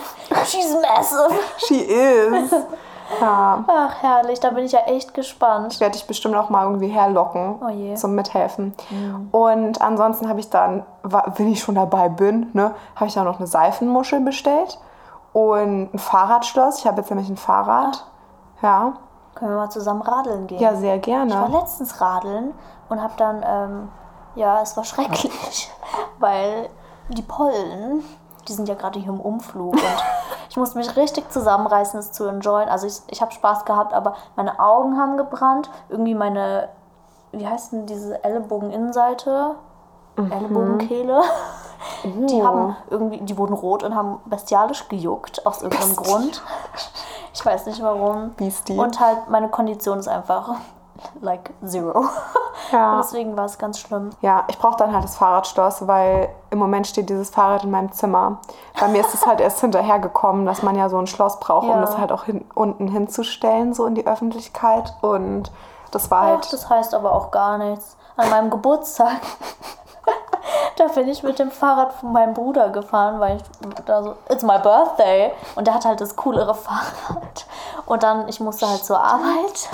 She's 0.46 0.76
massive. 0.82 1.40
She 1.58 1.82
is. 1.82 2.52
Ja. 3.20 3.64
Ach, 3.68 3.96
herrlich. 4.02 4.40
Da 4.40 4.52
bin 4.52 4.66
ich 4.66 4.72
ja 4.72 4.82
echt 4.82 5.14
gespannt. 5.14 5.80
werde 5.80 5.96
ich 5.96 6.06
bestimmt 6.08 6.36
auch 6.36 6.50
mal 6.50 6.64
irgendwie 6.66 6.88
herlocken 6.90 7.60
Oh 7.62 7.96
zum 7.96 8.16
Mithelfen. 8.16 8.74
Und 9.32 9.82
ansonsten 9.82 10.30
habe 10.30 10.40
ich 10.40 10.50
dann, 10.50 10.86
wenn 11.04 11.52
ich 11.52 11.60
schon 11.62 11.76
dabei 11.76 12.10
bin, 12.10 12.50
ne, 12.54 12.74
habe 12.96 13.06
ich 13.08 13.14
dann 13.14 13.26
noch 13.26 13.38
eine 13.40 13.48
Seifenmuschel 13.48 14.20
bestellt 14.22 14.80
und 15.34 15.94
ein 15.94 16.00
Fahrradschloss. 16.00 16.80
Ich 16.80 16.86
habe 16.88 16.98
jetzt 17.02 17.10
nämlich 17.10 17.30
ein 17.30 17.38
Fahrrad. 17.38 18.06
Ja, 18.62 18.94
Können 19.36 19.52
wir 19.52 19.58
mal 19.58 19.70
zusammen 19.70 20.02
radeln 20.02 20.48
gehen? 20.48 20.60
ja, 20.60 20.76
sehr 20.76 20.96
Ich 20.98 21.08
war 21.08 21.26
gerne. 21.26 21.48
letztens 21.58 22.02
radeln 22.02 22.54
und 22.90 23.02
hab 23.02 23.16
dann, 23.18 23.44
ähm, 23.48 23.90
ja, 24.36 24.62
es 24.62 24.76
war 24.78 24.84
schrecklich, 24.84 25.72
weil 26.20 26.70
die 27.10 27.22
Pollen, 27.22 28.04
die 28.50 28.54
sind 28.54 28.68
ja 28.68 28.76
gerade 28.76 29.00
hier 29.00 29.10
im 29.10 29.22
Umflug 29.22 29.74
und 29.74 30.04
ich 30.50 30.58
musste 30.58 30.78
mich 30.78 30.96
richtig 30.98 31.32
zusammenreißen, 31.32 32.00
es 32.00 32.12
zu 32.12 32.26
enjoyen. 32.26 32.70
Also 32.70 32.88
ich, 32.88 32.96
ich 33.08 33.22
habe 33.22 33.32
Spaß 33.32 33.66
gehabt, 33.66 33.94
aber 33.94 34.16
meine 34.36 34.60
Augen 34.60 34.98
haben 34.98 35.16
gebrannt, 35.16 35.70
irgendwie 35.90 36.16
meine, 36.16 36.70
wie 37.32 37.48
heißt 37.48 37.72
denn 37.72 37.86
diese 37.86 38.24
Ellenbogeninnenseite? 38.24 39.56
Ellenbogenkehle. 40.18 41.22
Die 42.04 42.36
Uh. 42.36 42.44
haben 42.46 42.76
irgendwie, 42.90 43.22
die 43.22 43.38
wurden 43.38 43.54
rot 43.54 43.84
und 43.84 43.96
haben 43.96 44.20
bestialisch 44.26 44.90
gejuckt 44.90 45.46
aus 45.46 45.62
irgendeinem 45.62 45.96
Grund. 45.96 46.44
Ich 47.34 47.46
weiß 47.46 47.68
nicht 47.68 47.82
warum. 47.82 48.32
Beastie. 48.32 48.78
Und 48.78 49.00
halt 49.00 49.30
meine 49.30 49.48
Kondition 49.48 50.00
ist 50.00 50.10
einfach 50.10 50.56
like 51.22 51.52
zero. 51.66 52.06
Ja. 52.72 52.92
Und 52.92 52.98
deswegen 53.00 53.36
war 53.38 53.46
es 53.46 53.58
ganz 53.58 53.80
schlimm. 53.80 54.12
Ja, 54.22 54.44
ich 54.48 54.60
brauche 54.60 54.76
dann 54.78 54.94
halt 54.94 55.04
das 55.04 55.16
Fahrradschloss, 55.16 55.88
weil 55.88 56.30
im 56.52 56.60
Moment 56.60 56.86
steht 56.86 57.10
dieses 57.10 57.30
Fahrrad 57.32 57.64
in 57.64 57.72
meinem 57.72 57.92
Zimmer. 57.94 58.40
Bei 58.80 58.88
mir 58.90 59.00
ist 59.00 59.14
es 59.14 59.26
halt 59.26 59.40
erst 59.40 59.62
hinterhergekommen, 59.62 60.46
dass 60.46 60.62
man 60.62 60.76
ja 60.76 60.88
so 60.90 60.98
ein 61.00 61.08
Schloss 61.08 61.40
braucht, 61.40 61.64
um 61.64 61.72
Ja. 61.76 61.82
das 61.82 61.98
halt 61.98 62.12
auch 62.12 62.26
hin, 62.26 62.46
unten 62.54 62.88
hinzustellen, 62.88 63.74
so 63.74 63.86
in 63.86 63.96
die 63.96 64.06
Öffentlichkeit. 64.06 64.94
Und 65.02 65.52
das 65.92 66.12
war 66.12 66.22
Ach, 66.22 66.28
halt. 66.28 66.54
das 66.54 66.70
heißt 66.70 66.94
aber 66.94 67.14
auch 67.14 67.32
gar 67.32 67.58
nichts. 67.58 67.96
An 68.18 68.30
meinem 68.30 68.50
Geburtstag, 68.52 69.20
da 70.76 70.86
bin 70.88 71.08
ich 71.08 71.24
mit 71.24 71.40
dem 71.40 71.52
Fahrrad 71.52 71.94
von 71.94 72.12
meinem 72.12 72.34
Bruder 72.34 72.70
gefahren, 72.70 73.20
weil 73.20 73.38
ich 73.38 73.44
da 73.86 74.04
so, 74.04 74.16
it's 74.30 74.44
my 74.44 74.60
birthday. 74.60 75.32
Und 75.56 75.66
der 75.66 75.74
hat 75.74 75.86
halt 75.86 76.02
das 76.02 76.16
coolere 76.16 76.54
Fahrrad. 76.56 77.46
Und 77.86 78.04
dann, 78.04 78.28
ich 78.28 78.40
musste 78.40 78.68
halt 78.70 78.84
zur 78.84 79.00
Arbeit. 79.00 79.70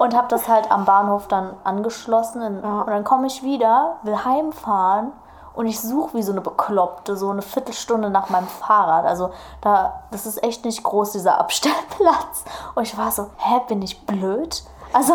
Und 0.00 0.16
habe 0.16 0.28
das 0.28 0.48
halt 0.48 0.72
am 0.72 0.86
Bahnhof 0.86 1.28
dann 1.28 1.54
angeschlossen. 1.62 2.40
In, 2.40 2.60
Und 2.60 2.86
dann 2.86 3.04
komme 3.04 3.26
ich 3.26 3.42
wieder, 3.42 3.98
will 4.02 4.24
heimfahren. 4.24 5.12
Und 5.52 5.66
ich 5.66 5.78
suche 5.78 6.16
wie 6.16 6.22
so 6.22 6.32
eine 6.32 6.40
Bekloppte, 6.40 7.18
so 7.18 7.28
eine 7.28 7.42
Viertelstunde 7.42 8.08
nach 8.08 8.30
meinem 8.30 8.46
Fahrrad. 8.48 9.04
Also 9.04 9.30
da, 9.60 10.04
das 10.10 10.24
ist 10.24 10.42
echt 10.42 10.64
nicht 10.64 10.82
groß, 10.84 11.12
dieser 11.12 11.38
Abstellplatz. 11.38 12.44
Und 12.74 12.84
ich 12.84 12.96
war 12.96 13.10
so, 13.10 13.26
hä, 13.36 13.60
bin 13.68 13.82
ich 13.82 14.06
blöd? 14.06 14.62
Also 14.94 15.12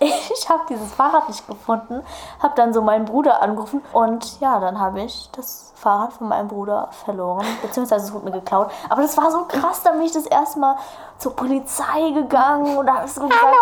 ich 0.32 0.48
habe 0.48 0.62
dieses 0.68 0.92
Fahrrad 0.94 1.28
nicht 1.28 1.46
gefunden, 1.46 2.02
habe 2.40 2.54
dann 2.56 2.72
so 2.72 2.82
meinen 2.82 3.04
Bruder 3.04 3.42
angerufen 3.42 3.82
und 3.92 4.40
ja, 4.40 4.60
dann 4.60 4.78
habe 4.78 5.00
ich 5.00 5.28
das 5.32 5.72
Fahrrad 5.74 6.12
von 6.12 6.28
meinem 6.28 6.48
Bruder 6.48 6.88
verloren, 7.04 7.46
beziehungsweise 7.62 8.06
es 8.06 8.12
wurde 8.12 8.26
mir 8.26 8.32
geklaut. 8.32 8.70
Aber 8.88 9.02
das 9.02 9.16
war 9.16 9.30
so 9.30 9.44
krass, 9.44 9.82
da 9.82 9.92
bin 9.92 10.02
ich 10.02 10.12
das 10.12 10.26
erste 10.26 10.58
Mal 10.58 10.76
zur 11.18 11.34
Polizei 11.34 12.10
geganund 12.12 12.88
da 12.88 12.94
habe 12.96 13.06
ich 13.06 13.12
so 13.12 13.22
gesagt, 13.22 13.56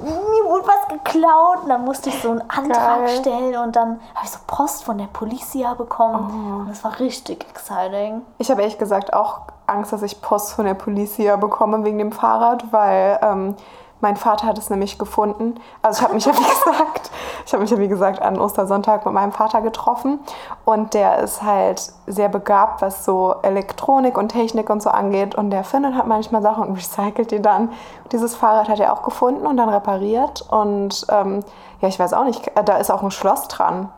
mir 0.00 0.50
wurde 0.50 0.66
was 0.66 0.88
geklaut 0.88 1.62
und 1.62 1.68
dann 1.68 1.84
musste 1.84 2.10
ich 2.10 2.22
so 2.22 2.30
einen 2.30 2.42
Antrag 2.48 3.06
Geil. 3.06 3.08
stellen 3.20 3.56
und 3.56 3.76
dann 3.76 4.00
habe 4.14 4.24
ich 4.24 4.30
so 4.30 4.38
Post 4.46 4.84
von 4.84 4.98
der 4.98 5.06
Polizia 5.06 5.74
bekommen 5.74 6.60
und 6.60 6.68
das 6.68 6.82
war 6.84 6.98
richtig 6.98 7.48
exciting. 7.48 8.22
Ich 8.38 8.50
habe 8.50 8.62
ehrlich 8.62 8.78
gesagt 8.78 9.12
auch 9.12 9.42
Angst, 9.66 9.92
dass 9.92 10.02
ich 10.02 10.20
Post 10.22 10.52
von 10.52 10.64
der 10.64 10.74
Polizei 10.74 11.34
bekomme 11.36 11.84
wegen 11.84 11.98
dem 11.98 12.12
Fahrrad, 12.12 12.72
weil 12.72 13.18
ähm, 13.22 13.56
mein 14.00 14.16
Vater 14.16 14.46
hat 14.46 14.58
es 14.58 14.70
nämlich 14.70 14.98
gefunden. 14.98 15.56
Also 15.82 15.98
ich 15.98 16.04
habe 16.04 16.14
mich 16.14 16.24
ja 16.24 16.32
wie 16.32 16.36
gesagt, 16.64 17.10
ich 17.46 17.52
habe 17.52 17.62
mich 17.62 17.70
ja 17.70 17.78
wie 17.78 17.88
gesagt 17.88 18.22
an 18.22 18.40
Ostersonntag 18.40 19.04
mit 19.04 19.14
meinem 19.14 19.32
Vater 19.32 19.60
getroffen 19.60 20.20
und 20.64 20.94
der 20.94 21.18
ist 21.18 21.42
halt 21.42 21.92
sehr 22.06 22.28
begabt, 22.28 22.82
was 22.82 23.04
so 23.04 23.34
Elektronik 23.42 24.16
und 24.16 24.28
Technik 24.30 24.70
und 24.70 24.82
so 24.82 24.90
angeht 24.90 25.34
und 25.34 25.50
der 25.50 25.64
findet 25.64 25.94
halt 25.94 26.06
manchmal 26.06 26.42
Sachen 26.42 26.64
und 26.64 26.76
recycelt 26.76 27.30
die 27.30 27.42
dann. 27.42 27.70
Dieses 28.12 28.34
Fahrrad 28.34 28.68
hat 28.68 28.80
er 28.80 28.92
auch 28.92 29.02
gefunden 29.02 29.46
und 29.46 29.56
dann 29.56 29.68
repariert 29.68 30.44
und 30.50 31.06
ähm, 31.10 31.44
ja, 31.80 31.88
ich 31.88 31.98
weiß 31.98 32.12
auch 32.12 32.24
nicht, 32.24 32.50
da 32.64 32.76
ist 32.76 32.90
auch 32.90 33.02
ein 33.02 33.10
Schloss 33.10 33.48
dran, 33.48 33.90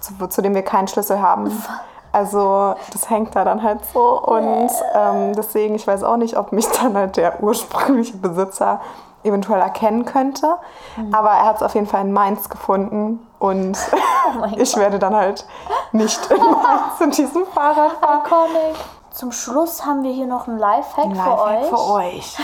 zu, 0.00 0.26
zu 0.28 0.42
dem 0.42 0.54
wir 0.54 0.62
keinen 0.62 0.88
Schlüssel 0.88 1.20
haben. 1.20 1.50
Also 2.12 2.74
das 2.92 3.10
hängt 3.10 3.36
da 3.36 3.44
dann 3.44 3.62
halt 3.62 3.84
so 3.92 4.22
und 4.22 4.70
ähm, 4.94 5.34
deswegen, 5.34 5.74
ich 5.74 5.86
weiß 5.86 6.02
auch 6.02 6.16
nicht, 6.16 6.38
ob 6.38 6.50
mich 6.50 6.66
dann 6.68 6.96
halt 6.96 7.18
der 7.18 7.42
ursprüngliche 7.42 8.16
Besitzer 8.16 8.80
eventuell 9.26 9.60
erkennen 9.60 10.04
könnte. 10.04 10.56
Aber 11.12 11.30
er 11.30 11.46
hat 11.46 11.56
es 11.56 11.62
auf 11.62 11.74
jeden 11.74 11.86
Fall 11.86 12.02
in 12.02 12.12
Mainz 12.12 12.48
gefunden 12.48 13.26
und 13.38 13.78
mein 14.40 14.54
ich 14.58 14.76
werde 14.76 14.98
dann 14.98 15.14
halt 15.14 15.46
nicht 15.92 16.30
in 16.30 16.36
Mainz 16.40 17.00
in 17.00 17.10
diesem 17.10 17.46
Fahrrad 17.46 17.92
fahren. 17.92 18.22
Iconic. 18.24 18.76
Zum 19.10 19.32
Schluss 19.32 19.86
haben 19.86 20.02
wir 20.02 20.12
hier 20.12 20.26
noch 20.26 20.46
einen 20.46 20.58
Lifehack, 20.58 21.06
für 21.06 21.14
Lifehack 21.14 21.62
euch. 21.62 21.68
für 21.68 21.90
euch. 21.90 22.36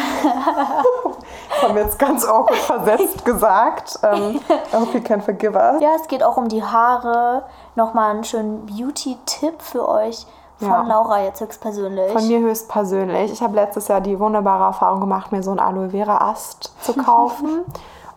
das 1.51 1.63
haben 1.63 1.75
wir 1.75 1.83
jetzt 1.83 1.99
ganz 1.99 2.25
awkward 2.25 2.57
versetzt 2.61 3.25
gesagt. 3.27 3.99
Ähm, 4.03 4.41
I 4.73 4.77
hope 4.77 4.97
you 4.97 5.05
can 5.05 5.21
forgive 5.21 5.55
us. 5.55 5.83
Ja, 5.83 5.91
es 6.01 6.09
geht 6.09 6.23
auch 6.23 6.39
um 6.39 6.49
die 6.49 6.65
Haare. 6.65 7.43
Nochmal 7.75 8.13
einen 8.13 8.25
schönen 8.25 8.65
Beauty-Tipp 8.65 9.61
für 9.61 9.87
euch 9.87 10.27
von 10.63 10.71
Ja. 10.71 10.83
Laura 10.83 11.23
jetzt 11.23 11.41
höchstpersönlich. 11.41 12.13
Von 12.13 12.27
mir 12.27 12.41
höchstpersönlich. 12.41 13.33
Ich 13.33 13.43
habe 13.43 13.55
letztes 13.55 13.89
Jahr 13.89 14.01
die 14.01 14.19
wunderbare 14.19 14.65
Erfahrung 14.65 15.01
gemacht, 15.01 15.33
mir 15.33 15.43
so 15.43 15.51
einen 15.51 15.61
Aloe 15.61 15.91
Vera 15.91 16.31
Ast 16.31 16.73
zu 16.83 16.95
kaufen 17.05 17.65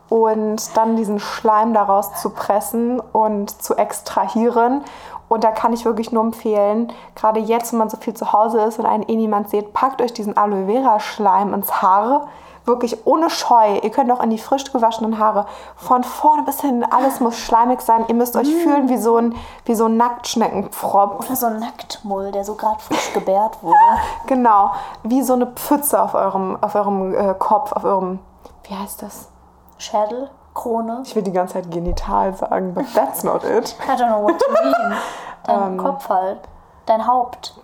und 0.10 0.78
dann 0.78 0.96
diesen 0.96 1.20
Schleim 1.20 1.74
daraus 1.74 2.14
zu 2.16 2.30
pressen 2.30 3.00
und 3.00 3.62
zu 3.62 3.76
extrahieren. 3.76 4.84
Und 5.28 5.44
da 5.44 5.52
kann 5.52 5.74
ich 5.74 5.86
wirklich 5.86 6.12
nur 6.12 6.24
empfehlen, 6.24 6.94
gerade 7.16 7.40
jetzt, 7.40 7.72
wenn 7.72 7.80
man 7.80 7.90
so 7.90 7.98
viel 7.98 8.14
zu 8.14 8.32
Hause 8.32 8.62
ist 8.62 8.78
und 8.78 8.86
einen 8.86 9.04
eh 9.04 9.16
niemand 9.16 9.50
sieht, 9.50 9.74
packt 9.74 10.02
euch 10.02 10.14
diesen 10.14 10.38
Aloe 10.38 10.68
Vera 10.68 11.00
Schleim 11.00 11.54
ins 11.54 11.82
Haar. 11.82 12.28
Wirklich 12.66 13.06
ohne 13.06 13.30
Scheu. 13.30 13.80
Ihr 13.82 13.92
könnt 13.92 14.12
auch 14.12 14.22
in 14.24 14.32
die 14.32 14.40
frisch 14.40 14.72
gewaschenen 14.72 15.20
Haare 15.20 15.46
von 15.76 16.04
vorne 16.04 16.44
bis 16.44 16.62
hin, 16.62 16.84
alles 16.90 17.20
muss 17.20 17.38
schleimig 17.38 17.82
sein. 17.82 18.06
Ihr 18.08 18.16
müsst 18.16 18.36
euch 18.36 18.48
fühlen 18.48 18.90
wie 18.90 18.98
so 18.98 19.18
ein, 19.18 19.36
wie 19.66 19.76
so 19.76 19.86
ein 19.86 19.98
Nacktschneckenpfropf. 19.98 21.26
Oder 21.26 21.36
so 21.36 21.46
ein 21.46 21.60
Nacktmull, 21.60 22.32
der 22.32 22.44
so 22.44 22.56
gerade 22.56 22.80
frisch 22.80 23.14
gebärt 23.14 23.62
wurde. 23.62 23.76
Genau, 24.28 24.72
wie 25.04 25.22
so 25.22 25.34
eine 25.34 25.46
Pfütze 25.46 26.02
auf 26.02 26.16
eurem, 26.16 26.58
auf 26.62 26.74
eurem 26.74 27.14
äh, 27.14 27.36
Kopf, 27.38 27.72
auf 27.74 27.84
eurem, 27.84 28.20
wie 28.64 28.76
heißt 28.76 29.02
das? 29.04 29.30
Schädel, 29.78 30.30
Krone. 30.56 31.04
Ich 31.06 31.16
will 31.16 31.22
die 31.22 31.32
ganze 31.32 31.56
Zeit 31.56 31.70
genital 31.70 32.34
sagen, 32.36 32.74
but 32.74 32.86
that's 32.96 33.24
not 33.24 33.44
it. 33.44 33.76
I 33.88 33.92
don't 33.92 34.08
know 34.08 34.24
what 34.24 34.42
you 34.42 34.54
mean. 34.54 34.98
Ähm. 35.48 35.78
Dein 35.78 35.78
Kopf 35.78 36.10
halt. 36.10 36.40
Dein 36.86 37.08
Haupt. 37.08 37.56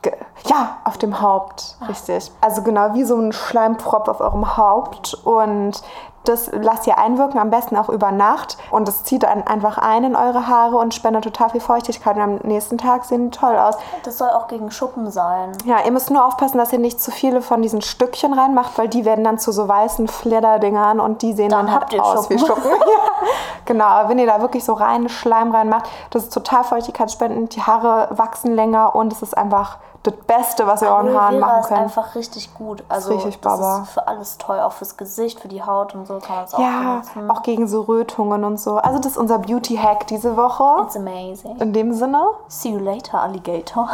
Ja, 0.47 0.77
auf 0.83 0.97
dem 0.97 1.21
Haupt, 1.21 1.77
richtig. 1.87 2.31
Also 2.41 2.63
genau 2.63 2.93
wie 2.95 3.03
so 3.03 3.15
ein 3.17 3.31
Schleimpfropf 3.31 4.07
auf 4.07 4.19
eurem 4.19 4.57
Haupt 4.57 5.13
und 5.13 5.81
das 6.23 6.51
lasst 6.53 6.85
ihr 6.87 6.97
einwirken, 6.97 7.39
am 7.39 7.49
besten 7.49 7.75
auch 7.77 7.89
über 7.89 8.11
Nacht 8.11 8.57
und 8.69 8.87
das 8.87 9.03
zieht 9.03 9.23
dann 9.23 9.45
einfach 9.47 9.77
ein 9.77 10.03
in 10.03 10.15
eure 10.15 10.47
Haare 10.47 10.77
und 10.77 10.93
spendet 10.93 11.23
total 11.23 11.49
viel 11.49 11.61
Feuchtigkeit 11.61 12.15
und 12.15 12.21
am 12.21 12.35
nächsten 12.43 12.77
Tag 12.77 13.05
sehen 13.05 13.31
die 13.31 13.37
toll 13.37 13.55
aus. 13.55 13.75
Das 14.03 14.17
soll 14.17 14.29
auch 14.29 14.47
gegen 14.47 14.71
Schuppen 14.71 15.09
sein. 15.09 15.51
Ja, 15.65 15.77
ihr 15.83 15.91
müsst 15.91 16.11
nur 16.11 16.25
aufpassen, 16.25 16.57
dass 16.57 16.71
ihr 16.71 16.79
nicht 16.79 17.01
zu 17.01 17.11
viele 17.11 17.41
von 17.41 17.61
diesen 17.61 17.81
Stückchen 17.81 18.33
reinmacht, 18.33 18.77
weil 18.77 18.87
die 18.87 19.05
werden 19.05 19.23
dann 19.23 19.39
zu 19.39 19.51
so 19.51 19.67
weißen 19.67 20.07
Flidderdingern 20.07 20.99
und 20.99 21.21
die 21.21 21.33
sehen 21.33 21.49
dann, 21.49 21.67
Dann 21.67 21.75
halt 21.75 21.99
aus 21.99 22.29
wie 22.29 22.37
Schuppen. 22.37 22.63
Schuppen. 22.63 22.71
ja, 22.79 23.27
genau, 23.65 23.85
aber 23.85 24.09
wenn 24.09 24.19
ihr 24.19 24.27
da 24.27 24.41
wirklich 24.41 24.63
so 24.63 24.73
rein 24.73 25.09
Schleim 25.09 25.53
reinmacht, 25.53 25.89
das 26.11 26.23
ist 26.23 26.33
total 26.33 26.63
feuchtigkeitsspendend, 26.63 27.55
die 27.55 27.63
Haare 27.63 28.09
wachsen 28.11 28.53
länger 28.55 28.95
und 28.95 29.11
es 29.11 29.21
ist 29.21 29.37
einfach 29.37 29.77
das 30.03 30.13
Beste, 30.25 30.65
was 30.65 30.81
ihr 30.81 30.89
euren 30.89 31.13
Haaren 31.15 31.39
machen 31.39 31.59
ist 31.59 31.67
könnt. 31.67 31.79
einfach 31.79 32.15
richtig 32.15 32.53
gut. 32.55 32.83
Also 32.89 33.13
richtig 33.13 33.39
das 33.39 33.59
Baba. 33.59 33.83
ist 33.83 33.91
für 33.91 34.07
alles 34.07 34.37
toll, 34.39 34.59
auch 34.59 34.71
fürs 34.71 34.97
Gesicht, 34.97 35.39
für 35.39 35.47
die 35.47 35.61
Haut 35.63 35.93
und 35.93 36.07
so 36.07 36.17
kann 36.19 36.37
man 36.37 36.45
es 36.45 36.53
auch 36.55 36.59
Ja, 36.59 37.01
auch 37.27 37.43
gegen 37.43 37.67
so 37.67 37.81
Rötungen 37.81 38.43
und 38.43 38.59
so. 38.59 38.77
Also 38.77 38.97
das 38.97 39.11
ist 39.13 39.17
unser 39.17 39.37
Beauty-Hack 39.39 40.07
diese 40.07 40.35
Woche. 40.37 40.83
It's 40.85 40.95
amazing. 40.95 41.57
In 41.59 41.71
dem 41.73 41.93
Sinne, 41.93 42.23
See 42.47 42.69
you 42.69 42.79
later, 42.79 43.21
Alligator. 43.21 43.89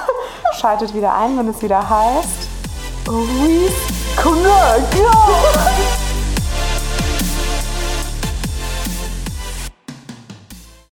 schaltet 0.54 0.94
wieder 0.94 1.14
ein, 1.14 1.36
wenn 1.36 1.48
es 1.48 1.60
wieder 1.60 1.88
heißt... 1.88 2.48
Reese 3.08 3.74
Connect! 4.22 4.94
Ja! 4.94 6.07